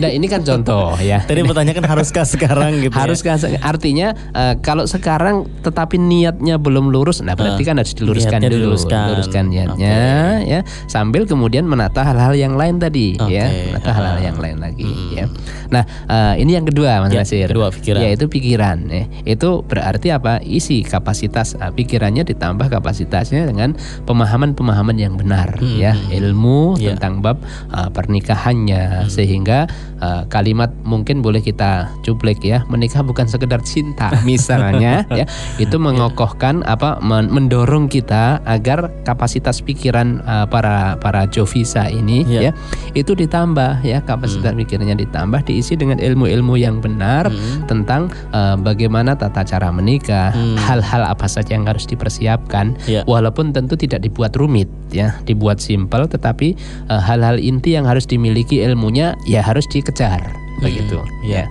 nah 0.00 0.08
ini 0.08 0.26
kan 0.26 0.40
contoh 0.40 0.96
ya. 1.12 1.20
Tadi 1.22 1.44
pertanyaan 1.44 1.84
haruskah 1.84 2.24
sekarang 2.24 2.80
gitu. 2.80 2.94
Ya? 2.96 3.02
Haruskah 3.04 3.36
ya? 3.36 3.60
artinya 3.60 4.08
uh, 4.32 4.54
kalau 4.64 4.88
sekarang 4.88 5.44
tetapi 5.60 6.00
niatnya 6.00 6.56
belum 6.56 6.88
lurus, 6.88 7.20
nah 7.20 7.36
berarti 7.36 7.62
uh, 7.62 7.66
kan 7.68 7.76
harus 7.76 7.92
diluruskan 7.92 8.40
dulu, 8.40 8.72
diluruskan. 8.72 9.06
luruskan 9.12 9.44
niatnya 9.52 9.96
okay. 10.40 10.48
ya, 10.48 10.60
sambil 10.88 11.28
kemudian 11.28 11.68
menata 11.68 12.00
hal-hal 12.00 12.32
yang 12.32 12.56
lain 12.56 12.80
tadi 12.80 13.20
okay. 13.20 13.36
ya, 13.36 13.44
menata 13.70 13.90
hal-hal 13.92 14.18
uh, 14.18 14.24
yang 14.24 14.38
lain 14.40 14.56
lagi 14.58 14.88
hmm. 14.88 15.12
ya. 15.12 15.26
Nah, 15.72 15.84
uh, 16.08 16.34
ini 16.36 16.52
yang 16.56 16.68
kedua 16.68 17.00
Mas 17.00 17.16
ya, 17.16 17.24
Nasir. 17.24 17.48
Kedua 17.48 17.72
pikiran. 17.72 18.00
Yaitu 18.04 18.24
pikiran 18.28 18.78
ya. 18.92 19.04
Itu 19.24 19.64
berarti 19.64 20.12
apa? 20.12 20.38
Isi 20.44 20.84
kapasitas 20.84 21.56
uh, 21.56 21.72
pikirannya 21.72 22.28
ditambah 22.28 22.68
kapasitasnya 22.68 23.48
dengan 23.48 23.74
pemahaman-pemahaman 24.04 24.96
yang 25.00 25.16
benar 25.16 25.56
hmm. 25.56 25.76
ya, 25.80 25.92
ilmu 26.12 26.76
yeah. 26.76 26.94
tentang 26.94 27.24
bab 27.24 27.41
uh, 27.70 27.88
pernikahannya 27.92 29.06
hmm. 29.06 29.10
sehingga 29.10 29.66
uh, 30.02 30.22
kalimat 30.28 30.70
mungkin 30.86 31.24
boleh 31.24 31.40
kita 31.40 31.90
cuplik 32.04 32.44
ya 32.44 32.62
menikah 32.68 33.00
bukan 33.00 33.26
sekedar 33.26 33.62
cinta 33.64 34.12
misalnya 34.28 35.04
ya 35.10 35.24
itu 35.58 35.76
mengokohkan 35.78 36.62
apa 36.66 37.02
mendorong 37.02 37.90
kita 37.90 38.38
agar 38.46 38.92
kapasitas 39.02 39.62
pikiran 39.62 40.22
uh, 40.26 40.46
para 40.46 40.98
para 41.02 41.26
jovisa 41.30 41.88
ini 41.88 42.22
yeah. 42.28 42.50
ya 42.50 42.52
itu 42.92 43.16
ditambah 43.16 43.82
ya 43.82 44.02
kapasitas 44.06 44.52
hmm. 44.52 44.60
pikirannya 44.62 44.96
ditambah 45.02 45.42
diisi 45.46 45.74
dengan 45.74 45.98
ilmu-ilmu 45.98 46.54
yang 46.60 46.78
benar 46.78 47.26
hmm. 47.30 47.66
tentang 47.66 48.12
uh, 48.30 48.54
bagaimana 48.58 49.18
tata 49.18 49.42
cara 49.42 49.72
menikah 49.74 50.30
hmm. 50.30 50.58
hal-hal 50.58 51.02
hmm. 51.06 51.12
apa 51.16 51.26
saja 51.26 51.56
yang 51.56 51.66
harus 51.66 51.88
dipersiapkan 51.88 52.76
yeah. 52.86 53.02
walaupun 53.08 53.50
tentu 53.50 53.74
tidak 53.74 54.04
dibuat 54.04 54.34
rumit 54.36 54.68
ya 54.92 55.16
dibuat 55.24 55.58
simpel 55.58 56.04
tetapi 56.04 56.54
hal-hal 56.88 57.32
hal 57.32 57.40
inti 57.40 57.72
yang 57.72 57.88
harus 57.88 58.04
dimiliki 58.04 58.60
ilmunya 58.60 59.16
ya 59.24 59.40
harus 59.40 59.64
dikejar 59.92 60.24
hmm, 60.24 60.64
begitu 60.64 60.98
ya. 61.20 61.44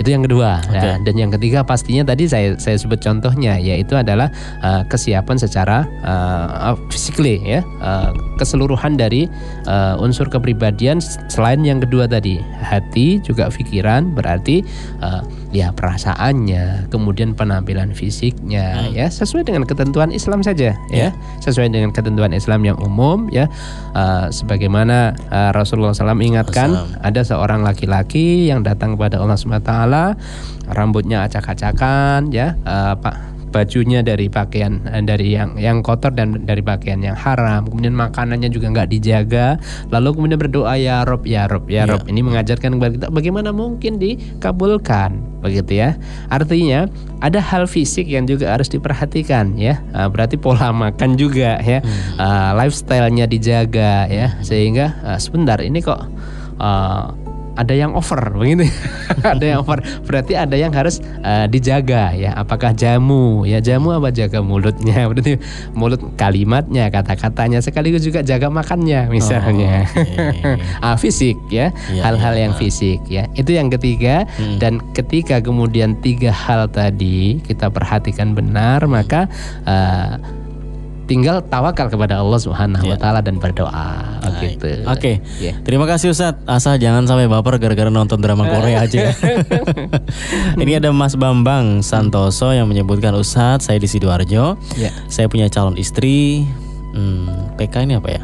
Itu 0.00 0.08
yang 0.08 0.24
kedua. 0.24 0.58
Okay. 0.66 0.80
Nah, 0.82 0.96
dan 1.04 1.14
yang 1.20 1.30
ketiga 1.30 1.60
pastinya 1.62 2.02
tadi 2.02 2.24
saya 2.24 2.56
saya 2.56 2.80
sebut 2.80 2.98
contohnya 3.04 3.60
yaitu 3.60 3.92
adalah 3.92 4.32
uh, 4.64 4.82
kesiapan 4.88 5.36
secara 5.36 5.84
uh, 6.00 6.74
physically 6.88 7.38
ya, 7.44 7.60
uh, 7.84 8.10
keseluruhan 8.40 8.96
dari 8.96 9.28
uh, 9.68 10.00
unsur 10.00 10.32
kepribadian 10.32 10.98
selain 11.28 11.60
yang 11.62 11.78
kedua 11.78 12.08
tadi, 12.08 12.40
hati 12.64 13.20
juga 13.20 13.52
pikiran 13.52 14.16
berarti 14.16 14.64
uh, 15.04 15.22
ya 15.52 15.70
perasaannya, 15.76 16.88
kemudian 16.88 17.36
penampilan 17.36 17.92
fisiknya 17.92 18.88
hmm. 18.88 18.96
ya 18.96 19.06
sesuai 19.12 19.44
dengan 19.44 19.68
ketentuan 19.68 20.08
Islam 20.10 20.40
saja 20.40 20.72
ya, 20.88 20.96
ya. 20.96 21.08
sesuai 21.44 21.68
dengan 21.68 21.92
ketentuan 21.92 22.32
Islam 22.32 22.64
yang 22.64 22.80
umum 22.80 23.28
ya. 23.28 23.46
Uh, 23.92 24.32
sebagaimana 24.32 25.12
uh, 25.28 25.52
Rasulullah 25.52 25.92
SAW 25.92 26.16
ingatkan 26.24 26.72
ada 27.04 27.20
seorang 27.20 27.60
laki-laki 27.60 28.48
yang 28.48 28.64
datang 28.64 28.96
kepada 28.96 29.20
Allah 29.20 29.36
SWT 29.36 29.72
rambutnya 30.72 31.28
acak-acakan 31.28 32.32
ya 32.32 32.56
uh, 32.64 32.96
Pak 32.96 33.31
bajunya 33.52 34.00
dari 34.00 34.32
pakaian 34.32 34.80
eh, 34.88 35.04
dari 35.04 35.36
yang 35.36 35.60
yang 35.60 35.84
kotor 35.84 36.10
dan 36.16 36.48
dari 36.48 36.64
pakaian 36.64 37.04
yang 37.04 37.14
haram. 37.14 37.68
Kemudian 37.68 37.92
makanannya 37.92 38.48
juga 38.48 38.72
nggak 38.72 38.88
dijaga. 38.88 39.60
Lalu 39.92 40.08
kemudian 40.16 40.40
berdoa 40.40 40.74
ya 40.80 41.04
rob 41.04 41.28
ya 41.28 41.44
rob 41.46 41.68
ya 41.68 41.84
rob. 41.84 42.02
Ya. 42.02 42.10
ini 42.10 42.24
mengajarkan 42.24 42.80
kepada 42.80 42.92
kita 42.96 43.06
bagaimana 43.12 43.52
mungkin 43.52 44.00
dikabulkan 44.00 45.20
begitu 45.44 45.84
ya. 45.84 46.00
Artinya 46.32 46.88
ada 47.20 47.38
hal 47.38 47.68
fisik 47.68 48.08
yang 48.08 48.24
juga 48.24 48.56
harus 48.56 48.72
diperhatikan 48.72 49.54
ya. 49.60 49.84
Uh, 49.92 50.08
berarti 50.08 50.40
pola 50.40 50.72
makan 50.88 51.20
juga 51.20 51.60
ya. 51.60 51.84
Hmm. 51.84 52.18
uh, 52.18 52.50
lifestylenya 52.64 53.28
dijaga 53.28 54.08
ya. 54.08 54.40
Sehingga 54.40 54.96
uh, 55.04 55.18
sebentar 55.20 55.60
ini 55.60 55.84
kok 55.84 56.00
uh, 56.58 57.31
ada 57.52 57.74
yang 57.76 57.92
over 57.92 58.20
begitu. 58.32 58.68
Ada 59.36 59.44
yang 59.44 59.58
over. 59.62 59.84
Berarti 60.08 60.34
ada 60.34 60.56
yang 60.56 60.72
harus 60.72 60.98
uh, 61.20 61.44
dijaga 61.44 62.16
ya. 62.16 62.32
Apakah 62.32 62.72
jamu? 62.72 63.44
Ya 63.44 63.60
jamu 63.60 63.92
apa 63.92 64.08
jaga 64.08 64.40
mulutnya? 64.40 65.04
Berarti 65.10 65.36
mulut 65.76 66.00
kalimatnya 66.16 66.88
kata-katanya 66.88 67.60
sekaligus 67.60 68.02
juga 68.02 68.24
jaga 68.24 68.48
makannya 68.48 69.12
misalnya. 69.12 69.84
oh, 69.84 70.00
okay. 70.00 70.56
ah, 70.86 70.96
fisik 70.96 71.36
ya. 71.52 71.70
Iya, 71.92 72.02
hal-hal 72.02 72.34
ya, 72.34 72.40
yang 72.48 72.52
fisik 72.56 73.00
ya. 73.06 73.28
Itu 73.36 73.52
yang 73.52 73.68
ketiga. 73.68 74.24
Hmm. 74.38 74.58
dan 74.58 74.80
ketika 74.96 75.42
kemudian 75.42 75.98
tiga 76.00 76.32
hal 76.32 76.70
tadi 76.70 77.42
kita 77.44 77.68
perhatikan 77.68 78.32
benar 78.32 78.84
maka 78.88 79.28
uh, 79.66 80.16
tinggal 81.06 81.42
tawakal 81.42 81.90
kepada 81.90 82.22
Allah 82.22 82.38
Subhanahu 82.38 82.84
wa 82.86 82.96
ya. 82.96 83.00
taala 83.00 83.20
dan 83.20 83.38
berdoa 83.42 84.22
gitu. 84.42 84.68
Oke. 84.86 84.98
Okay. 84.98 85.14
Yeah. 85.38 85.56
Terima 85.62 85.86
kasih 85.86 86.14
Ustaz. 86.14 86.38
Asal 86.44 86.78
jangan 86.82 87.06
sampai 87.06 87.30
baper 87.30 87.58
gara-gara 87.62 87.90
nonton 87.90 88.18
drama 88.18 88.46
Korea 88.46 88.84
aja. 88.84 89.14
Ini 90.62 90.82
ada 90.82 90.90
Mas 90.90 91.14
Bambang 91.14 91.80
Santoso 91.84 92.50
yang 92.50 92.66
menyebutkan 92.66 93.14
Ustaz, 93.14 93.70
saya 93.70 93.78
di 93.78 93.88
Sidoarjo. 93.88 94.58
Yeah. 94.78 94.94
Saya 95.06 95.26
punya 95.30 95.46
calon 95.48 95.78
istri. 95.78 96.46
Hmm, 96.92 97.56
PK 97.56 97.88
ini 97.88 97.96
apa 97.96 98.08
ya? 98.12 98.22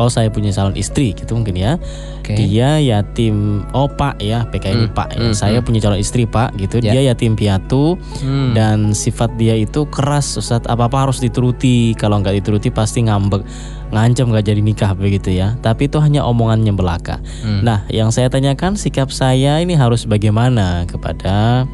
Oh 0.00 0.08
saya 0.08 0.32
punya 0.32 0.48
calon 0.48 0.72
istri 0.80 1.12
gitu 1.12 1.36
mungkin 1.36 1.60
ya 1.60 1.76
okay. 2.24 2.32
dia 2.40 2.80
yatim 2.80 3.68
oh 3.76 3.84
pak 3.84 4.16
ya 4.24 4.48
PK 4.48 4.64
ini 4.72 4.86
hmm. 4.88 4.96
pak 4.96 5.08
ya. 5.12 5.20
Hmm. 5.20 5.36
saya 5.36 5.58
hmm. 5.60 5.66
punya 5.68 5.80
calon 5.84 6.00
istri 6.00 6.24
pak 6.24 6.56
gitu 6.56 6.80
yeah. 6.80 6.96
dia 6.96 7.12
yatim 7.12 7.36
piatu 7.36 8.00
hmm. 8.24 8.56
dan 8.56 8.96
sifat 8.96 9.36
dia 9.36 9.52
itu 9.60 9.84
keras 9.92 10.40
Ustaz 10.40 10.64
apa 10.64 10.88
apa 10.88 10.96
harus 11.04 11.20
dituruti 11.20 11.92
kalau 12.00 12.24
nggak 12.24 12.40
dituruti 12.40 12.72
pasti 12.72 13.04
ngambek 13.04 13.44
ngancam 13.92 14.32
nggak 14.32 14.46
jadi 14.48 14.60
nikah 14.64 14.92
begitu 14.96 15.36
ya 15.36 15.60
tapi 15.60 15.92
itu 15.92 16.00
hanya 16.00 16.24
omongannya 16.24 16.72
belaka 16.72 17.20
hmm. 17.44 17.60
nah 17.60 17.84
yang 17.92 18.08
saya 18.08 18.32
tanyakan 18.32 18.80
sikap 18.80 19.12
saya 19.12 19.60
ini 19.60 19.76
harus 19.76 20.08
bagaimana 20.08 20.88
kepada 20.88 21.68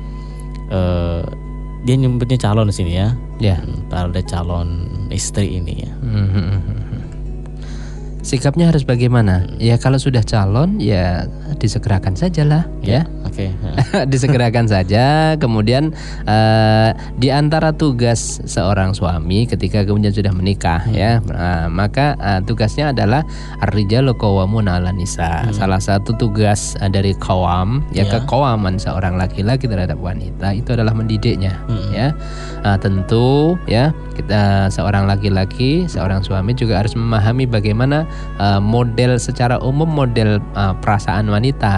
uh, 0.74 1.22
dia 1.86 1.94
nyebutnya 1.94 2.34
calon 2.42 2.66
di 2.66 2.74
sini 2.74 2.92
ya 2.98 3.14
ya 3.38 3.54
yeah. 3.54 3.58
pada 3.86 4.18
calon 4.26 4.90
istri 5.12 5.60
ini 5.60 5.86
ya 5.86 5.92
hmm. 6.02 6.85
Hmm, 8.26 8.34
hmm 8.34 8.36
sikapnya 8.36 8.66
harus 8.74 8.82
bagaimana? 8.82 9.46
Ya 9.62 9.78
kalau 9.78 10.02
sudah 10.02 10.22
calon 10.26 10.82
ya 10.82 11.30
disegerakan 11.62 12.18
sajalah 12.18 12.66
ya. 12.82 13.06
Oke. 13.22 13.54
disegerakan 14.12 14.66
saja. 14.66 15.38
Kemudian 15.38 15.94
eh, 16.26 16.90
di 17.16 17.30
antara 17.30 17.70
tugas 17.70 18.42
seorang 18.44 18.92
suami 18.98 19.46
ketika 19.46 19.86
kemudian 19.86 20.12
sudah 20.12 20.34
menikah 20.34 20.82
ya, 20.90 21.18
Nah, 21.26 21.68
maka 21.70 22.16
eh, 22.18 22.40
tugasnya 22.42 22.90
adalah 22.90 23.22
ar-rijalu 23.62 24.16
'alan 24.18 24.96
nisa. 24.98 25.46
Salah 25.54 25.78
satu 25.78 26.16
tugas 26.18 26.74
eh, 26.82 26.90
dari 26.90 27.14
kawam 27.16 27.86
ya 27.94 28.06
Ya. 28.06 28.22
kekawaman 28.22 28.78
seorang 28.78 29.18
laki-laki 29.18 29.66
terhadap 29.66 29.98
wanita 29.98 30.54
itu 30.54 30.74
adalah 30.74 30.94
mendidiknya 30.94 31.58
ya. 31.90 32.14
Ah, 32.62 32.78
tentu 32.78 33.58
ya 33.66 33.90
kita 34.16 34.72
seorang 34.72 35.04
laki-laki, 35.04 35.84
seorang 35.86 36.24
suami 36.24 36.56
juga 36.56 36.80
harus 36.80 36.96
memahami 36.96 37.44
bagaimana 37.50 38.08
eh, 38.38 38.60
model 38.60 39.18
secara 39.20 39.58
umum 39.60 39.88
model 39.88 40.38
eh, 40.40 40.74
perasaan 40.80 41.28
wanita, 41.28 41.76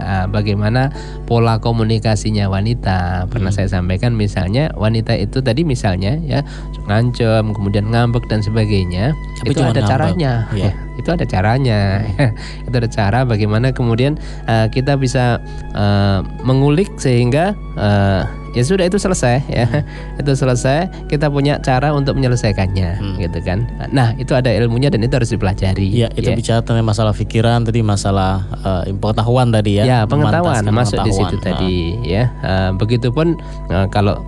eh, 0.00 0.26
bagaimana 0.30 0.92
pola 1.24 1.58
komunikasinya 1.58 2.46
wanita. 2.46 3.26
Pernah 3.28 3.50
saya 3.50 3.68
sampaikan 3.70 4.14
misalnya 4.14 4.70
wanita 4.74 5.16
itu 5.16 5.42
tadi 5.42 5.62
misalnya 5.66 6.18
ya 6.22 6.40
ngancem, 6.86 7.52
kemudian 7.52 7.90
ngambek 7.90 8.26
dan 8.30 8.40
sebagainya. 8.40 9.12
Tapi 9.42 9.52
itu 9.52 9.62
ada 9.62 9.82
ngambek, 9.82 9.90
caranya. 9.90 10.32
ya. 10.54 10.70
Ya, 10.70 10.72
itu 10.96 11.08
ada 11.10 11.24
caranya. 11.26 11.80
itu 12.66 12.74
ada 12.74 12.90
cara 12.90 13.18
bagaimana 13.26 13.74
kemudian 13.74 14.16
eh, 14.46 14.66
kita 14.70 14.96
bisa 14.96 15.42
eh, 15.74 16.20
mengulik 16.46 16.88
sehingga 16.96 17.52
eh, 17.76 18.22
ya 18.56 18.62
sudah 18.64 18.88
itu 18.88 18.96
selesai 18.96 19.44
ya. 19.52 19.66
itu 20.20 20.32
selesai, 20.32 20.88
kita 21.12 21.28
punya 21.28 21.60
cara 21.60 21.92
untuk 21.92 22.16
menyelesaikannya 22.16 23.20
gitu 23.20 23.38
kan. 23.44 23.68
Nah, 23.92 24.16
itu 24.16 24.32
ada 24.32 24.48
ilmunya 24.48 24.88
dan 24.88 25.04
itu 25.04 25.12
harus 25.12 25.28
dipelajari. 25.28 25.92
Iya, 25.92 26.08
itu 26.16 26.32
bicara 26.32 26.64
tentang 26.64 26.80
masalah 26.88 27.12
pikiran 27.12 27.68
tadi 27.68 27.84
masalah 27.84 28.48
eh, 28.64 28.96
pengetahuan 28.96 29.52
tadi 29.52 29.78
ya. 29.78 29.84
Ya, 29.84 29.98
pengetahuan 30.08 30.64
masuk 30.72 31.04
di 31.04 31.12
situ 31.12 31.36
pengetahuan. 31.36 31.60
tadi 31.60 31.76
ya. 32.08 32.24
Eh, 32.40 32.70
begitupun 32.80 33.36
eh, 33.68 33.86
kalau 33.92 34.24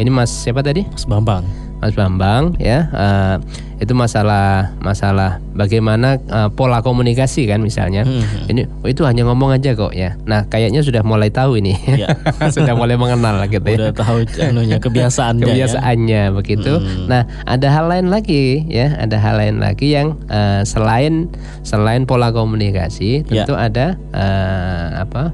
ini 0.00 0.08
Mas 0.08 0.32
siapa 0.32 0.64
tadi? 0.64 0.88
Ah, 0.88 0.96
Mas 0.96 1.04
Bambang. 1.04 1.44
Mas 1.76 1.92
Bambang 1.92 2.56
ya 2.56 2.88
eh, 2.88 3.36
itu 3.76 3.92
masalah 3.92 4.72
masalah 4.78 5.36
bagaimana 5.52 6.16
eh, 6.18 6.48
pola 6.50 6.80
komunikasi 6.80 7.44
kan 7.44 7.60
misalnya 7.60 8.02
Hmm. 8.02 8.24
ini 8.46 8.64
oh, 8.64 8.86
itu 8.86 9.02
hanya 9.02 9.24
ngomong 9.24 9.52
aja 9.52 9.72
kok 9.72 9.92
ya 9.92 10.16
nah 10.22 10.44
kayaknya 10.44 10.80
sudah 10.80 11.00
mulai 11.00 11.28
tahu 11.28 11.58
ini 11.58 11.76
Iya. 11.86 12.08
sudah 12.56 12.72
mulai 12.72 12.94
mengenal 12.94 13.44
gitu 13.46 13.66
ya 13.66 13.78
Udah 13.78 13.92
tahu 13.92 14.16
anunya 14.40 14.76
kebiasaannya 14.78 15.42
ya. 15.42 15.48
kebiasaannya 15.48 16.22
begitu. 16.32 16.72
Hmm. 16.74 17.04
Nah, 17.06 17.22
ada 17.44 17.68
hal 17.68 17.86
lain 17.86 18.08
lagi 18.08 18.64
ya, 18.66 18.96
ada 18.96 19.16
hal 19.16 19.36
lain 19.36 19.56
lagi 19.58 19.92
yang 19.92 20.16
eh, 20.26 20.62
selain 20.62 21.28
selain 21.62 22.04
pola 22.04 22.30
komunikasi, 22.30 23.28
Ya. 23.28 23.44
tentu 23.44 23.54
ada 23.54 23.94
eh, 24.10 24.86
apa? 24.98 25.30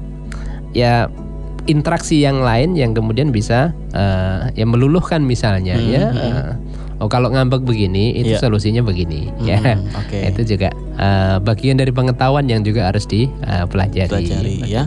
Ya 0.71 1.07
interaksi 1.63 2.19
yang 2.19 2.43
lain 2.43 2.75
yang 2.75 2.91
kemudian 2.91 3.31
bisa 3.31 3.71
eh, 3.91 4.51
ya 4.53 4.65
meluluhkan 4.65 5.23
misalnya 5.23 5.75
Hmm, 5.75 5.87
ya. 5.87 6.03
eh, 6.11 6.49
oh 6.97 7.07
kalau 7.07 7.29
ngambek 7.29 7.61
begini 7.61 8.13
itu 8.15 8.33
Ya. 8.33 8.39
solusinya 8.39 8.81
begini 8.81 9.29
ya. 9.41 9.57
Hmm, 9.59 9.85
oke. 9.93 10.17
Itu 10.29 10.41
juga 10.47 10.69
eh, 10.93 11.37
bagian 11.39 11.75
dari 11.75 11.89
pengetahuan 11.89 12.45
yang 12.45 12.61
juga 12.61 12.85
harus 12.85 13.05
dipelajari. 13.05 14.09
pelajari 14.09 14.55
ya. 14.63 14.85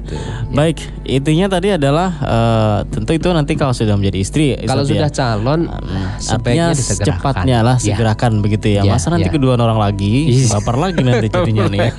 Baik, 0.49 0.79
intinya 1.03 1.47
tadi 1.49 1.73
adalah 1.73 2.09
eh, 2.19 2.79
tentu 2.89 3.11
itu 3.13 3.29
nanti 3.29 3.55
kalau 3.55 3.71
sudah 3.71 3.95
menjadi 3.95 4.19
istri 4.19 4.47
Kalau 4.61 4.83
Ustaz, 4.83 4.93
sudah 4.95 5.09
ya. 5.09 5.15
calon 5.15 5.61
Artinya 5.67 6.11
sebaiknya 6.19 6.67
secepatnya 6.75 7.59
lah 7.63 7.77
Ya. 7.79 7.95
segerakan 7.95 8.41
begitu 8.41 8.67
ya. 8.71 8.83
Ya, 8.83 8.93
Masa 8.93 9.11
nanti 9.11 9.29
ya. 9.29 9.35
kedua 9.35 9.55
orang 9.55 9.77
lagi 9.77 10.27
Iya. 10.29 10.47
baper 10.55 10.77
lagi 10.77 11.01
nanti 11.01 11.27
jadinya 11.27 11.65
nih 11.67 11.79
ya. 11.81 11.93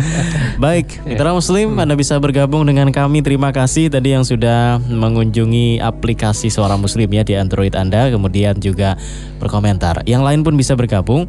Baik, 0.62 1.02
mitra 1.02 1.32
muslim 1.32 1.74
Anda 1.74 1.94
bisa 1.94 2.16
bergabung 2.16 2.64
dengan 2.64 2.88
kami. 2.88 3.20
Terima 3.20 3.50
kasih 3.50 3.88
tadi 3.88 4.12
yang 4.12 4.22
sudah 4.22 4.78
mengunjungi 4.82 5.78
aplikasi 5.78 6.48
Suara 6.48 6.74
Muslim 6.74 7.08
ya 7.08 7.22
di 7.22 7.34
Android 7.34 7.72
Anda 7.72 8.08
kemudian 8.08 8.58
juga 8.58 8.94
berkomentar. 9.52 10.00
Yang 10.08 10.22
lain 10.24 10.40
pun 10.40 10.56
bisa 10.56 10.72
bergabung. 10.72 11.28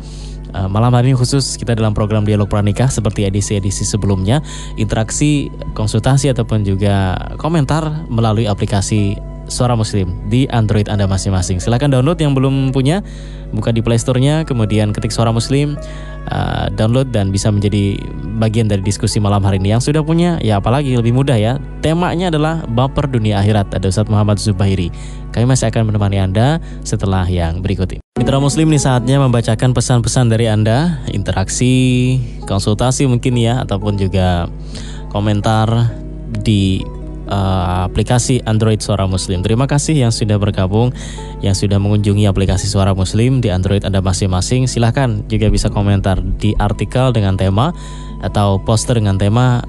Uh, 0.56 0.72
malam 0.72 0.96
hari 0.96 1.12
ini 1.12 1.20
khusus 1.20 1.60
kita 1.60 1.76
dalam 1.76 1.92
program 1.92 2.24
dialog 2.24 2.48
pranikah 2.48 2.88
seperti 2.88 3.26
edisi-edisi 3.28 3.84
sebelumnya 3.84 4.40
interaksi 4.78 5.50
konsultasi 5.74 6.30
ataupun 6.30 6.62
juga 6.64 7.18
komentar 7.42 8.08
melalui 8.08 8.48
aplikasi 8.48 9.18
Suara 9.52 9.76
Muslim 9.76 10.16
di 10.32 10.48
Android 10.48 10.88
Anda 10.88 11.04
masing-masing. 11.04 11.60
Silahkan 11.60 11.92
download 11.92 12.16
yang 12.16 12.32
belum 12.32 12.72
punya, 12.72 13.04
buka 13.52 13.76
di 13.76 13.84
Play 13.84 14.00
Store-nya, 14.00 14.48
kemudian 14.48 14.96
ketik 14.96 15.12
Suara 15.12 15.36
Muslim, 15.36 15.76
uh, 16.30 16.72
download 16.74 17.12
dan 17.12 17.34
bisa 17.34 17.50
menjadi 17.50 17.98
bagian 18.40 18.70
dari 18.70 18.84
diskusi 18.84 19.20
malam 19.20 19.44
hari 19.44 19.60
ini. 19.60 19.76
Yang 19.76 19.92
sudah 19.92 20.02
punya, 20.06 20.40
ya 20.40 20.60
apalagi 20.60 20.96
lebih 20.96 21.16
mudah 21.16 21.36
ya. 21.36 21.60
Temanya 21.84 22.32
adalah 22.32 22.64
baper 22.68 23.10
dunia 23.12 23.40
akhirat. 23.44 23.74
Ada 23.76 23.92
Ustadz 23.92 24.12
Muhammad 24.12 24.40
Zubairi. 24.40 24.94
Kami 25.34 25.50
masih 25.50 25.68
akan 25.74 25.90
menemani 25.90 26.22
Anda 26.22 26.62
setelah 26.86 27.26
yang 27.26 27.60
berikut 27.60 27.90
ini. 27.98 28.02
Mitra 28.20 28.38
Muslim 28.38 28.70
ini 28.70 28.78
saatnya 28.78 29.18
membacakan 29.18 29.74
pesan-pesan 29.74 30.30
dari 30.30 30.46
Anda, 30.46 31.02
interaksi, 31.10 32.20
konsultasi 32.46 33.10
mungkin 33.10 33.36
ya, 33.42 33.66
ataupun 33.66 33.98
juga 33.98 34.46
komentar 35.10 35.90
di 36.46 36.86
uh, 37.28 37.88
aplikasi 37.88 38.44
Android 38.44 38.80
Suara 38.80 39.08
Muslim. 39.08 39.44
Terima 39.44 39.70
kasih 39.70 39.96
yang 39.96 40.12
sudah 40.12 40.36
bergabung, 40.40 40.92
yang 41.40 41.56
sudah 41.56 41.78
mengunjungi 41.80 42.28
aplikasi 42.28 42.68
Suara 42.68 42.92
Muslim 42.96 43.40
di 43.40 43.52
Android 43.52 43.84
Anda 43.84 44.00
masing-masing. 44.04 44.68
Silahkan 44.68 45.24
juga 45.28 45.48
bisa 45.52 45.70
komentar 45.70 46.20
di 46.20 46.56
artikel 46.58 47.14
dengan 47.16 47.36
tema 47.40 47.72
atau 48.24 48.60
poster 48.64 49.00
dengan 49.00 49.20
tema 49.20 49.64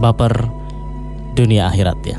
baper 0.00 0.48
dunia 1.34 1.68
akhirat 1.68 1.98
ya. 2.04 2.18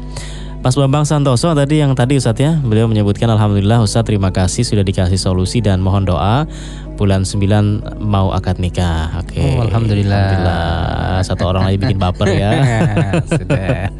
Mas 0.66 0.74
Bambang 0.74 1.06
Santoso 1.06 1.54
tadi 1.54 1.78
yang 1.78 1.94
tadi 1.94 2.18
Ustadz 2.18 2.42
ya, 2.42 2.58
beliau 2.58 2.90
menyebutkan 2.90 3.30
Alhamdulillah 3.30 3.86
Ustadz 3.86 4.10
terima 4.10 4.34
kasih 4.34 4.66
sudah 4.66 4.82
dikasih 4.82 5.22
solusi 5.22 5.62
dan 5.62 5.78
mohon 5.78 6.10
doa 6.10 6.50
bulan 6.96 7.28
9 7.28 8.02
mau 8.02 8.32
akad 8.32 8.58
nikah. 8.58 9.22
Oke. 9.22 9.40
Oh, 9.40 9.64
alhamdulillah. 9.64 10.16
Alhamdulillah. 10.18 11.24
Satu 11.24 11.44
orang 11.48 11.70
lagi 11.70 11.78
bikin 11.80 12.00
baper 12.00 12.28
ya. 12.32 12.52
Sudah. 13.32 13.92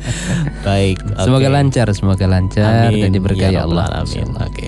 Baik. 0.64 0.98
Semoga 1.22 1.48
oke. 1.48 1.56
lancar, 1.56 1.88
semoga 1.94 2.26
lancar 2.26 2.92
dan 2.92 3.12
diberkahi 3.12 3.56
Ya 3.56 3.68
Allah. 3.68 3.88
Alamin. 4.04 4.32
Oke. 4.40 4.68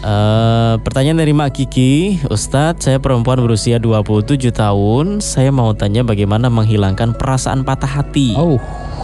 Eh, 0.00 0.74
pertanyaan 0.80 1.20
dari 1.20 1.36
Mak 1.36 1.60
Kiki, 1.60 2.24
Ustadz, 2.32 2.88
saya 2.88 2.96
perempuan 2.96 3.36
berusia 3.44 3.76
27 3.76 4.48
tahun. 4.48 5.20
Saya 5.20 5.52
mau 5.52 5.76
tanya 5.76 6.00
bagaimana 6.00 6.48
menghilangkan 6.48 7.12
perasaan 7.20 7.68
patah 7.68 8.00
hati. 8.00 8.32
Oh, 8.32 8.56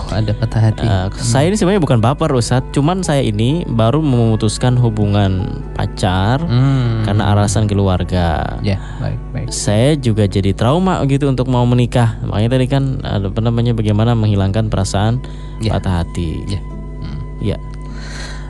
ada 0.08 0.32
patah 0.32 0.62
hati. 0.62 0.84
Eh, 0.84 1.06
Saya 1.16 1.50
ini 1.50 1.56
sebenarnya 1.56 1.82
bukan 1.82 1.98
baper 1.98 2.30
Ustadz, 2.30 2.70
cuman 2.70 3.00
saya 3.00 3.20
ini 3.20 3.64
baru 3.64 3.98
memutuskan 3.98 4.74
hubungan 4.76 5.46
pacar 5.72 6.38
Hmm. 6.40 7.02
karena 7.02 7.32
alasan 7.32 7.66
keluarga. 7.66 8.58
Ya, 8.60 8.78
baik, 8.98 9.18
baik. 9.32 9.46
Saya 9.48 9.94
juga 9.94 10.24
jadi 10.24 10.52
trauma 10.52 11.02
gitu 11.04 11.26
untuk 11.26 11.46
mau 11.46 11.64
menikah. 11.64 12.18
Makanya 12.22 12.50
tadi 12.54 12.66
kan 12.66 12.84
ada 13.00 13.26
apa 13.26 13.40
namanya 13.40 13.72
bagaimana 13.72 14.12
menghilangkan 14.12 14.68
perasaan 14.68 15.18
Ya. 15.58 15.74
patah 15.74 16.04
hati. 16.04 16.44
Ya. 16.46 16.60
Hmm. 16.60 17.20
Ya. 17.40 17.58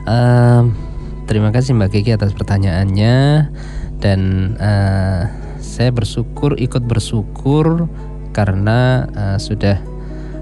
Em, 0.07 0.63
terima 1.25 1.51
kasih 1.51 1.75
Mbak 1.75 1.89
Kiki 1.91 2.15
atas 2.15 2.31
pertanyaannya 2.31 3.49
dan 3.99 4.19
eh, 4.55 5.21
saya 5.59 5.89
bersyukur 5.91 6.55
ikut 6.55 6.85
bersyukur 6.85 7.89
karena 8.31 9.09
eh, 9.09 9.37
sudah 9.37 9.77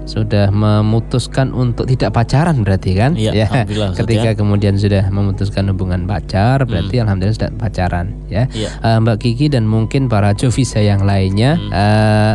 sudah 0.06 0.54
memutuskan 0.54 1.50
untuk 1.50 1.90
tidak 1.90 2.14
pacaran 2.14 2.62
berarti 2.62 2.94
kan? 2.94 3.18
Iya, 3.18 3.34
ya. 3.34 3.48
Ketika 3.92 4.32
ya. 4.32 4.38
kemudian 4.38 4.78
sudah 4.78 5.10
memutuskan 5.10 5.66
hubungan 5.68 6.06
pacar 6.06 6.62
berarti 6.64 7.02
alhamdulillah 7.02 7.36
sudah 7.36 7.52
pacaran 7.58 8.14
ya. 8.30 8.46
Iya. 8.54 8.70
Eh, 8.80 8.98
Mbak 9.02 9.18
Kiki 9.20 9.46
dan 9.50 9.66
mungkin 9.66 10.06
para 10.06 10.32
Jovisa 10.32 10.78
yang 10.78 11.02
lainnya 11.02 11.58
eh, 11.74 12.34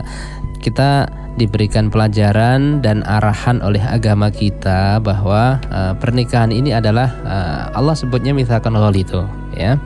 kita 0.61 1.07
diberikan 1.39 1.87
pelajaran 1.87 2.83
dan 2.83 3.07
arahan 3.07 3.63
oleh 3.63 3.79
agama 3.79 4.27
kita 4.27 4.99
bahwa 4.99 5.57
eh, 5.71 5.93
pernikahan 5.95 6.51
ini 6.51 6.75
adalah 6.75 7.09
eh, 7.23 7.63
Allah 7.79 7.95
sebutnya 7.95 8.35
mithakan 8.35 8.75
itu 8.91 9.23
ya 9.55 9.79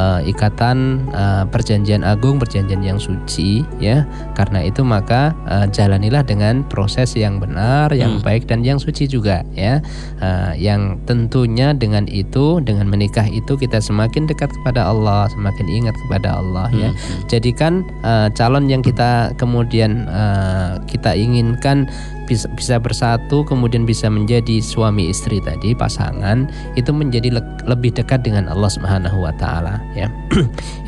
Eh, 0.00 0.32
ikatan 0.32 1.08
eh, 1.12 1.44
perjanjian 1.50 2.00
agung 2.06 2.40
perjanjian 2.40 2.80
yang 2.80 2.96
suci 2.96 3.66
ya. 3.82 4.08
Karena 4.32 4.64
itu 4.64 4.80
maka 4.80 5.36
eh, 5.44 5.66
jalanilah 5.68 6.24
dengan 6.24 6.64
proses 6.64 7.12
yang 7.18 7.36
benar 7.36 7.92
yang 7.92 8.22
baik 8.24 8.48
dan 8.48 8.64
yang 8.64 8.80
suci 8.80 9.04
juga 9.04 9.44
ya. 9.52 9.84
Eh, 10.22 10.52
yang 10.56 11.02
tentunya 11.04 11.76
dengan 11.76 12.08
itu 12.08 12.64
dengan 12.64 12.88
menikah 12.88 13.28
itu 13.28 13.58
kita 13.60 13.82
semakin 13.82 14.24
dekat 14.24 14.48
kepada 14.62 14.88
Allah 14.88 15.28
semakin 15.28 15.66
ingat 15.68 15.96
kepada 16.06 16.40
Allah 16.40 16.72
ya. 16.72 16.90
Jadikan 17.28 17.84
eh, 18.00 18.28
calon 18.32 18.72
yang 18.72 18.80
kita 18.80 19.36
kemudian 19.36 20.08
eh, 20.08 20.80
kita 20.88 21.12
inginkan 21.12 21.90
bisa, 22.30 22.46
bisa 22.54 22.78
bersatu 22.78 23.42
kemudian 23.42 23.82
bisa 23.82 24.06
menjadi 24.06 24.62
suami 24.62 25.10
istri 25.10 25.42
tadi 25.42 25.74
pasangan 25.74 26.46
itu 26.78 26.94
menjadi 26.94 27.34
le 27.34 27.42
lebih 27.66 27.90
dekat 27.90 28.22
dengan 28.22 28.46
Allah 28.46 28.70
Subhanahu 28.70 29.26
wa 29.26 29.34
taala 29.34 29.82
ya. 29.98 30.06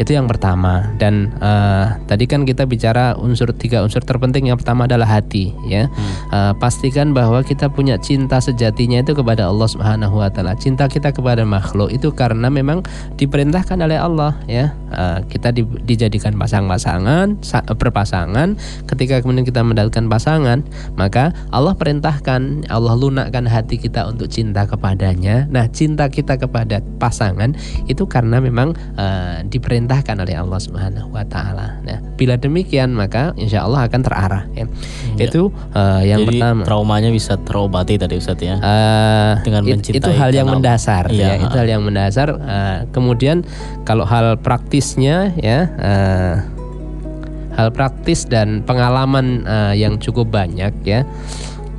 itu 0.03 0.15
yang 0.15 0.31
pertama 0.31 0.87
dan 1.03 1.35
uh, 1.43 1.99
tadi 2.07 2.31
kan 2.31 2.47
kita 2.47 2.63
bicara 2.63 3.19
unsur 3.19 3.51
tiga 3.51 3.83
unsur 3.83 3.99
terpenting 4.07 4.47
yang 4.47 4.55
pertama 4.55 4.87
adalah 4.87 5.19
hati 5.19 5.51
ya. 5.67 5.91
Hmm. 5.91 6.15
Uh, 6.31 6.53
pastikan 6.63 7.11
bahwa 7.11 7.43
kita 7.43 7.67
punya 7.67 7.99
cinta 7.99 8.39
sejatinya 8.39 9.03
itu 9.03 9.19
kepada 9.19 9.51
Allah 9.51 9.67
Subhanahu 9.67 10.23
wa 10.23 10.31
taala. 10.31 10.55
Cinta 10.55 10.87
kita 10.87 11.11
kepada 11.11 11.43
makhluk 11.43 11.91
itu 11.91 12.15
karena 12.15 12.47
memang 12.47 12.87
diperintahkan 13.19 13.83
oleh 13.83 13.99
Allah 13.99 14.39
ya. 14.47 14.71
Uh, 14.95 15.25
kita 15.27 15.51
di, 15.51 15.67
dijadikan 15.83 16.37
pasang-pasangan 16.37 17.41
berpasangan 17.75 18.61
ketika 18.87 19.25
kemudian 19.25 19.49
kita 19.49 19.65
mendapatkan 19.65 20.05
pasangan 20.05 20.61
maka 21.01 21.32
Allah 21.51 21.75
perintahkan 21.77 22.69
Allah 22.69 22.95
lunakkan 22.97 23.45
hati 23.49 23.77
kita 23.77 24.09
untuk 24.09 24.29
cinta 24.31 24.65
kepadanya. 24.65 25.49
Nah 25.51 25.69
cinta 25.69 26.09
kita 26.09 26.39
kepada 26.39 26.81
pasangan 26.97 27.53
itu 27.91 28.05
karena 28.07 28.39
memang 28.39 28.73
uh, 28.97 29.45
diperintahkan 29.47 30.23
oleh 30.23 30.35
Allah 30.39 30.61
Subhanahu 30.61 31.13
wa 31.13 31.25
taala. 31.27 31.81
Nah 31.83 31.99
bila 32.17 32.39
demikian 32.39 32.95
maka 32.95 33.35
insya 33.37 33.67
Allah 33.67 33.89
akan 33.89 34.01
terarah 34.01 34.45
ya, 34.55 34.65
ya. 35.19 35.27
itu 35.27 35.51
uh, 35.75 36.03
yang 36.05 36.25
Jadi, 36.25 36.39
pertama. 36.39 36.63
traumanya 36.65 37.11
bisa 37.11 37.35
terobati 37.41 37.99
tadi 37.99 38.15
Ustaz 38.17 38.41
ya? 38.41 38.57
Uh, 38.63 39.33
dengan 39.43 39.67
mencintai 39.67 39.99
itu 39.99 40.11
hal 40.15 40.31
yang 40.31 40.49
mendasar 40.49 41.11
iya, 41.11 41.37
ya 41.37 41.49
itu 41.49 41.57
hal 41.57 41.69
yang 41.69 41.83
mendasar. 41.83 42.29
Uh, 42.33 42.79
kemudian 42.95 43.45
kalau 43.83 44.07
hal 44.07 44.39
praktisnya 44.39 45.35
ya 45.37 45.69
uh, 45.79 46.62
hal 47.57 47.69
praktis 47.73 48.25
dan 48.29 48.65
pengalaman 48.65 49.45
uh, 49.45 49.75
yang 49.77 50.01
cukup 50.01 50.29
banyak 50.33 50.73
ya 50.85 51.05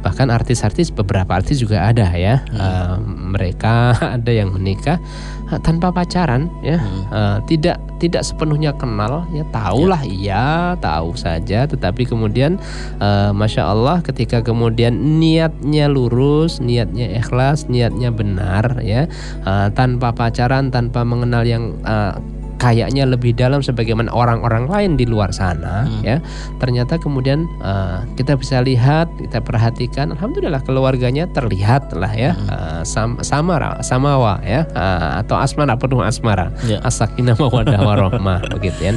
bahkan 0.03 0.27
artis-artis 0.27 0.91
beberapa 0.91 1.31
artis 1.31 1.63
juga 1.63 1.87
ada 1.87 2.11
ya 2.11 2.43
hmm. 2.43 2.59
uh, 2.59 2.97
mereka 3.33 3.95
ada 4.19 4.31
yang 4.35 4.51
menikah 4.51 4.99
uh, 5.47 5.57
tanpa 5.63 5.95
pacaran 5.95 6.51
ya 6.59 6.77
hmm. 6.77 7.03
uh, 7.09 7.37
tidak 7.47 7.79
tidak 8.03 8.27
sepenuhnya 8.27 8.75
kenal 8.75 9.23
ya 9.31 9.47
tahulah 9.55 10.03
ya. 10.03 10.11
iya 10.11 10.47
tahu 10.83 11.15
saja 11.15 11.63
tetapi 11.63 12.03
kemudian 12.03 12.59
uh, 12.99 13.31
masya 13.31 13.63
Allah 13.63 14.03
ketika 14.03 14.43
kemudian 14.43 15.23
niatnya 15.23 15.87
lurus 15.87 16.59
niatnya 16.59 17.15
ikhlas 17.15 17.71
niatnya 17.71 18.11
benar 18.11 18.83
ya 18.83 19.07
uh, 19.47 19.71
tanpa 19.71 20.11
pacaran 20.11 20.67
tanpa 20.67 21.07
mengenal 21.07 21.47
yang 21.47 21.79
uh, 21.87 22.19
kayaknya 22.63 23.03
lebih 23.03 23.35
dalam 23.35 23.59
sebagaimana 23.59 24.07
orang-orang 24.15 24.71
lain 24.71 24.91
di 24.95 25.03
luar 25.03 25.35
sana 25.35 25.83
hmm. 25.83 25.99
ya. 26.07 26.23
Ternyata 26.63 26.95
kemudian 26.95 27.43
uh, 27.59 28.07
kita 28.15 28.39
bisa 28.39 28.63
lihat 28.63 29.11
kita 29.19 29.43
perhatikan 29.43 30.15
alhamdulillah 30.15 30.63
keluarganya 30.63 31.27
terlihat 31.35 31.91
lah 31.91 32.15
ya. 32.15 32.31
Hmm. 32.31 32.47
uh, 32.47 32.81
sam 32.87 33.19
samara 33.19 33.83
samawa 33.83 34.39
ya. 34.47 34.63
Uh, 34.71 35.19
atau 35.19 35.35
asmara 35.35 35.75
penuh 35.75 35.99
asmara. 35.99 36.55
Yeah. 36.63 36.79
asakinah 36.87 37.35
mawadah 37.35 37.83
warahmah 37.83 38.47
begitu 38.55 38.79
ya. 38.79 38.93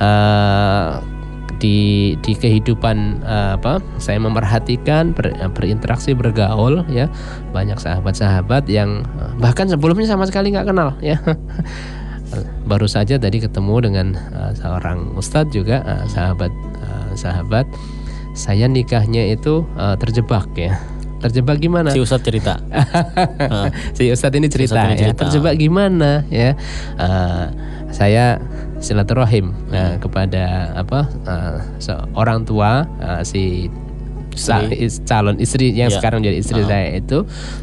Uh, 0.00 1.04
di 1.60 2.16
di 2.24 2.32
kehidupan 2.32 3.20
uh, 3.20 3.60
apa 3.60 3.84
saya 4.00 4.16
memperhatikan 4.16 5.12
ber, 5.12 5.28
berinteraksi 5.52 6.16
bergaul 6.16 6.88
ya. 6.88 7.12
Banyak 7.52 7.76
sahabat-sahabat 7.76 8.64
yang 8.72 9.04
bahkan 9.36 9.68
sebelumnya 9.68 10.08
sama 10.08 10.24
sekali 10.24 10.56
nggak 10.56 10.72
kenal 10.72 10.96
ya 11.04 11.20
baru 12.66 12.86
saja 12.86 13.18
tadi 13.18 13.42
ketemu 13.42 13.90
dengan 13.90 14.06
uh, 14.14 14.52
seorang 14.54 15.14
ustadz 15.18 15.50
juga 15.50 15.82
uh, 15.82 16.04
sahabat 16.06 16.52
uh, 16.82 17.12
sahabat. 17.18 17.66
Saya 18.30 18.70
nikahnya 18.70 19.34
itu 19.34 19.66
uh, 19.74 19.98
terjebak 19.98 20.46
ya. 20.54 20.78
Terjebak 21.20 21.60
gimana? 21.60 21.92
Si 21.92 22.00
ustadz 22.00 22.24
cerita. 22.24 22.56
Si 23.98 24.08
ustadz 24.08 24.38
ini 24.38 24.48
cerita, 24.48 24.96
si 24.96 25.04
ya 25.04 25.12
terjebak 25.12 25.58
gimana 25.60 26.24
ya? 26.32 26.56
Uh, 26.96 27.52
saya 27.90 28.38
silaturahim 28.80 29.52
uh, 29.74 30.00
kepada 30.00 30.72
apa 30.78 31.10
uh, 31.28 31.58
orang 32.16 32.48
tua 32.48 32.88
uh, 33.02 33.20
si 33.26 33.68
istri. 34.32 34.88
calon 35.04 35.36
istri 35.36 35.74
yang 35.74 35.92
yeah. 35.92 35.98
sekarang 36.00 36.24
jadi 36.24 36.38
istri 36.40 36.62
uh 36.62 36.64
-huh. 36.64 36.70
saya 36.70 36.88
itu. 36.96 37.18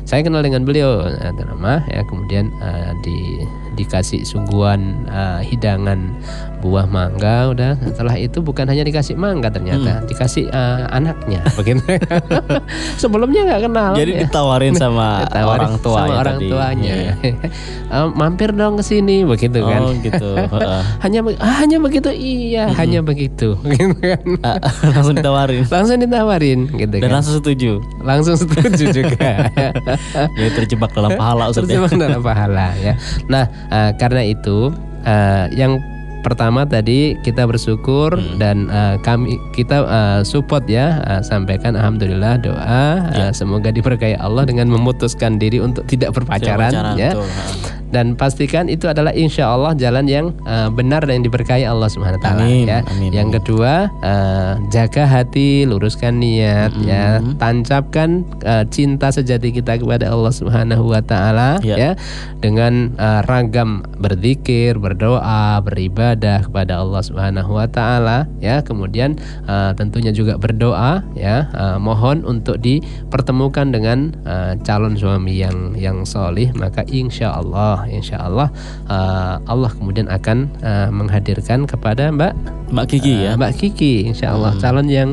Saya 0.06 0.22
kenal 0.22 0.46
dengan 0.46 0.68
beliau 0.68 1.08
nama 1.34 1.82
ya 1.90 2.06
kemudian 2.06 2.52
uh, 2.62 2.94
di 3.02 3.18
dikasih 3.78 4.26
sungguhan 4.26 5.06
uh, 5.06 5.40
hidangan 5.46 6.18
buah 6.60 6.90
mangga 6.90 7.54
udah. 7.54 7.72
Setelah 7.78 8.16
itu 8.18 8.42
bukan 8.42 8.66
hanya 8.68 8.84
dikasih 8.84 9.14
mangga 9.14 9.54
ternyata 9.54 10.02
hmm. 10.02 10.08
dikasih 10.10 10.50
uh, 10.50 10.90
anaknya. 10.90 11.46
Begitu. 11.60 11.86
Sebelumnya 13.02 13.42
nggak 13.46 13.62
kenal. 13.70 13.92
Jadi 13.94 14.12
ya. 14.18 14.20
ditawarin 14.26 14.74
sama 14.82 15.26
ditawarin 15.30 15.62
orang 15.62 15.74
tua 15.80 16.00
sama 16.02 16.14
orang 16.18 16.38
tadi. 16.42 16.50
tuanya. 16.50 16.94
Yeah. 17.22 17.94
uh, 17.94 18.08
mampir 18.12 18.50
dong 18.54 18.82
ke 18.82 18.84
sini 18.84 19.24
begitu 19.24 19.60
kan. 19.62 19.82
oh 19.86 19.94
gitu 20.02 20.30
hanya 21.06 21.20
ah, 21.38 21.56
hanya 21.62 21.78
begitu? 21.78 22.10
Iya 22.10 22.74
hmm. 22.74 22.78
hanya 22.82 23.00
begitu. 23.06 23.56
Gitu 23.62 23.94
kan. 24.02 24.22
Langsung 24.82 25.16
ditawarin. 25.16 25.64
Langsung 25.70 25.98
ditawarin 26.02 26.60
gitu 26.74 26.96
dan 26.98 27.10
kan. 27.10 27.16
langsung 27.22 27.36
setuju. 27.38 27.80
Langsung 28.02 28.36
setuju 28.36 28.84
juga. 28.90 29.32
Ya 30.34 30.50
terjebak 30.58 30.92
dalam 30.98 31.14
pahala 31.14 31.54
ya. 31.54 31.62
terjebak 31.62 31.94
dalam 31.94 32.22
pahala 32.26 32.74
ya. 32.82 32.98
Nah 33.30 33.46
uh, 33.72 33.92
karena 33.96 34.22
itu 34.26 34.74
uh, 35.06 35.46
yang 35.54 35.80
pertama 36.26 36.68
tadi 36.68 37.16
kita 37.24 37.48
bersyukur 37.48 38.20
hmm. 38.20 38.36
dan 38.36 38.68
uh, 38.68 39.00
kami 39.00 39.40
kita 39.56 39.88
uh, 39.88 40.20
support 40.28 40.68
ya 40.68 41.00
uh, 41.08 41.22
sampaikan 41.24 41.78
alhamdulillah 41.80 42.36
doa 42.42 43.08
ya. 43.16 43.30
uh, 43.30 43.32
semoga 43.32 43.72
diberkahi 43.72 44.20
Allah 44.20 44.44
dengan 44.44 44.68
memutuskan 44.68 45.40
diri 45.40 45.64
untuk 45.64 45.88
tidak 45.88 46.12
berpacaran 46.12 47.00
ya 47.00 47.16
betul. 47.16 47.28
Dan 47.92 48.16
pastikan 48.16 48.72
itu 48.72 48.88
adalah 48.88 49.12
insya 49.14 49.52
Allah 49.52 49.74
jalan 49.76 50.06
yang 50.08 50.26
uh, 50.48 50.72
benar 50.72 51.04
dan 51.04 51.22
yang 51.22 51.26
diberkahi 51.28 51.66
Allah 51.68 51.90
Subhanahu 51.92 52.22
Taala 52.22 52.46
ya 52.48 52.82
amin. 52.88 53.12
yang 53.12 53.30
kedua 53.30 53.92
uh, 54.02 54.62
jaga 54.72 55.04
hati 55.08 55.68
luruskan 55.68 56.20
niat 56.20 56.74
hmm. 56.74 56.88
ya 56.88 57.20
tancapkan 57.38 58.26
uh, 58.44 58.64
cinta 58.70 59.12
sejati 59.12 59.52
kita 59.52 59.80
kepada 59.80 60.10
Allah 60.12 60.34
Subhanahu 60.34 60.94
Wa 60.94 61.02
Taala 61.04 61.60
ya. 61.62 61.76
ya 61.76 61.92
dengan 62.40 62.96
uh, 62.98 63.22
ragam 63.26 63.84
berzikir 63.98 64.78
berdoa 64.78 65.60
beribadah 65.64 66.18
beribadah 66.18 66.50
kepada 66.50 66.74
Allah 66.82 67.02
Subhanahu 67.06 67.52
wa 67.62 67.68
taala 67.70 68.18
ya 68.42 68.66
kemudian 68.66 69.22
uh, 69.46 69.78
tentunya 69.78 70.10
juga 70.10 70.40
berdoa 70.42 71.06
ya 71.14 71.46
uh, 71.54 71.78
mohon 71.78 72.26
untuk 72.26 72.58
dipertemukan 72.58 73.70
dengan 73.70 74.18
uh, 74.26 74.58
calon 74.66 74.98
suami 74.98 75.38
yang 75.38 75.78
yang 75.78 76.02
solih 76.06 76.50
maka 76.58 76.82
insya 76.90 77.38
Allah 77.38 77.77
insya 77.86 78.26
Allah 78.26 78.50
uh, 78.90 79.38
Allah 79.46 79.70
kemudian 79.70 80.10
akan 80.10 80.50
uh, 80.66 80.90
menghadirkan 80.90 81.70
kepada 81.70 82.10
Mbak 82.10 82.34
Mbak 82.74 82.86
Kiki 82.90 83.14
uh, 83.14 83.20
ya 83.22 83.32
Mbak 83.38 83.54
Kiki 83.62 83.94
insya 84.10 84.34
Allah 84.34 84.58
hmm. 84.58 84.62
calon 84.62 84.88
yang 84.90 85.10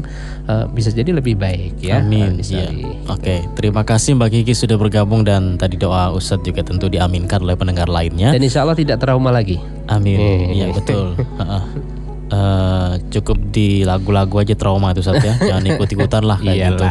uh, 0.48 0.64
bisa 0.72 0.88
jadi 0.88 1.12
lebih 1.12 1.36
baik 1.36 1.84
ya 1.84 2.00
Amin 2.00 2.40
uh, 2.40 2.44
ya. 2.44 2.72
Oke 2.72 3.20
okay. 3.20 3.38
terima 3.58 3.84
kasih 3.84 4.16
Mbak 4.16 4.30
Kiki 4.40 4.54
sudah 4.56 4.80
bergabung 4.80 5.26
dan 5.26 5.60
tadi 5.60 5.76
doa 5.76 6.14
Ustadz 6.16 6.46
juga 6.46 6.64
tentu 6.64 6.88
diaminkan 6.88 7.44
oleh 7.44 7.58
pendengar 7.58 7.90
lainnya 7.92 8.32
dan 8.32 8.40
insya 8.40 8.64
Allah 8.64 8.78
tidak 8.78 9.02
trauma 9.04 9.28
lagi 9.28 9.60
Amin. 9.84 10.48
Iya 10.56 10.72
betul. 10.72 11.12
Uh, 12.32 12.96
cukup 13.12 13.36
di 13.52 13.84
lagu-lagu 13.84 14.40
aja 14.40 14.56
trauma 14.56 14.96
itu 14.96 15.04
saat 15.04 15.20
ya. 15.20 15.36
Jangan 15.52 15.64
ikut-ikutan 15.76 16.22
lah 16.24 16.40
kayak 16.40 16.72
gitu. 16.72 16.84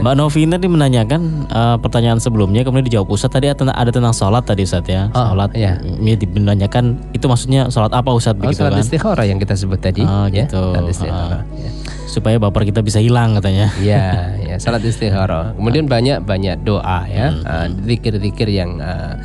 Mbak 0.00 0.14
Novina 0.16 0.56
nih 0.56 0.70
menanyakan 0.72 1.20
uh, 1.52 1.76
pertanyaan 1.76 2.16
sebelumnya 2.16 2.64
kemudian 2.64 2.88
dijawab 2.88 3.12
Ustadz 3.12 3.36
tadi 3.36 3.52
ada, 3.52 3.70
ada 3.76 3.90
tentang 3.92 4.16
sholat 4.16 4.48
tadi 4.48 4.64
saat 4.64 4.88
ya. 4.88 5.12
Oh, 5.12 5.36
sholat 5.36 5.52
iya. 5.52 5.76
ya 5.84 6.16
menanyakan 6.32 6.96
itu 7.12 7.28
maksudnya 7.28 7.68
sholat 7.68 7.92
apa 7.92 8.08
Ustadz 8.08 8.40
oh, 8.40 8.48
begitu 8.48 8.64
sholat 8.64 8.80
kan? 8.80 8.82
istikharah 8.82 9.26
yang 9.28 9.38
kita 9.38 9.54
sebut 9.54 9.80
tadi. 9.80 10.02
Oh, 10.02 10.26
ya, 10.32 10.48
gitu. 10.48 10.62
uh, 10.72 11.44
ya. 11.52 11.70
supaya 12.08 12.40
baper 12.40 12.64
kita 12.66 12.80
bisa 12.80 12.98
hilang 12.98 13.36
katanya. 13.36 13.68
Iya 13.80 14.36
ya 14.44 14.56
salat 14.60 14.84
istikharah 14.84 15.56
kemudian 15.56 15.88
banyak 15.88 16.22
banyak 16.24 16.62
doa 16.62 17.08
ya. 17.08 17.32
Hmm. 17.32 17.80
zikir-zikir 17.84 18.48
uh, 18.48 18.54
yang 18.54 18.70
uh, 18.78 19.16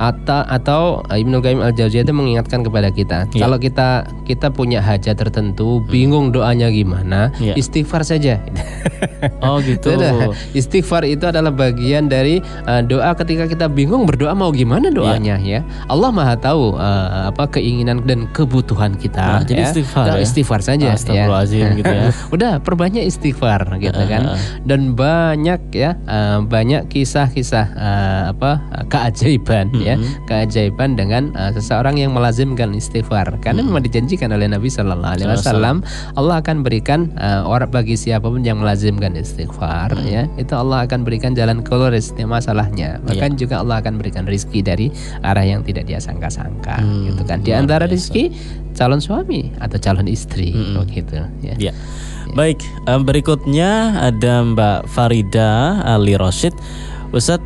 atau 0.00 0.40
atau 0.48 0.82
Ibnu 1.12 1.44
Qayyim 1.44 1.60
al 1.60 1.76
Jauziyah 1.76 2.08
itu 2.08 2.14
mengingatkan 2.16 2.64
kepada 2.64 2.88
kita 2.88 3.28
yeah. 3.36 3.44
kalau 3.44 3.60
kita 3.60 4.08
kita 4.24 4.48
punya 4.48 4.80
hajat 4.80 5.12
tertentu 5.12 5.84
hmm. 5.84 5.92
bingung 5.92 6.26
doanya 6.32 6.72
gimana 6.72 7.28
yeah. 7.36 7.52
istighfar 7.52 8.00
saja 8.00 8.40
oh 9.44 9.60
gitu 9.60 9.92
istighfar 10.56 11.04
itu 11.04 11.28
adalah 11.28 11.52
bagian 11.52 12.08
dari 12.08 12.40
uh, 12.64 12.80
doa 12.80 13.12
ketika 13.12 13.44
kita 13.44 13.68
bingung 13.68 14.08
berdoa 14.08 14.32
mau 14.32 14.48
gimana 14.56 14.88
doanya 14.88 15.36
yeah. 15.44 15.60
ya 15.60 15.92
Allah 15.92 16.08
maha 16.08 16.32
tahu 16.40 16.80
uh, 16.80 17.28
apa 17.28 17.60
keinginan 17.60 18.00
dan 18.08 18.24
kebutuhan 18.32 18.96
kita 18.96 19.20
nah, 19.20 19.44
jadi 19.44 19.62
ya. 19.62 19.68
istighfar 19.68 20.04
ya? 20.08 20.16
istighfar 20.24 20.60
saja 20.64 20.96
ya. 20.96 21.76
gitu 21.76 21.92
ya 21.92 22.08
udah 22.34 22.52
perbanyak 22.64 23.04
istighfar 23.04 23.76
gitu 23.76 24.00
kan 24.08 24.40
dan 24.64 24.96
banyak 24.96 25.60
ya 25.76 26.00
uh, 26.08 26.40
banyak 26.40 26.88
kisah-kisah 26.88 27.66
uh, 27.76 28.22
apa 28.32 28.64
keajaiban 28.88 29.68
hmm. 29.68 29.84
ya 29.84 29.89
ya 29.90 29.96
keajaiban 30.26 30.94
dengan 30.94 31.34
uh, 31.34 31.50
seseorang 31.50 31.98
yang 31.98 32.14
melazimkan 32.14 32.72
istighfar. 32.74 33.38
Karena 33.42 33.66
memang 33.66 33.82
dijanjikan 33.82 34.30
oleh 34.30 34.46
Nabi 34.46 34.70
Shallallahu 34.70 35.14
Alaihi 35.18 35.28
Wasallam 35.30 35.82
Allah 36.14 36.38
akan 36.38 36.62
berikan 36.62 37.10
uh, 37.18 37.42
orang 37.46 37.70
bagi 37.70 37.94
siapa 37.98 38.26
pun 38.26 38.42
yang 38.42 38.62
melazimkan 38.62 39.14
istighfar 39.14 39.92
ya 40.06 40.26
itu 40.40 40.52
Allah 40.56 40.88
akan 40.88 41.06
berikan 41.06 41.36
jalan 41.36 41.60
keluar 41.60 41.92
dari 41.94 42.02
setiap 42.02 42.30
masalahnya. 42.30 43.02
Bahkan 43.04 43.36
juga 43.36 43.60
Allah 43.60 43.82
akan 43.82 44.00
berikan 44.00 44.24
rizki 44.24 44.62
dari 44.64 44.90
arah 45.22 45.44
yang 45.44 45.66
tidak 45.66 45.86
dia 45.86 45.98
sangka-sangka 45.98 46.80
gitu 47.06 47.22
kan. 47.26 47.42
Di 47.42 47.52
antara 47.54 47.84
rizki 47.86 48.32
calon 48.74 49.02
suami 49.02 49.50
atau 49.58 49.76
calon 49.76 50.06
istri 50.06 50.54
begitu 50.54 51.20
ya. 51.42 51.54
Ya. 51.58 51.72
Baik, 52.30 52.62
em, 52.86 53.02
berikutnya 53.02 53.98
ada 53.98 54.46
Mbak 54.46 54.86
Farida 54.86 55.82
Ali 55.82 56.14
Roshid. 56.14 56.54
Ustadz, 57.10 57.42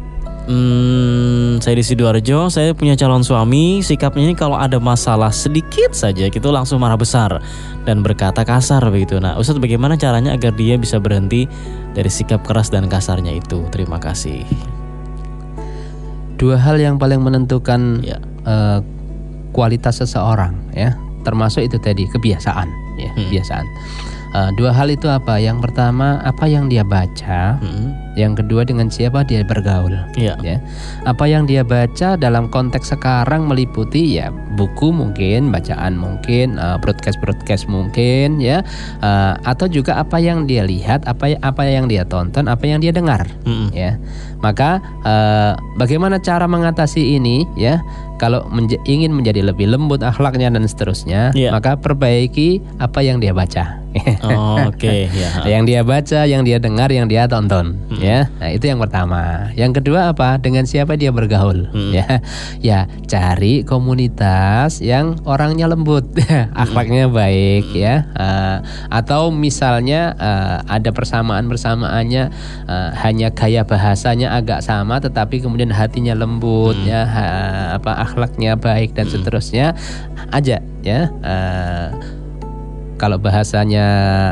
hmm, 0.47 1.61
saya 1.65 1.75
di 1.77 1.85
Sidoarjo, 1.85 2.49
saya 2.49 2.73
punya 2.77 2.95
calon 2.95 3.25
suami. 3.25 3.81
Sikapnya 3.81 4.29
ini 4.29 4.35
kalau 4.37 4.57
ada 4.57 4.77
masalah 4.81 5.33
sedikit 5.33 5.93
saja, 5.93 6.29
gitu 6.29 6.49
langsung 6.53 6.81
marah 6.81 6.97
besar 6.97 7.41
dan 7.85 8.01
berkata 8.01 8.45
kasar 8.45 8.81
begitu. 8.89 9.17
Nah, 9.21 9.37
Ustadz, 9.37 9.61
bagaimana 9.61 9.97
caranya 9.97 10.37
agar 10.37 10.53
dia 10.57 10.77
bisa 10.77 11.01
berhenti 11.01 11.49
dari 11.93 12.09
sikap 12.09 12.45
keras 12.45 12.69
dan 12.69 12.89
kasarnya 12.89 13.33
itu? 13.35 13.65
Terima 13.73 13.97
kasih. 13.97 14.45
Dua 16.35 16.59
hal 16.59 16.83
yang 16.83 16.99
paling 16.99 17.23
menentukan 17.23 18.03
Ya. 18.03 18.19
eh, 18.45 18.79
kualitas 19.55 20.03
seseorang 20.03 20.75
ya, 20.75 20.99
termasuk 21.23 21.63
itu 21.63 21.79
tadi 21.79 22.05
kebiasaan 22.11 22.69
ya, 22.99 23.11
Hmm. 23.15 23.19
kebiasaan. 23.31 23.67
Eh, 24.35 24.51
dua 24.59 24.75
hal 24.75 24.91
itu 24.91 25.07
apa? 25.07 25.39
Yang 25.39 25.71
pertama 25.71 26.19
apa 26.27 26.51
yang 26.51 26.67
dia 26.67 26.83
baca, 26.83 27.55
Hmm, 27.63 27.95
yang 28.19 28.35
kedua 28.35 28.67
dengan 28.67 28.91
siapa 28.91 29.23
dia 29.23 29.47
bergaul. 29.47 29.95
Ya. 30.19 30.35
ya 30.43 30.59
apa 31.07 31.27
yang 31.31 31.47
dia 31.47 31.63
baca 31.63 32.19
dalam 32.19 32.51
konteks 32.51 32.95
sekarang 32.95 33.47
meliputi 33.47 34.19
ya 34.19 34.35
buku 34.59 34.91
mungkin 34.91 35.51
bacaan 35.55 35.95
mungkin 35.99 36.59
broadcast 36.83 37.19
broadcast 37.23 37.67
mungkin 37.71 38.39
ya 38.43 38.63
eh, 39.03 39.35
atau 39.47 39.67
juga 39.71 39.99
apa 40.03 40.19
yang 40.19 40.47
dia 40.47 40.63
lihat 40.67 41.07
apa 41.07 41.39
apa 41.43 41.63
yang 41.67 41.87
dia 41.87 42.03
tonton 42.07 42.47
apa 42.51 42.65
yang 42.67 42.79
dia 42.83 42.91
dengar 42.95 43.27
Mm-mm. 43.47 43.71
ya 43.75 43.99
maka 44.43 44.79
eh, 45.03 45.53
bagaimana 45.79 46.19
cara 46.23 46.47
mengatasi 46.47 47.19
ini 47.19 47.47
ya 47.59 47.83
kalau 48.17 48.47
ingin 48.85 49.11
menjadi 49.11 49.43
lebih 49.43 49.69
lembut 49.69 50.01
akhlaknya 50.01 50.49
dan 50.49 50.65
seterusnya 50.65 51.31
Iya. 51.33 51.51
maka 51.51 51.75
perbaiki 51.75 52.59
apa 52.79 53.01
yang 53.01 53.19
dia 53.19 53.33
baca 53.33 53.85
Oh, 54.27 54.59
Oke, 54.75 55.07
ya. 55.23 55.47
yang 55.47 55.63
dia 55.63 55.87
baca, 55.87 56.27
yang 56.27 56.43
dia 56.43 56.59
dengar, 56.59 56.91
yang 56.91 57.07
dia 57.07 57.31
tonton, 57.31 57.79
ya. 57.95 58.27
Nah, 58.43 58.51
itu 58.51 58.67
yang 58.67 58.83
pertama. 58.83 59.55
Yang 59.55 59.79
kedua 59.79 60.11
apa? 60.11 60.35
Dengan 60.35 60.67
siapa 60.67 60.99
dia 60.99 61.15
bergaul, 61.15 61.71
ya. 61.95 62.19
Ya, 62.59 62.91
cari 63.07 63.63
komunitas 63.63 64.83
yang 64.83 65.15
orangnya 65.23 65.71
lembut, 65.71 66.11
akhlaknya 66.59 67.07
baik, 67.07 67.71
ya. 67.71 68.11
Eh, 68.11 68.57
atau 68.91 69.31
misalnya 69.31 70.19
eh, 70.19 70.57
ada 70.67 70.91
persamaan-persamaannya 70.91 72.23
eh, 72.67 72.91
hanya 72.99 73.31
gaya 73.31 73.63
bahasanya 73.63 74.35
agak 74.35 74.59
sama 74.59 74.99
tetapi 74.99 75.39
kemudian 75.39 75.71
hatinya 75.71 76.19
lembut, 76.19 76.75
ya, 76.83 77.07
ha- 77.07 77.79
apa 77.79 78.04
akhlaknya 78.05 78.61
baik 78.61 78.93
dan 78.93 79.09
seterusnya. 79.09 79.73
Ajak, 80.31 80.61
ya. 80.85 81.09
Eh, 81.11 81.89
kalau 82.95 83.19
bahasanya 83.19 83.87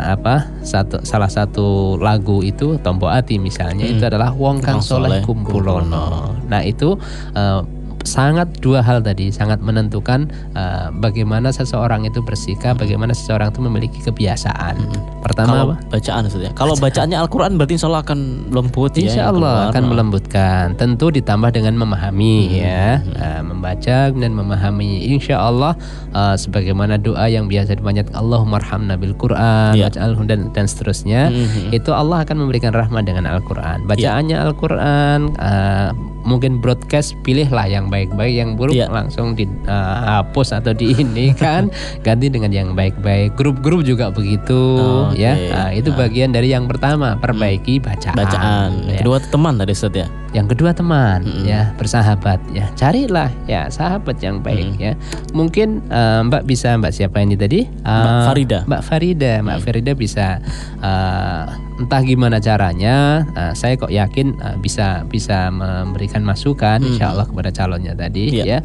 apa 0.07 0.47
satu 0.63 1.03
salah 1.03 1.27
satu 1.27 1.99
lagu 1.99 2.47
itu 2.47 2.79
Tombo 2.79 3.11
Ati 3.11 3.37
misalnya 3.37 3.85
itu 3.91 4.01
adalah 4.07 4.31
Wong 4.31 4.63
Kang 4.63 4.79
Soleh 4.79 5.21
Kumpulono. 5.27 6.39
Nah 6.47 6.63
itu 6.63 6.95
eh, 7.35 7.61
sangat 8.03 8.51
dua 8.59 8.81
hal 8.81 9.01
tadi 9.01 9.29
sangat 9.29 9.59
menentukan 9.59 10.27
eh, 10.53 10.89
bagaimana 10.95 11.49
seseorang 11.49 12.05
itu 12.05 12.19
bersikap, 12.19 12.77
bagaimana 12.77 13.13
seseorang 13.13 13.51
itu 13.51 13.61
memiliki 13.61 13.99
kebiasaan. 14.03 14.77
Pertama 15.23 15.47
Kalau 15.49 15.65
apa? 15.69 15.77
bacaan 15.89 16.21
maksudnya. 16.27 16.51
Kalau 16.53 16.75
bacaannya 16.75 17.15
Al-Qur'an 17.17 17.55
berarti 17.55 17.75
insya 17.77 17.87
Allah 17.87 18.03
akan 18.03 18.19
lembut 18.51 18.93
ya. 18.93 19.03
Insya 19.03 19.23
yang 19.23 19.31
Allah 19.33 19.55
keluar. 19.55 19.71
akan 19.71 19.83
melembutkan. 19.87 20.65
Tentu 20.75 21.07
ditambah 21.09 21.51
dengan 21.51 21.75
memahami 21.77 22.37
ya, 22.59 22.99
Nah, 23.03 23.41
membaca 23.43 24.11
dan 24.11 24.33
memahami. 24.33 25.07
Insya 25.09 25.39
Allah 25.39 25.79
eh, 26.11 26.35
sebagaimana 26.35 26.99
doa 26.99 27.27
yang 27.27 27.47
biasa 27.47 27.79
dipanjatkan 27.79 28.13
Allahumma 28.13 28.59
arhamna 28.59 28.95
bil 28.95 29.15
Quran, 29.15 29.75
Ya. 29.75 29.87
waj'alhu 29.87 30.27
dan 30.27 30.51
dan 30.51 30.67
seterusnya. 30.67 31.31
Mhm. 31.31 31.71
Itu 31.71 31.95
Allah 31.95 32.23
akan 32.23 32.37
memberikan 32.39 32.73
rahmat 32.73 33.05
dengan 33.05 33.25
Al-Quran. 33.25 33.87
Bacaannya 33.87 34.37
Al-Quran. 34.37 35.21
eh, 35.39 35.91
mungkin 36.23 36.59
broadcast 36.59 37.19
pilihlah 37.21 37.67
yang 37.67 37.87
baik-baik, 37.87 38.35
yang 38.35 38.51
buruk 38.55 38.73
Ya. 38.73 38.87
langsung 38.87 39.35
dihapus 39.35 40.55
atau 40.55 40.73
di 40.73 40.93
ini 40.93 41.35
kan 41.39 41.69
ganti 42.01 42.27
dengan 42.27 42.49
yang 42.49 42.73
baik-baik. 42.73 43.35
Grup-grup 43.35 43.83
juga 43.83 44.09
begitu 44.09 44.79
Oke. 45.11 45.19
ya. 45.19 45.35
Nah, 45.35 45.71
itu 45.71 45.91
bagian 45.93 46.31
dari 46.31 46.49
yang 46.49 46.65
pertama 46.65 47.15
perbaiki 47.17 47.79
bacaan. 47.79 48.15
Bacaan. 48.15 48.69
ya. 48.87 48.99
Kedua 48.99 49.19
teman 49.21 49.55
tadi 49.57 49.73
Ustadz 49.73 49.99
ya. 49.99 50.07
Yang 50.33 50.57
kedua 50.57 50.73
teman 50.73 51.21
ya 51.45 51.77
bersahabat 51.77 52.41
ya 52.51 52.65
carilah 52.73 53.29
ya 53.45 53.69
sahabat 53.69 54.17
yang 54.17 54.41
baik 54.41 54.81
ya 54.81 54.97
mungkin 55.31 55.85
eh, 55.87 56.25
Mbak 56.25 56.49
bisa 56.49 56.73
Mbak 56.73 56.89
siapa 56.89 57.21
ini 57.21 57.37
tadi 57.37 57.69
Mbak 57.69 57.85
Eh, 57.85 58.25
Farida. 58.25 58.59
Mbak 58.65 58.81
Farida 58.81 59.33
Mbak 59.45 59.59
Farida 59.61 59.93
bisa 59.93 60.41
eh, 60.81 61.45
entah 61.83 61.99
gimana 62.01 62.39
caranya 62.39 63.27
eh, 63.29 63.53
saya 63.53 63.75
kok 63.75 63.91
yakin 63.91 64.39
eh, 64.39 64.57
bisa 64.57 65.03
bisa 65.05 65.51
memberikan 65.51 66.23
masukan 66.23 66.79
insya 66.79 67.11
Allah 67.11 67.27
kepada 67.27 67.51
calonnya 67.51 67.93
tadi 67.93 68.31
Iya. 68.33 68.45
ya. 68.47 68.59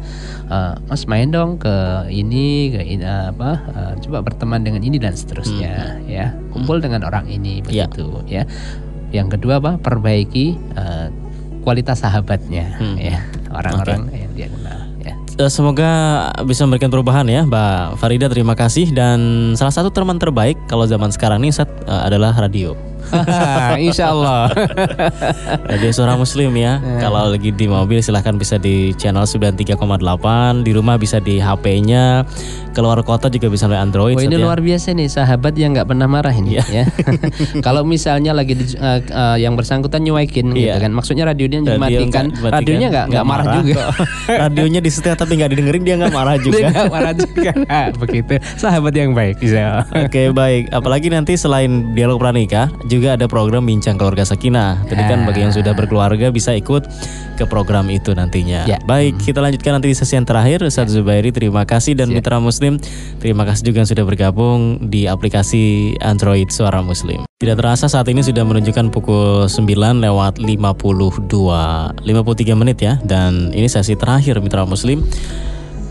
Eh, 0.46 0.74
Mas 0.86 1.04
main 1.04 1.28
dong 1.28 1.58
ke 1.58 1.74
ini 2.08 2.70
ke 2.70 2.80
ini 2.80 3.02
eh, 3.02 3.26
apa 3.28 3.50
eh, 3.68 3.92
coba 4.00 4.22
berteman 4.22 4.62
dengan 4.62 4.80
ini 4.80 4.96
dan 4.96 5.12
seterusnya 5.12 5.98
ya. 6.06 6.30
Kumpul 6.48 6.78
dengan 6.78 7.02
orang 7.02 7.26
ini 7.26 7.60
Iya. 7.66 7.90
begitu 7.90 8.22
ya. 8.24 8.46
Yang 9.10 9.36
kedua 9.36 9.58
apa 9.58 9.76
perbaiki 9.76 10.54
eh, 10.74 11.08
kualitas 11.60 12.00
sahabatnya 12.00 12.78
Hmm. 12.78 12.96
ya. 12.96 13.18
Orang-orang 13.48 14.08
yang 14.10 14.32
dia 14.32 14.48
kenal 14.48 14.80
ya. 15.00 15.14
Semoga 15.48 15.90
bisa 16.44 16.64
memberikan 16.64 16.88
perubahan 16.88 17.24
ya 17.24 17.42
Mbak 17.42 17.96
Farida. 17.96 18.26
Terima 18.28 18.52
kasih. 18.52 18.90
Dan 18.90 19.18
salah 19.54 19.72
satu 19.72 19.88
teman 19.88 20.16
terbaik 20.16 20.56
kalau 20.66 20.84
zaman 20.84 21.08
sekarang 21.08 21.40
ini 21.40 21.50
Ustadz, 21.50 21.84
eh, 21.84 22.02
adalah 22.04 22.32
radio. 22.32 22.76
Insya 23.78 24.10
Allah 24.10 24.50
Radio 25.64 25.90
Suara 25.90 26.14
Muslim 26.14 26.52
ya. 26.52 26.78
Kalau 26.98 27.30
lagi 27.30 27.50
di 27.50 27.66
mobil 27.66 27.98
silahkan 27.98 28.34
bisa 28.34 28.56
di 28.56 28.92
channel 28.94 29.24
93,8, 29.24 29.78
di 30.60 30.72
rumah 30.72 30.96
bisa 30.96 31.18
di 31.18 31.38
HP-nya, 31.38 32.26
keluar 32.72 33.00
kota 33.00 33.26
juga 33.26 33.48
bisa 33.48 33.64
melalui 33.64 33.82
Android. 33.82 34.14
Wah 34.14 34.24
ini 34.24 34.34
ya. 34.34 34.42
luar 34.42 34.58
biasa 34.58 34.92
nih 34.92 35.08
sahabat 35.08 35.54
yang 35.54 35.72
nggak 35.72 35.88
pernah 35.88 36.06
marah 36.06 36.30
ini 36.30 36.58
ya. 36.58 36.84
Kalau 37.66 37.82
misalnya 37.82 38.32
lagi 38.32 38.54
di- 38.54 38.74
eh, 38.74 39.00
eh, 39.02 39.36
yang 39.40 39.54
bersangkutan 39.54 40.00
nyuekin 40.00 40.52
gitu 40.52 40.68
Iya. 40.68 40.78
kan, 40.78 40.90
maksudnya 40.90 41.24
radionya 41.24 41.64
Radio 41.64 41.74
dimatikan, 41.74 42.24
radionya 42.34 42.88
nggak 42.88 43.06
nggak 43.08 43.24
marah, 43.24 43.46
juga. 43.56 43.74
kok. 43.74 43.90
Radionya 44.48 44.80
disetel 44.80 45.14
tapi 45.14 45.32
nggak 45.34 45.50
didengerin 45.52 45.82
dia 45.82 45.94
nggak 45.96 46.12
marah 46.12 46.36
Dia 46.36 46.44
juga. 46.44 46.66
nggak 46.68 46.90
marah 46.90 47.12
juga. 47.14 47.50
Begitu 48.00 48.34
sahabat 48.54 48.92
yang 48.92 49.12
baik 49.12 49.38
bisa. 49.38 49.84
Oke 49.90 50.30
baik, 50.30 50.70
apalagi 50.70 51.08
nanti 51.08 51.34
selain 51.34 51.92
dialog 51.92 52.18
pranikah 52.18 52.68
juga 52.88 53.14
ada 53.14 53.28
program 53.28 53.68
bincang 53.68 54.00
keluarga 54.00 54.24
sakinah. 54.24 54.88
Jadi 54.88 55.02
kan 55.04 55.28
bagi 55.28 55.44
yang 55.44 55.52
sudah 55.52 55.76
berkeluarga 55.76 56.32
bisa 56.32 56.56
ikut 56.56 56.88
ke 57.36 57.44
program 57.46 57.86
itu 57.92 58.16
nantinya. 58.16 58.66
Ya. 58.66 58.80
Baik, 58.88 59.20
kita 59.22 59.38
lanjutkan 59.38 59.78
nanti 59.78 59.92
di 59.92 59.96
sesi 59.96 60.16
yang 60.16 60.26
terakhir. 60.26 60.64
Ustadz 60.64 60.96
Zubairi 60.96 61.30
terima 61.30 61.62
kasih 61.68 61.94
dan 61.94 62.10
mitra 62.10 62.40
Muslim 62.40 62.80
terima 63.22 63.44
kasih 63.44 63.70
juga 63.70 63.84
yang 63.84 63.90
sudah 63.92 64.04
bergabung 64.08 64.90
di 64.90 65.04
aplikasi 65.06 65.94
Android 66.02 66.48
Suara 66.50 66.80
Muslim. 66.82 67.28
Tidak 67.38 67.54
terasa 67.54 67.86
saat 67.86 68.08
ini 68.10 68.24
sudah 68.24 68.42
menunjukkan 68.42 68.90
pukul 68.90 69.46
9 69.46 70.02
lewat 70.02 70.42
52 70.42 71.28
53 72.02 72.58
menit 72.58 72.78
ya 72.82 72.98
dan 73.06 73.54
ini 73.54 73.70
sesi 73.70 73.94
terakhir 73.94 74.42
mitra 74.42 74.66
Muslim. 74.66 75.06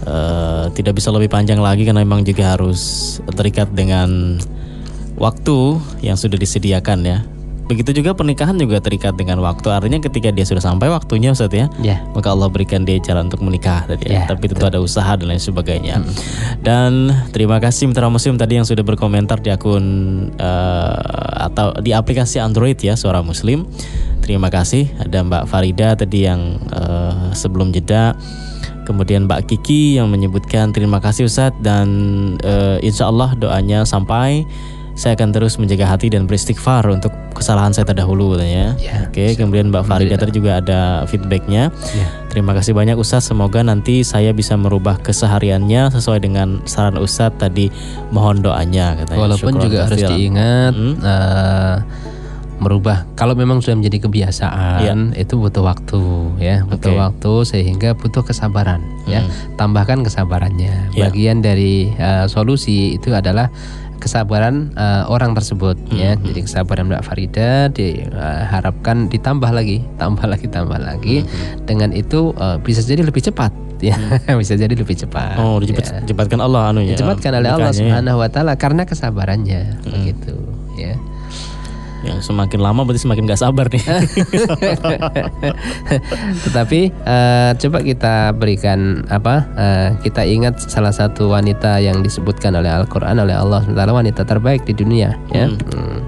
Eh, 0.08 0.66
tidak 0.72 0.96
bisa 0.96 1.12
lebih 1.12 1.28
panjang 1.28 1.60
lagi 1.60 1.84
karena 1.84 2.00
memang 2.00 2.24
juga 2.24 2.56
harus 2.56 2.80
terikat 3.36 3.68
dengan 3.76 4.40
waktu 5.18 5.82
yang 6.06 6.16
sudah 6.16 6.38
disediakan 6.38 7.02
ya. 7.04 7.20
Begitu 7.68 8.00
juga 8.00 8.16
pernikahan 8.16 8.56
juga 8.56 8.80
terikat 8.80 9.20
dengan 9.20 9.44
waktu. 9.44 9.68
Artinya 9.68 10.00
ketika 10.00 10.32
dia 10.32 10.48
sudah 10.48 10.64
sampai 10.64 10.88
waktunya 10.88 11.36
Ustaz 11.36 11.52
ya, 11.52 11.68
Ya. 11.84 12.00
maka 12.16 12.32
Allah 12.32 12.48
berikan 12.48 12.88
dia 12.88 12.96
jalan 13.04 13.28
untuk 13.28 13.44
menikah 13.44 13.84
tadi 13.84 14.08
ya. 14.08 14.24
Ya, 14.24 14.32
Tapi 14.32 14.48
tentu 14.48 14.64
ada 14.64 14.80
usaha 14.80 15.12
dan 15.20 15.28
lain 15.28 15.44
sebagainya. 15.44 16.00
Dan 16.64 17.12
terima 17.36 17.60
kasih 17.60 17.92
Mitra 17.92 18.08
Muslim 18.08 18.40
tadi 18.40 18.56
yang 18.56 18.64
sudah 18.64 18.88
berkomentar 18.88 19.44
di 19.44 19.52
akun 19.52 19.84
eh, 20.40 20.96
atau 21.44 21.76
di 21.84 21.92
aplikasi 21.92 22.40
Android 22.40 22.80
ya 22.80 22.96
Suara 22.96 23.20
Muslim. 23.20 23.68
Terima 24.24 24.48
kasih 24.48 24.88
ada 25.04 25.28
Mbak 25.28 25.52
Farida 25.52 26.00
tadi 26.00 26.24
yang 26.24 26.64
eh, 26.72 27.36
sebelum 27.36 27.76
jeda 27.76 28.16
Kemudian 28.88 29.28
Mbak 29.28 29.52
Kiki 29.52 30.00
yang 30.00 30.08
menyebutkan 30.08 30.72
terima 30.72 31.04
kasih 31.04 31.28
Ustadz 31.28 31.60
dan 31.60 31.88
eh, 32.40 32.80
insya 32.80 33.12
Allah 33.12 33.36
doanya 33.36 33.84
sampai 33.84 34.48
saya 34.98 35.14
akan 35.14 35.30
terus 35.30 35.62
menjaga 35.62 35.86
hati 35.86 36.10
dan 36.10 36.26
beristighfar 36.26 36.90
untuk 36.90 37.14
kesalahan 37.38 37.70
saya 37.70 37.86
terdahulu 37.86 38.34
katanya. 38.34 38.74
Ya, 38.82 39.06
Oke, 39.06 39.38
kemudian 39.38 39.70
Mbak 39.70 39.86
Farida 39.86 40.18
tadi 40.18 40.34
juga 40.34 40.58
ada 40.58 41.06
feedbacknya. 41.06 41.70
Ya. 41.94 42.08
Terima 42.34 42.58
kasih 42.58 42.74
banyak 42.74 42.98
Ustadz. 42.98 43.30
Semoga 43.30 43.62
nanti 43.62 44.02
saya 44.02 44.34
bisa 44.34 44.58
merubah 44.58 44.98
kesehariannya 44.98 45.94
sesuai 45.94 46.26
dengan 46.26 46.66
saran 46.66 46.98
Ustadz 46.98 47.38
tadi. 47.38 47.70
Mohon 48.10 48.42
doanya 48.42 48.98
katanya. 48.98 49.22
Walaupun 49.22 49.54
Syukron 49.54 49.66
juga 49.70 49.78
harus 49.86 50.02
diingat 50.02 50.74
Hmm. 50.74 50.94
eh, 50.98 51.78
merubah. 52.58 53.06
Kalau 53.14 53.38
memang 53.38 53.62
sudah 53.62 53.78
menjadi 53.78 54.10
kebiasaan, 54.10 55.14
itu 55.14 55.38
butuh 55.38 55.62
waktu 55.62 56.02
ya, 56.42 56.66
butuh. 56.66 56.90
Oke. 56.90 56.98
waktu 56.98 57.34
sehingga 57.46 57.94
butuh 57.94 58.26
kesabaran 58.26 58.82
ya. 59.06 59.22
Tambahkan 59.62 60.02
kesabarannya. 60.02 60.90
Ya. 60.98 61.06
Bagian 61.06 61.46
dari 61.46 61.94
eh, 61.94 62.26
solusi 62.26 62.98
itu 62.98 63.14
adalah 63.14 63.54
kesabaran 63.98 64.74
eh, 64.74 65.04
orang 65.10 65.34
tersebut 65.34 65.78
ya. 65.92 66.16
Jadi 66.18 66.46
kesabaran 66.46 66.88
Mbak 66.90 67.04
Farida 67.04 67.70
diharapkan 67.74 69.10
ditambah 69.10 69.50
lagi, 69.52 69.84
tambah 69.98 70.26
lagi, 70.26 70.48
tambah 70.48 70.80
lagi. 70.80 71.26
Dengan 71.66 71.92
itu 71.92 72.34
eh, 72.38 72.58
bisa 72.62 72.82
jadi 72.82 73.04
lebih 73.04 73.22
cepat 73.22 73.52
ya. 73.82 73.98
bisa 74.42 74.54
jadi 74.58 74.74
lebih 74.74 74.96
cepat. 74.96 75.38
Oh, 75.38 75.58
ya. 75.62 75.70
dicepat, 75.70 76.06
cepatkan 76.06 76.40
Allah 76.42 76.72
anunya. 76.74 76.94
Dicepatkan 76.96 77.32
oleh 77.38 77.50
Allah 77.50 77.72
ya. 77.74 77.78
Subhanahu 77.78 78.18
wa 78.22 78.30
taala 78.30 78.54
karena 78.58 78.84
kesabarannya 78.86 79.82
begitu 79.86 80.36
ya. 80.78 80.96
Yang 82.08 82.32
semakin 82.32 82.60
lama 82.64 82.88
berarti 82.88 83.04
semakin 83.04 83.28
gak 83.28 83.42
sabar 83.44 83.68
nih. 83.68 83.84
Tetapi 86.48 86.80
eh, 86.92 87.52
coba 87.60 87.78
kita 87.84 88.32
berikan 88.32 89.04
apa? 89.12 89.44
eh, 89.60 89.90
kita 90.08 90.24
ingat 90.24 90.64
salah 90.64 90.96
satu 90.96 91.36
wanita 91.36 91.84
yang 91.84 92.00
disebutkan 92.00 92.56
oleh 92.56 92.72
Al-Qur'an 92.72 93.20
oleh 93.20 93.36
Allah 93.36 93.60
SWT 93.68 93.76
wanita 93.76 94.24
terbaik 94.24 94.64
di 94.64 94.74
dunia 94.74 95.20
ya. 95.36 95.52
Hmm. 95.52 96.00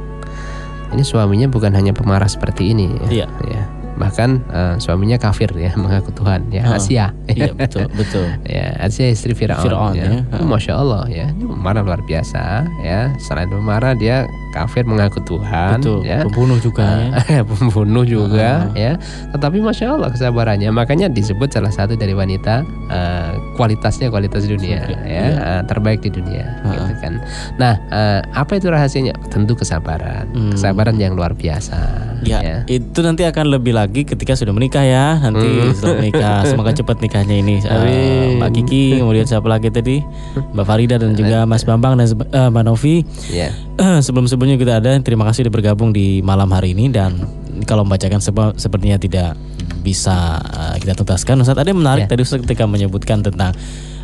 Ini 0.89 1.03
suaminya 1.05 1.45
bukan 1.45 1.69
hanya 1.75 1.93
pemarah 1.93 2.25
seperti 2.25 2.73
ini 2.73 2.89
ya. 2.89 3.23
Iya. 3.23 3.27
ya. 3.45 3.63
Bahkan 3.99 4.29
eh, 4.47 4.75
suaminya 4.79 5.19
kafir 5.19 5.51
ya, 5.53 5.75
mengaku 5.81 6.15
Tuhan 6.15 6.47
ya, 6.49 6.63
Asia. 6.71 7.11
Iya, 7.27 7.51
betul, 7.53 7.91
betul. 7.93 8.25
ya 8.47 8.73
Asia 8.79 9.11
istri 9.11 9.35
Fir'aun 9.35 9.61
Fir'aun, 9.61 9.93
ya. 9.93 10.23
ya. 10.25 10.39
Masya 10.39 10.73
Allah 10.73 11.03
ya 11.05 11.27
Ini 11.29 11.45
pemarah 11.45 11.83
luar 11.83 12.01
biasa 12.01 12.65
ya 12.81 13.11
selain 13.21 13.51
pemarah 13.51 13.93
dia 13.93 14.23
kafir 14.49 14.81
mengaku 14.81 15.21
Tuhan 15.21 15.77
Betul. 15.77 16.01
ya 16.09 16.25
Pembunuh 16.25 16.57
juga 16.57 17.05
ya. 17.29 17.45
pembunuh 17.49 18.01
juga 18.01 18.65
ya 18.73 18.97
tetapi 19.29 19.61
masya 19.61 19.93
Allah 19.93 20.09
kesabarannya 20.09 20.73
makanya 20.73 21.05
disebut 21.05 21.53
salah 21.53 21.69
satu 21.69 21.93
dari 21.93 22.17
wanita 22.17 22.65
eh, 22.89 23.31
kualitasnya 23.53 24.09
kualitas 24.09 24.49
dunia 24.49 24.89
ya 25.05 25.25
eh, 25.37 25.61
terbaik 25.69 26.01
di 26.01 26.09
dunia 26.09 26.65
gitu 26.65 26.93
kan 26.97 27.13
nah 27.61 27.77
eh, 27.89 28.19
apa 28.33 28.57
itu 28.57 28.73
rahasianya 28.73 29.13
tentu 29.29 29.53
kesabaran 29.53 30.25
Hmm. 30.29 30.53
kesabaran 30.53 30.97
yang 30.97 31.13
luar 31.13 31.33
biasa 31.33 32.09
Ya, 32.19 32.43
ya 32.43 32.57
itu 32.67 32.99
nanti 32.99 33.23
akan 33.23 33.47
lebih 33.47 33.71
lagi 33.71 33.88
ketika 33.91 34.33
sudah 34.33 34.49
menikah 34.49 34.81
ya. 34.81 35.17
Nanti 35.19 35.45
setelah 35.73 35.97
menikah, 35.97 36.37
semoga 36.45 36.71
cepat 36.71 36.97
nikahnya 36.99 37.35
ini. 37.35 37.59
Hmm. 37.59 37.73
Amin. 37.75 38.27
Mbak 38.37 38.49
Kiki, 38.55 38.83
kemudian 38.97 39.25
siapa 39.25 39.45
lagi 39.45 39.67
tadi? 39.67 39.99
Mbak 40.53 40.65
Farida 40.65 40.95
dan 40.95 41.13
juga 41.13 41.43
Mas 41.43 41.63
Bambang 41.63 41.95
dan 41.95 42.05
eh, 42.05 42.49
Mbak 42.49 42.63
Novi. 42.63 43.01
ya 43.27 43.49
Sebelum-sebelumnya 43.79 44.55
kita 44.55 44.73
ada 44.77 44.91
terima 44.99 45.23
kasih 45.23 45.43
sudah 45.43 45.53
bergabung 45.53 45.89
di 45.89 46.19
malam 46.19 46.47
hari 46.49 46.71
ini 46.71 46.87
dan 46.87 47.15
kalau 47.63 47.83
membacakan 47.83 48.19
sepa- 48.19 48.55
sepertinya 48.55 48.95
tidak 48.95 49.33
bisa 49.79 50.37
eh, 50.39 50.75
kita 50.77 50.93
tuntaskan. 50.93 51.39
Ustaz 51.39 51.55
ada 51.55 51.65
yang 51.65 51.79
menarik 51.79 52.05
Ya. 52.05 52.09
tadi 52.09 52.21
Ustaz 52.21 52.43
ketika 52.43 52.63
menyebutkan 52.63 53.19
tentang 53.19 53.55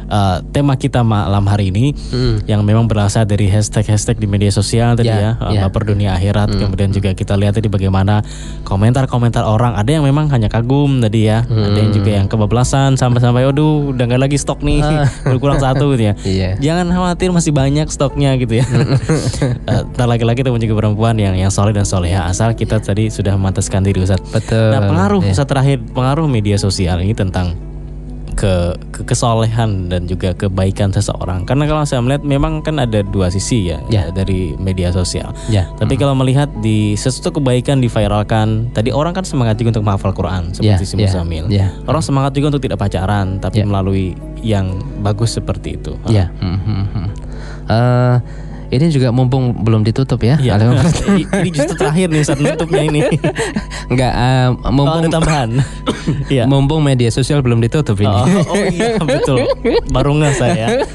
eh, 0.07 0.37
tema 0.49 0.73
kita 0.73 1.01
malam 1.01 1.43
hari 1.43 1.69
ini 1.69 1.91
Hmm. 2.05 2.41
yang 2.45 2.61
memang 2.61 2.85
berasal 2.85 3.23
dari 3.23 3.45
hashtag-hashtag 3.45 4.15
di 4.15 4.25
media 4.25 4.49
sosial 4.49 4.93
tadi 4.93 5.07
Ya, 5.07 5.37
ya, 5.37 5.43
eh, 5.43 5.53
ya. 5.53 5.61
baper 5.63 5.87
dunia 5.87 6.13
akhirat. 6.13 6.51
Kemudian 6.51 6.89
juga 6.89 7.11
kita 7.11 7.33
lihat 7.33 7.53
tadi 7.53 7.67
bagaimana 7.67 8.21
komentar-komentar 8.63 9.41
orang. 9.41 9.73
Ada 9.73 9.91
yang 9.91 10.03
memang 10.03 10.27
hanya 10.29 10.47
kagum 10.47 10.99
tadi 10.99 11.25
ya, 11.25 11.43
ada 11.43 11.77
yang 11.77 11.91
juga 11.91 12.11
yang 12.13 12.25
kebablasan 12.25 12.95
sampai-sampai, 12.95 13.45
aduh 13.45 13.91
udah 13.91 14.03
nggak 14.03 14.21
lagi 14.21 14.35
stok 14.35 14.61
nih, 14.61 14.81
berkurang 15.27 15.57
satu 15.57 15.93
gitu 15.93 16.03
ya. 16.05 16.13
iya 16.23 16.49
Jangan 16.57 16.89
khawatir 16.89 17.29
masih 17.29 17.51
banyak 17.51 17.87
stoknya 17.87 18.33
gitu 18.35 18.57
ya. 18.57 18.65
Eh, 19.65 19.81
Entah 19.85 20.05
laki-laki 20.05 20.41
ataupun 20.41 20.59
juga 20.59 20.75
perempuan 20.77 21.15
yang 21.15 21.33
yang 21.33 21.49
soleh 21.49 21.71
dan 21.71 21.83
soleha 21.83 22.25
asal 22.25 22.53
kita 22.53 22.77
tadi 22.77 23.07
sudah 23.07 23.33
memantaskan 23.33 23.81
diri 23.81 24.01
Ustaz. 24.01 24.21
betul 24.25 24.69
Nah 24.69 24.81
pengaruh 24.83 25.21
ya. 25.21 25.31
Ustaz 25.31 25.45
terakhir 25.45 25.81
pengaruh 25.87 26.25
media 26.25 26.55
sosial 26.55 26.99
ini 26.99 27.13
tentang 27.13 27.53
ke, 28.35 28.53
ke 28.91 29.01
kesolehan 29.05 29.87
dan 29.87 30.05
juga 30.05 30.31
kebaikan 30.31 30.91
seseorang. 30.91 31.43
Karena 31.43 31.65
kalau 31.65 31.81
saya 31.81 31.99
melihat 31.99 32.21
memang 32.21 32.59
kan 32.59 32.77
ada 32.77 32.99
dua 33.01 33.27
sisi 33.27 33.67
ya, 33.67 33.79
Ya. 33.87 34.11
dari 34.11 34.53
media 34.55 34.91
sosial. 34.91 35.31
ya 35.47 35.71
Tapi 35.75 35.95
kalau 35.95 36.13
melihat 36.13 36.51
di 36.59 36.93
sesuatu 36.93 37.39
kebaikan 37.39 37.79
diviralkan, 37.79 38.69
tadi 38.71 38.91
orang 38.91 39.11
kan 39.11 39.23
semangat 39.23 39.55
juga 39.55 39.75
untuk 39.75 39.85
menghafal 39.85 40.11
Quran 40.11 40.51
Ya, 40.59 40.75
seperti 40.75 40.85
si 40.85 40.93
ya, 40.95 41.07
Muzamil. 41.07 41.45
ya. 41.47 41.67
Orang 41.83 41.99
semangat 41.99 42.31
juga 42.31 42.51
untuk 42.51 42.61
tidak 42.61 42.77
pacaran, 42.77 43.39
tapi 43.39 43.63
Ya. 43.63 43.65
melalui 43.65 44.13
yang 44.39 44.67
bagus 44.99 45.33
seperti 45.33 45.75
itu. 45.75 45.95
Ya. 46.05 46.29
Hmm, 46.37 46.59
hmm, 46.59 46.85
hmm. 46.85 47.07
Eh, 47.65 48.15
ini 48.75 48.87
juga 48.89 49.09
mumpung 49.09 49.55
belum 49.55 49.81
ditutup 49.81 50.19
ya. 50.19 50.35
I- 50.41 51.27
ini 51.41 51.49
justru 51.49 51.75
terakhir 51.75 52.07
nih 52.09 52.23
saat 52.23 52.37
nutupnya 52.37 52.81
ini. 52.83 52.99
Enggak, 53.91 54.13
eh, 54.13 54.47
Oh, 54.55 54.71
mumpung 54.71 54.99
ada 54.99 55.09
tambahan. 55.09 55.49
Iya. 56.25 56.45
mumpung 56.45 56.81
media 56.81 57.09
sosial 57.09 57.41
belum 57.41 57.57
ditutup 57.59 57.97
ini. 57.97 58.05
Oh, 58.05 58.25
oh 58.45 58.63
iya 58.67 58.93
betul. 59.09 59.41
Baru 59.87 60.13
nggak 60.15 60.33
saya. 60.33 60.85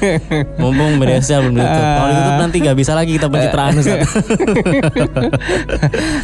Mumpung 0.55 0.95
media 0.95 1.19
sosial 1.19 1.43
belum 1.43 1.55
ditutup. 1.57 1.83
Kalau 1.91 2.09
ditutup 2.09 2.37
nanti 2.37 2.57
nggak 2.57 2.77
bisa 2.77 2.91
lagi 2.93 3.11
kita 3.13 3.27
pencitraan 3.27 3.73
Ustaz. 3.75 3.99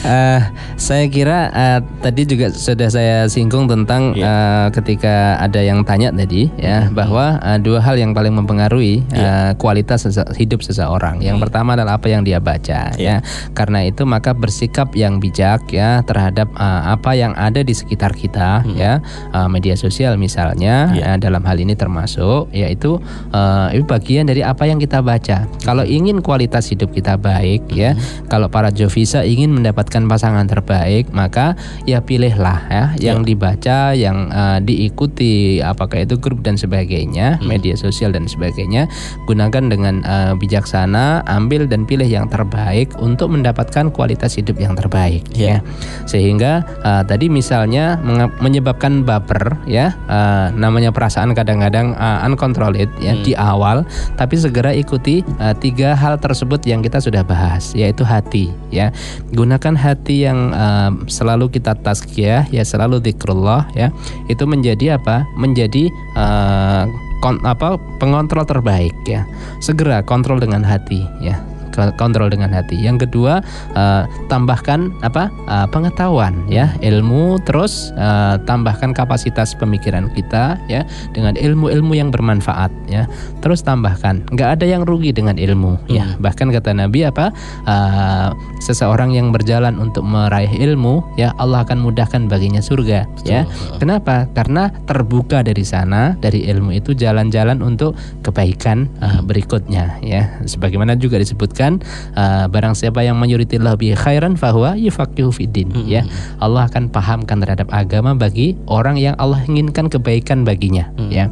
Eh, 0.03 0.39
saya 0.76 1.05
kira 1.08 1.39
eh, 1.49 1.80
tadi 1.99 2.22
juga 2.26 2.47
sudah 2.49 2.88
saya 2.88 3.18
singgung 3.28 3.68
tentang 3.68 4.14
Iya. 4.14 4.24
eh, 4.24 4.68
ketika 4.74 5.16
ada 5.38 5.60
yang 5.60 5.84
tanya 5.84 6.10
tadi 6.10 6.47
ya 6.55 6.88
bahwa 6.89 7.39
eh, 7.39 7.60
dua 7.60 7.80
hal 7.82 7.95
yang 7.95 8.12
paling 8.12 8.34
mempengaruhi 8.34 9.03
eh, 9.10 9.51
kualitas 9.58 10.05
sese- 10.05 10.28
hidup 10.36 10.62
seseorang. 10.62 11.20
Yang 11.20 11.46
pertama 11.47 11.79
adalah 11.79 11.95
apa 11.95 12.11
yang 12.11 12.27
dia 12.27 12.43
baca 12.43 12.91
ya. 12.99 13.23
Karena 13.55 13.87
itu 13.87 14.03
maka 14.03 14.35
bersikap 14.35 14.91
yang 14.93 15.23
bijak 15.23 15.71
ya 15.71 16.03
terhadap 16.03 16.51
eh, 16.53 16.81
apa 16.91 17.15
yang 17.15 17.31
ada 17.33 17.63
di 17.63 17.71
sekitar 17.71 18.11
kita 18.11 18.67
ya. 18.75 18.99
Eh, 19.31 19.47
media 19.47 19.79
sosial 19.79 20.19
misalnya 20.19 20.91
Iya. 20.91 21.15
eh, 21.15 21.17
dalam 21.17 21.41
hal 21.41 21.57
ini 21.57 21.73
termasuk 21.73 22.51
yaitu 22.51 22.99
eh, 23.31 23.67
itu 23.79 23.83
bagian 23.87 24.27
dari 24.27 24.43
apa 24.43 24.67
yang 24.67 24.77
kita 24.77 24.99
baca. 24.99 25.47
Kalau 25.63 25.83
ingin 25.87 26.19
kualitas 26.19 26.67
hidup 26.67 26.91
kita 26.91 27.15
baik 27.15 27.69
ya, 27.71 27.93
kalau 28.27 28.51
para 28.51 28.73
Jovisa 28.73 29.23
ingin 29.23 29.53
mendapatkan 29.53 30.03
pasangan 30.09 30.43
terbaik, 30.49 31.07
maka 31.13 31.55
ya 31.85 32.01
pilihlah 32.01 32.59
ya 32.67 32.83
yang 32.99 33.21
dibaca, 33.23 33.93
yang 33.93 34.27
eh, 34.29 34.59
diikuti 34.63 35.59
apakah 35.61 36.03
itu 36.03 36.17
grup 36.17 36.41
dan 36.41 36.57
sebagainya, 36.57 37.39
media 37.43 37.77
sosial 37.77 38.11
dan 38.11 38.25
sebagainya, 38.25 38.87
gunakan 39.27 39.63
dengan 39.69 39.95
eh, 40.01 40.33
bijaksana, 40.35 41.26
ambil 41.28 41.67
dan 41.67 41.84
pilih 41.84 42.07
yang 42.07 42.32
terbaik 42.32 42.95
untuk 42.97 43.30
mendapatkan 43.30 43.91
kualitas 43.91 44.39
hidup 44.39 44.57
yang 44.57 44.73
terbaik 44.73 45.21
Iya. 45.36 45.59
ya. 45.59 45.59
Sehingga 46.07 46.63
eh, 46.82 47.03
tadi 47.03 47.28
misalnya 47.28 47.99
menyebabkan 48.39 49.03
baper 49.03 49.59
ya, 49.67 49.91
eh, 50.07 50.47
namanya 50.55 50.95
perasaan 50.95 51.36
kadang-kadang 51.36 51.93
eh, 51.93 52.25
uncontrolled 52.28 52.88
ya 53.03 53.13
di 53.21 53.36
awal, 53.36 53.84
tapi 54.15 54.39
segera 54.39 54.71
ikuti 54.71 55.21
eh, 55.21 55.55
tiga 55.59 55.93
hal 55.93 56.17
tersebut 56.17 56.63
yang 56.63 56.80
kita 56.80 57.03
sudah 57.03 57.21
bahas, 57.28 57.75
yaitu 57.75 58.07
hati 58.07 58.49
ya. 58.71 58.89
Gunakan 59.36 59.75
hati 59.75 60.25
yang 60.25 60.55
eh, 60.55 60.91
selalu 61.11 61.51
kita 61.51 61.75
tazkiyah 61.75 62.47
ya, 62.49 62.63
selalu 62.63 63.03
zikrullah 63.03 63.67
ya. 63.75 63.91
Itu 64.32 64.47
menjadi 64.47 64.95
apa? 64.97 65.28
Menjadi 65.36 65.91
eh, 66.15 66.84
kon- 67.20 67.43
apa 67.43 67.76
pengontrol 67.99 68.45
terbaik 68.45 68.95
ya. 69.07 69.26
Segera 69.59 70.03
kontrol 70.05 70.38
dengan 70.39 70.61
hati 70.63 71.03
ya 71.20 71.57
kontrol 71.95 72.28
dengan 72.28 72.49
hati. 72.51 72.75
Yang 72.78 73.07
kedua, 73.07 73.39
eh, 73.78 74.03
tambahkan 74.28 74.91
apa 75.05 75.30
eh, 75.30 75.67
pengetahuan 75.69 76.34
ya, 76.49 76.73
ilmu 76.82 77.39
terus 77.45 77.93
eh, 77.95 78.36
tambahkan 78.43 78.91
kapasitas 78.91 79.53
pemikiran 79.55 80.09
kita 80.13 80.57
ya 80.71 80.84
dengan 81.13 81.38
ilmu-ilmu 81.38 81.93
yang 81.93 82.09
bermanfaat 82.09 82.73
ya. 82.89 83.05
Terus 83.43 83.61
tambahkan, 83.61 84.25
nggak 84.34 84.59
ada 84.59 84.65
yang 84.65 84.84
rugi 84.84 85.13
dengan 85.13 85.38
ilmu 85.38 85.78
ya. 85.91 86.17
Bahkan 86.17 86.49
kata 86.51 86.73
Nabi 86.73 87.05
apa, 87.05 87.30
eh, 87.67 88.30
seseorang 88.63 89.13
yang 89.13 89.30
berjalan 89.30 89.78
untuk 89.78 90.03
meraih 90.07 90.49
ilmu 90.49 91.03
ya 91.19 91.36
Allah 91.38 91.67
akan 91.67 91.84
mudahkan 91.84 92.32
baginya 92.32 92.63
surga 92.63 93.05
ya. 93.28 93.43
Kenapa? 93.78 94.25
Karena 94.32 94.71
terbuka 94.88 95.43
dari 95.43 95.67
sana 95.67 96.15
dari 96.17 96.47
ilmu 96.47 96.71
itu 96.71 96.95
jalan-jalan 96.95 97.59
untuk 97.59 97.99
kebaikan 98.23 98.88
uh, 99.03 99.19
berikutnya 99.19 99.99
ya. 99.99 100.39
Sebagaimana 100.47 100.95
juga 100.95 101.19
disebutkan 101.19 101.66
uh, 102.15 102.45
barang 102.47 102.74
siapa 102.74 103.03
yang 103.03 103.20
menyuritillah 103.20 103.76
bi 103.76 103.91
khairan 103.91 104.39
fahuwa 104.39 104.80
yufaqihu 104.80 105.36
fiddin 105.36 105.76
ya. 105.84 106.07
Allah 106.39 106.72
akan 106.72 106.88
pahamkan 106.88 107.43
terhadap 107.43 107.68
agama 107.76 108.15
bagi 108.15 108.55
orang 108.72 108.95
yang 108.95 109.13
Allah 109.20 109.43
inginkan 109.43 109.91
kebaikan 109.91 110.47
baginya 110.47 110.88
ya. 111.11 111.28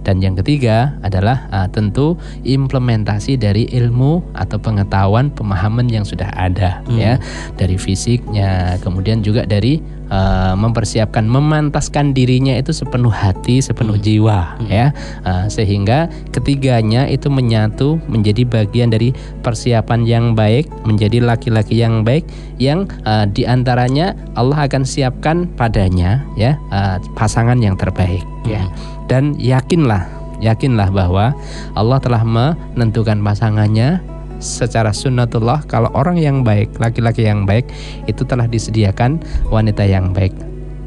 Dan 0.00 0.24
yang 0.24 0.34
ketiga 0.38 0.96
adalah 1.04 1.48
uh, 1.52 1.68
tentu 1.68 2.16
implementasi 2.42 3.36
dari 3.36 3.68
ilmu 3.68 4.24
atau 4.32 4.56
pengetahuan 4.56 5.28
pemahaman 5.32 5.86
yang 5.88 6.04
sudah 6.04 6.28
ada 6.34 6.82
Hmm. 6.86 6.96
ya 6.96 7.12
dari 7.60 7.76
fisiknya, 7.76 8.80
kemudian 8.80 9.20
juga 9.20 9.44
dari 9.44 9.82
uh, 10.08 10.56
mempersiapkan 10.56 11.26
memantaskan 11.26 12.16
dirinya 12.16 12.56
itu 12.56 12.72
sepenuh 12.72 13.12
hati, 13.12 13.60
sepenuh 13.60 13.96
Hmm. 13.96 14.04
jiwa 14.04 14.38
ya. 14.66 14.92
Uh, 15.22 15.46
sehingga 15.52 16.08
ketiganya 16.32 17.06
itu 17.06 17.28
menyatu 17.28 18.00
menjadi 18.08 18.48
bagian 18.48 18.90
dari 18.90 19.12
persiapan 19.44 20.06
yang 20.08 20.24
baik, 20.32 20.66
menjadi 20.88 21.20
laki-laki 21.20 21.80
yang 21.80 22.02
baik 22.02 22.24
yang 22.56 22.88
uh, 23.04 23.24
di 23.28 23.44
antaranya 23.44 24.16
Allah 24.36 24.68
akan 24.68 24.84
siapkan 24.84 25.48
padanya 25.56 26.24
ya 26.36 26.56
uh, 26.72 26.96
pasangan 27.16 27.60
yang 27.60 27.76
terbaik 27.76 28.24
ya. 28.48 28.64
Dan 29.10 29.34
yakinlah, 29.34 30.06
yakinlah 30.38 30.94
bahwa 30.94 31.34
Allah 31.74 31.98
telah 31.98 32.22
menentukan 32.22 33.18
pasangannya 33.18 33.98
secara 34.38 34.94
sunnatullah 34.94 35.66
kalau 35.66 35.90
orang 35.92 36.16
yang 36.16 36.46
baik, 36.46 36.78
laki-laki 36.78 37.26
yang 37.26 37.42
baik 37.44 37.66
itu 38.06 38.22
telah 38.22 38.46
disediakan 38.46 39.18
wanita 39.50 39.82
yang 39.82 40.14
baik. 40.14 40.32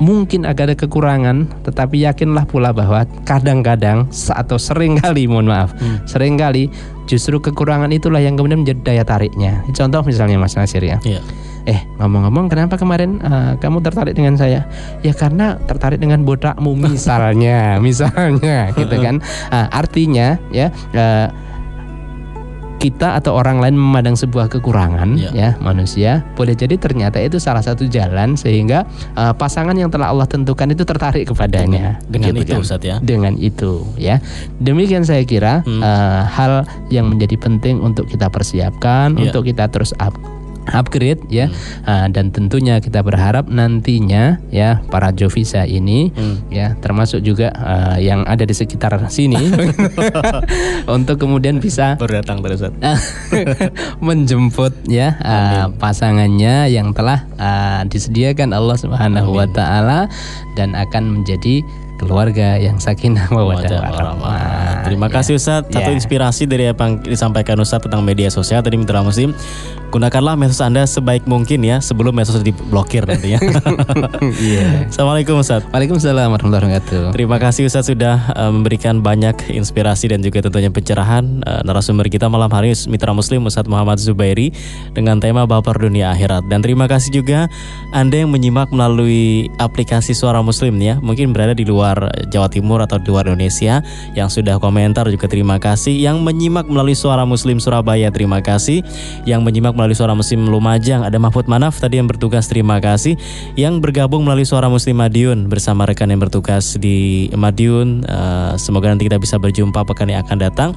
Mungkin 0.01 0.43
agak 0.43 0.73
ada 0.73 0.75
kekurangan, 0.75 1.45
tetapi 1.63 2.01
yakinlah 2.01 2.49
pula 2.49 2.73
bahwa 2.73 3.05
kadang-kadang 3.29 4.09
atau 4.09 4.57
sering 4.57 4.97
kali, 4.97 5.29
mohon 5.29 5.47
maaf, 5.47 5.69
Hmm. 5.77 6.01
sering 6.09 6.33
kali 6.39 6.67
justru 7.05 7.37
kekurangan 7.37 7.93
itulah 7.93 8.17
yang 8.17 8.33
kemudian 8.33 8.65
menjadi 8.65 8.81
daya 8.81 9.03
tariknya. 9.05 9.61
Contoh 9.69 10.01
misalnya 10.01 10.41
Mas 10.41 10.57
Nasir 10.57 10.81
ya, 10.81 10.97
Iya. 11.05 11.21
Eh 11.63 11.79
ngomong-ngomong 11.95 12.51
kenapa 12.51 12.75
kemarin 12.75 13.23
uh, 13.23 13.55
kamu 13.55 13.79
tertarik 13.79 14.13
dengan 14.13 14.35
saya? 14.35 14.67
Ya 14.99 15.15
karena 15.15 15.55
tertarik 15.63 15.97
dengan 15.97 16.23
botakmu 16.23 16.75
misalnya, 16.75 17.77
misalnya 17.85 18.71
gitu 18.75 18.95
kan. 18.99 19.23
Ah, 19.47 19.71
artinya 19.81 20.35
ya 20.51 20.67
uh, 20.91 21.27
kita 22.73 23.15
atau 23.15 23.31
orang 23.31 23.63
lain 23.63 23.79
memandang 23.79 24.11
sebuah 24.11 24.51
kekurangan 24.51 25.15
Ya. 25.15 25.31
ya 25.31 25.49
manusia 25.63 26.19
boleh 26.35 26.51
jadi 26.51 26.75
ternyata 26.75 27.15
itu 27.15 27.39
salah 27.39 27.63
satu 27.63 27.87
jalan 27.87 28.35
sehingga 28.35 28.83
uh, 29.15 29.31
pasangan 29.31 29.71
yang 29.71 29.87
telah 29.87 30.11
Allah 30.11 30.27
tentukan 30.27 30.67
itu 30.67 30.83
tertarik 30.83 31.23
kepadanya 31.23 32.03
Dengan 32.03 32.35
Gitu 32.35 32.43
itu 32.43 32.51
kan. 32.51 32.59
Ustaz 32.59 32.83
ya. 32.83 32.99
dengan 32.99 33.39
itu 33.39 33.87
ya 33.95 34.19
demikian 34.59 35.07
saya 35.07 35.23
kira 35.23 35.63
Hmm. 35.63 35.79
uh, 35.79 36.27
hal 36.27 36.67
yang 36.91 37.07
menjadi 37.07 37.39
penting 37.39 37.79
untuk 37.79 38.03
kita 38.03 38.27
persiapkan 38.27 39.15
Ya. 39.15 39.31
untuk 39.31 39.47
kita 39.47 39.71
terus 39.71 39.95
up 39.95 40.11
upgrade 40.71 41.19
ya 41.27 41.51
Hmm. 41.51 41.55
Uh, 41.83 42.07
dan 42.13 42.31
tentunya 42.31 42.79
kita 42.79 43.03
berharap 43.03 43.51
nantinya 43.51 44.39
ya 44.49 44.79
para 44.87 45.11
Jovisa 45.11 45.67
ini 45.67 46.09
Hmm. 46.15 46.39
ya 46.47 46.77
termasuk 46.79 47.19
juga 47.19 47.51
uh, 47.55 47.97
yang 47.99 48.23
ada 48.23 48.47
di 48.47 48.55
sekitar 48.55 48.95
sini 49.11 49.39
untuk 50.95 51.19
kemudian 51.19 51.59
bisa 51.59 51.95
Baru 51.99 52.15
datang 52.15 52.39
tadi 52.39 52.55
Ustaz. 52.55 52.73
menjemput 54.07 54.73
ya 54.87 55.17
uh, 55.19 55.65
pasangannya 55.77 56.71
yang 56.71 56.95
telah 56.95 57.25
uh, 57.37 57.81
disediakan 57.87 58.55
Allah 58.55 58.77
Subhanahu 58.79 59.35
wa 59.35 59.47
taala 59.49 60.07
dan 60.55 60.73
akan 60.73 61.21
menjadi 61.21 61.61
keluarga 61.97 62.55
yang 62.55 62.77
sakinah 62.77 63.29
mawaddah 63.35 63.81
warahmah. 63.83 64.83
Terima 64.83 65.07
Ya. 65.07 65.13
kasih 65.13 65.33
Ustadz. 65.35 65.69
Satu 65.69 65.89
Ya. 65.89 65.95
inspirasi 65.95 66.43
dari 66.43 66.67
apa 66.67 66.83
yang 66.83 66.99
disampaikan 66.99 67.55
Ustadz 67.55 67.85
tentang 67.85 68.01
media 68.01 68.27
sosial 68.27 68.59
tadi 68.59 68.75
Mitra 68.75 68.99
Muslim. 68.99 69.31
Gunakanlah 69.89 70.33
medsos 70.33 70.57
Anda 70.57 70.83
sebaik 70.83 71.29
mungkin 71.29 71.61
ya 71.61 71.77
sebelum 71.77 72.11
medsos 72.11 72.41
diblokir 72.41 73.05
nantinya. 73.05 73.37
Iya. 74.23 74.89
Assalamualaikum 74.89 75.37
Ustadz. 75.37 75.69
Waalaikumsalam 75.69 76.31
warahmatullahi 76.31 76.63
wabarakatuh. 76.65 77.03
Terima 77.13 77.37
kasih 77.37 77.67
Ustadz 77.67 77.91
sudah 77.91 78.31
eh, 78.33 78.49
memberikan 78.49 78.99
banyak 78.99 79.53
inspirasi 79.53 80.09
dan 80.09 80.19
juga 80.19 80.41
tentunya 80.41 80.69
pencerahan 80.69 81.25
Eh, 81.43 81.61
narasumber 81.61 82.07
kita 82.07 82.31
malam 82.31 82.47
hari 82.49 82.71
Mitra 82.87 83.11
Muslim 83.11 83.43
Ustadz 83.43 83.67
Muhammad 83.67 83.99
Zubairi 83.99 84.49
dengan 84.91 85.19
tema 85.19 85.43
Baper 85.43 85.75
Dunia 85.77 86.09
Akhirat. 86.09 86.47
Dan 86.47 86.63
terima 86.63 86.87
kasih 86.87 87.11
juga 87.13 87.51
Anda 87.91 88.23
yang 88.23 88.31
menyimak 88.31 88.71
melalui 88.71 89.51
aplikasi 89.59 90.15
Suara 90.15 90.39
Muslim 90.39 90.79
ya, 90.79 90.97
mungkin 90.97 91.35
berada 91.35 91.51
di 91.51 91.67
luar 91.67 91.82
Jawa 92.31 92.47
Timur 92.47 92.79
atau 92.79 93.01
di 93.01 93.11
luar 93.11 93.27
Indonesia 93.27 93.83
yang 94.15 94.31
sudah 94.31 94.57
komentar 94.63 95.09
juga 95.11 95.27
terima 95.27 95.59
kasih. 95.59 95.91
Yang 95.91 96.23
menyimak 96.23 96.65
melalui 96.71 96.95
Suara 96.95 97.27
Muslim 97.27 97.59
Surabaya 97.59 98.07
terima 98.09 98.39
kasih. 98.39 98.85
Yang 99.27 99.41
menyimak 99.43 99.75
melalui 99.75 99.97
Suara 99.97 100.15
Muslim 100.15 100.47
Lumajang 100.47 101.03
ada 101.03 101.19
Mahfud 101.19 101.51
Manaf 101.51 101.77
tadi 101.83 101.99
yang 101.99 102.07
bertugas 102.07 102.47
terima 102.47 102.79
kasih. 102.79 103.19
Yang 103.59 103.83
bergabung 103.83 104.23
melalui 104.23 104.47
Suara 104.47 104.71
Muslim 104.71 105.03
Madiun 105.03 105.51
bersama 105.51 105.83
rekan 105.83 106.07
yang 106.07 106.23
bertugas 106.23 106.79
di 106.79 107.27
Madiun. 107.35 108.05
eh, 108.07 108.53
semoga 108.55 108.87
nanti 108.87 109.09
kita 109.09 109.19
bisa 109.19 109.35
berjumpa 109.41 109.83
pekan 109.83 110.07
yang 110.07 110.23
akan 110.23 110.37
datang. 110.39 110.69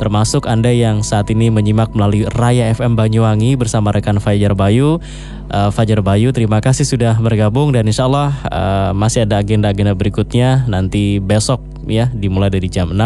Termasuk 0.00 0.46
Anda 0.48 0.70
yang 0.70 1.04
saat 1.04 1.28
ini 1.28 1.50
menyimak 1.50 1.92
melalui 1.92 2.24
Raya 2.30 2.70
FM 2.72 2.96
Banyuwangi 2.96 3.58
bersama 3.58 3.90
rekan 3.90 4.22
Fajar 4.22 4.54
Bayu. 4.56 5.02
Eh, 5.44 5.70
Fajar 5.70 6.00
Bayu, 6.00 6.32
terima 6.32 6.56
kasih 6.64 6.88
sudah 6.88 7.20
bergabung 7.20 7.68
dan 7.68 7.84
insya 7.84 8.08
Allah 8.08 8.32
eh, 8.48 8.90
masih 8.96 9.28
ada 9.28 9.36
agenda-agenda 9.38 9.92
berikutnya 9.92 10.64
nanti 10.64 11.20
besok 11.20 11.60
ya 11.84 12.08
dimulai 12.16 12.48
dari 12.48 12.72
jam 12.72 12.88
6 12.88 12.96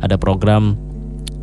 ada 0.00 0.16
program 0.16 0.80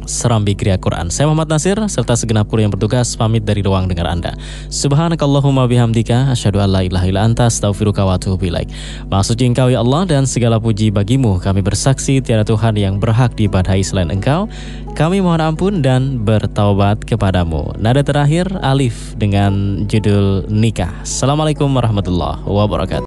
Serambi 0.06 0.54
Kriya 0.54 0.78
Quran. 0.78 1.10
Saya 1.10 1.30
Muhammad 1.30 1.52
Nasir 1.52 1.78
serta 1.90 2.14
segenap 2.14 2.50
kru 2.50 2.62
yang 2.62 2.74
bertugas 2.74 3.14
pamit 3.18 3.46
dari 3.46 3.66
ruang 3.66 3.90
dengar 3.90 4.10
Anda. 4.10 4.36
Subhanakallahumma 4.68 5.66
bihamdika 5.66 6.32
asyhadu 6.34 6.62
an 6.62 6.70
la 6.74 6.82
ilaha 6.86 7.06
illa 7.08 7.22
anta 7.26 7.48
astaghfiruka 7.48 8.04
wa 8.04 8.20
atubu 8.20 8.52
ilaik. 8.52 8.68
Maksudnya 9.08 9.48
engkau 9.48 9.68
ya 9.72 9.80
Allah 9.82 10.04
dan 10.04 10.24
segala 10.28 10.62
puji 10.62 10.92
bagimu. 10.92 11.40
Kami 11.42 11.64
bersaksi 11.64 12.20
tiada 12.20 12.44
Tuhan 12.44 12.76
yang 12.76 13.00
berhak 13.00 13.34
diibadahi 13.34 13.82
selain 13.82 14.12
engkau. 14.12 14.52
Kami 14.92 15.24
mohon 15.24 15.40
ampun 15.40 15.80
dan 15.80 16.20
bertaubat 16.22 17.08
kepadamu. 17.08 17.72
Nada 17.80 18.04
terakhir 18.04 18.52
Alif 18.60 19.16
dengan 19.16 19.84
judul 19.88 20.44
nikah. 20.52 20.92
Assalamualaikum 21.08 21.72
warahmatullahi 21.72 22.44
wabarakatuh. 22.44 23.00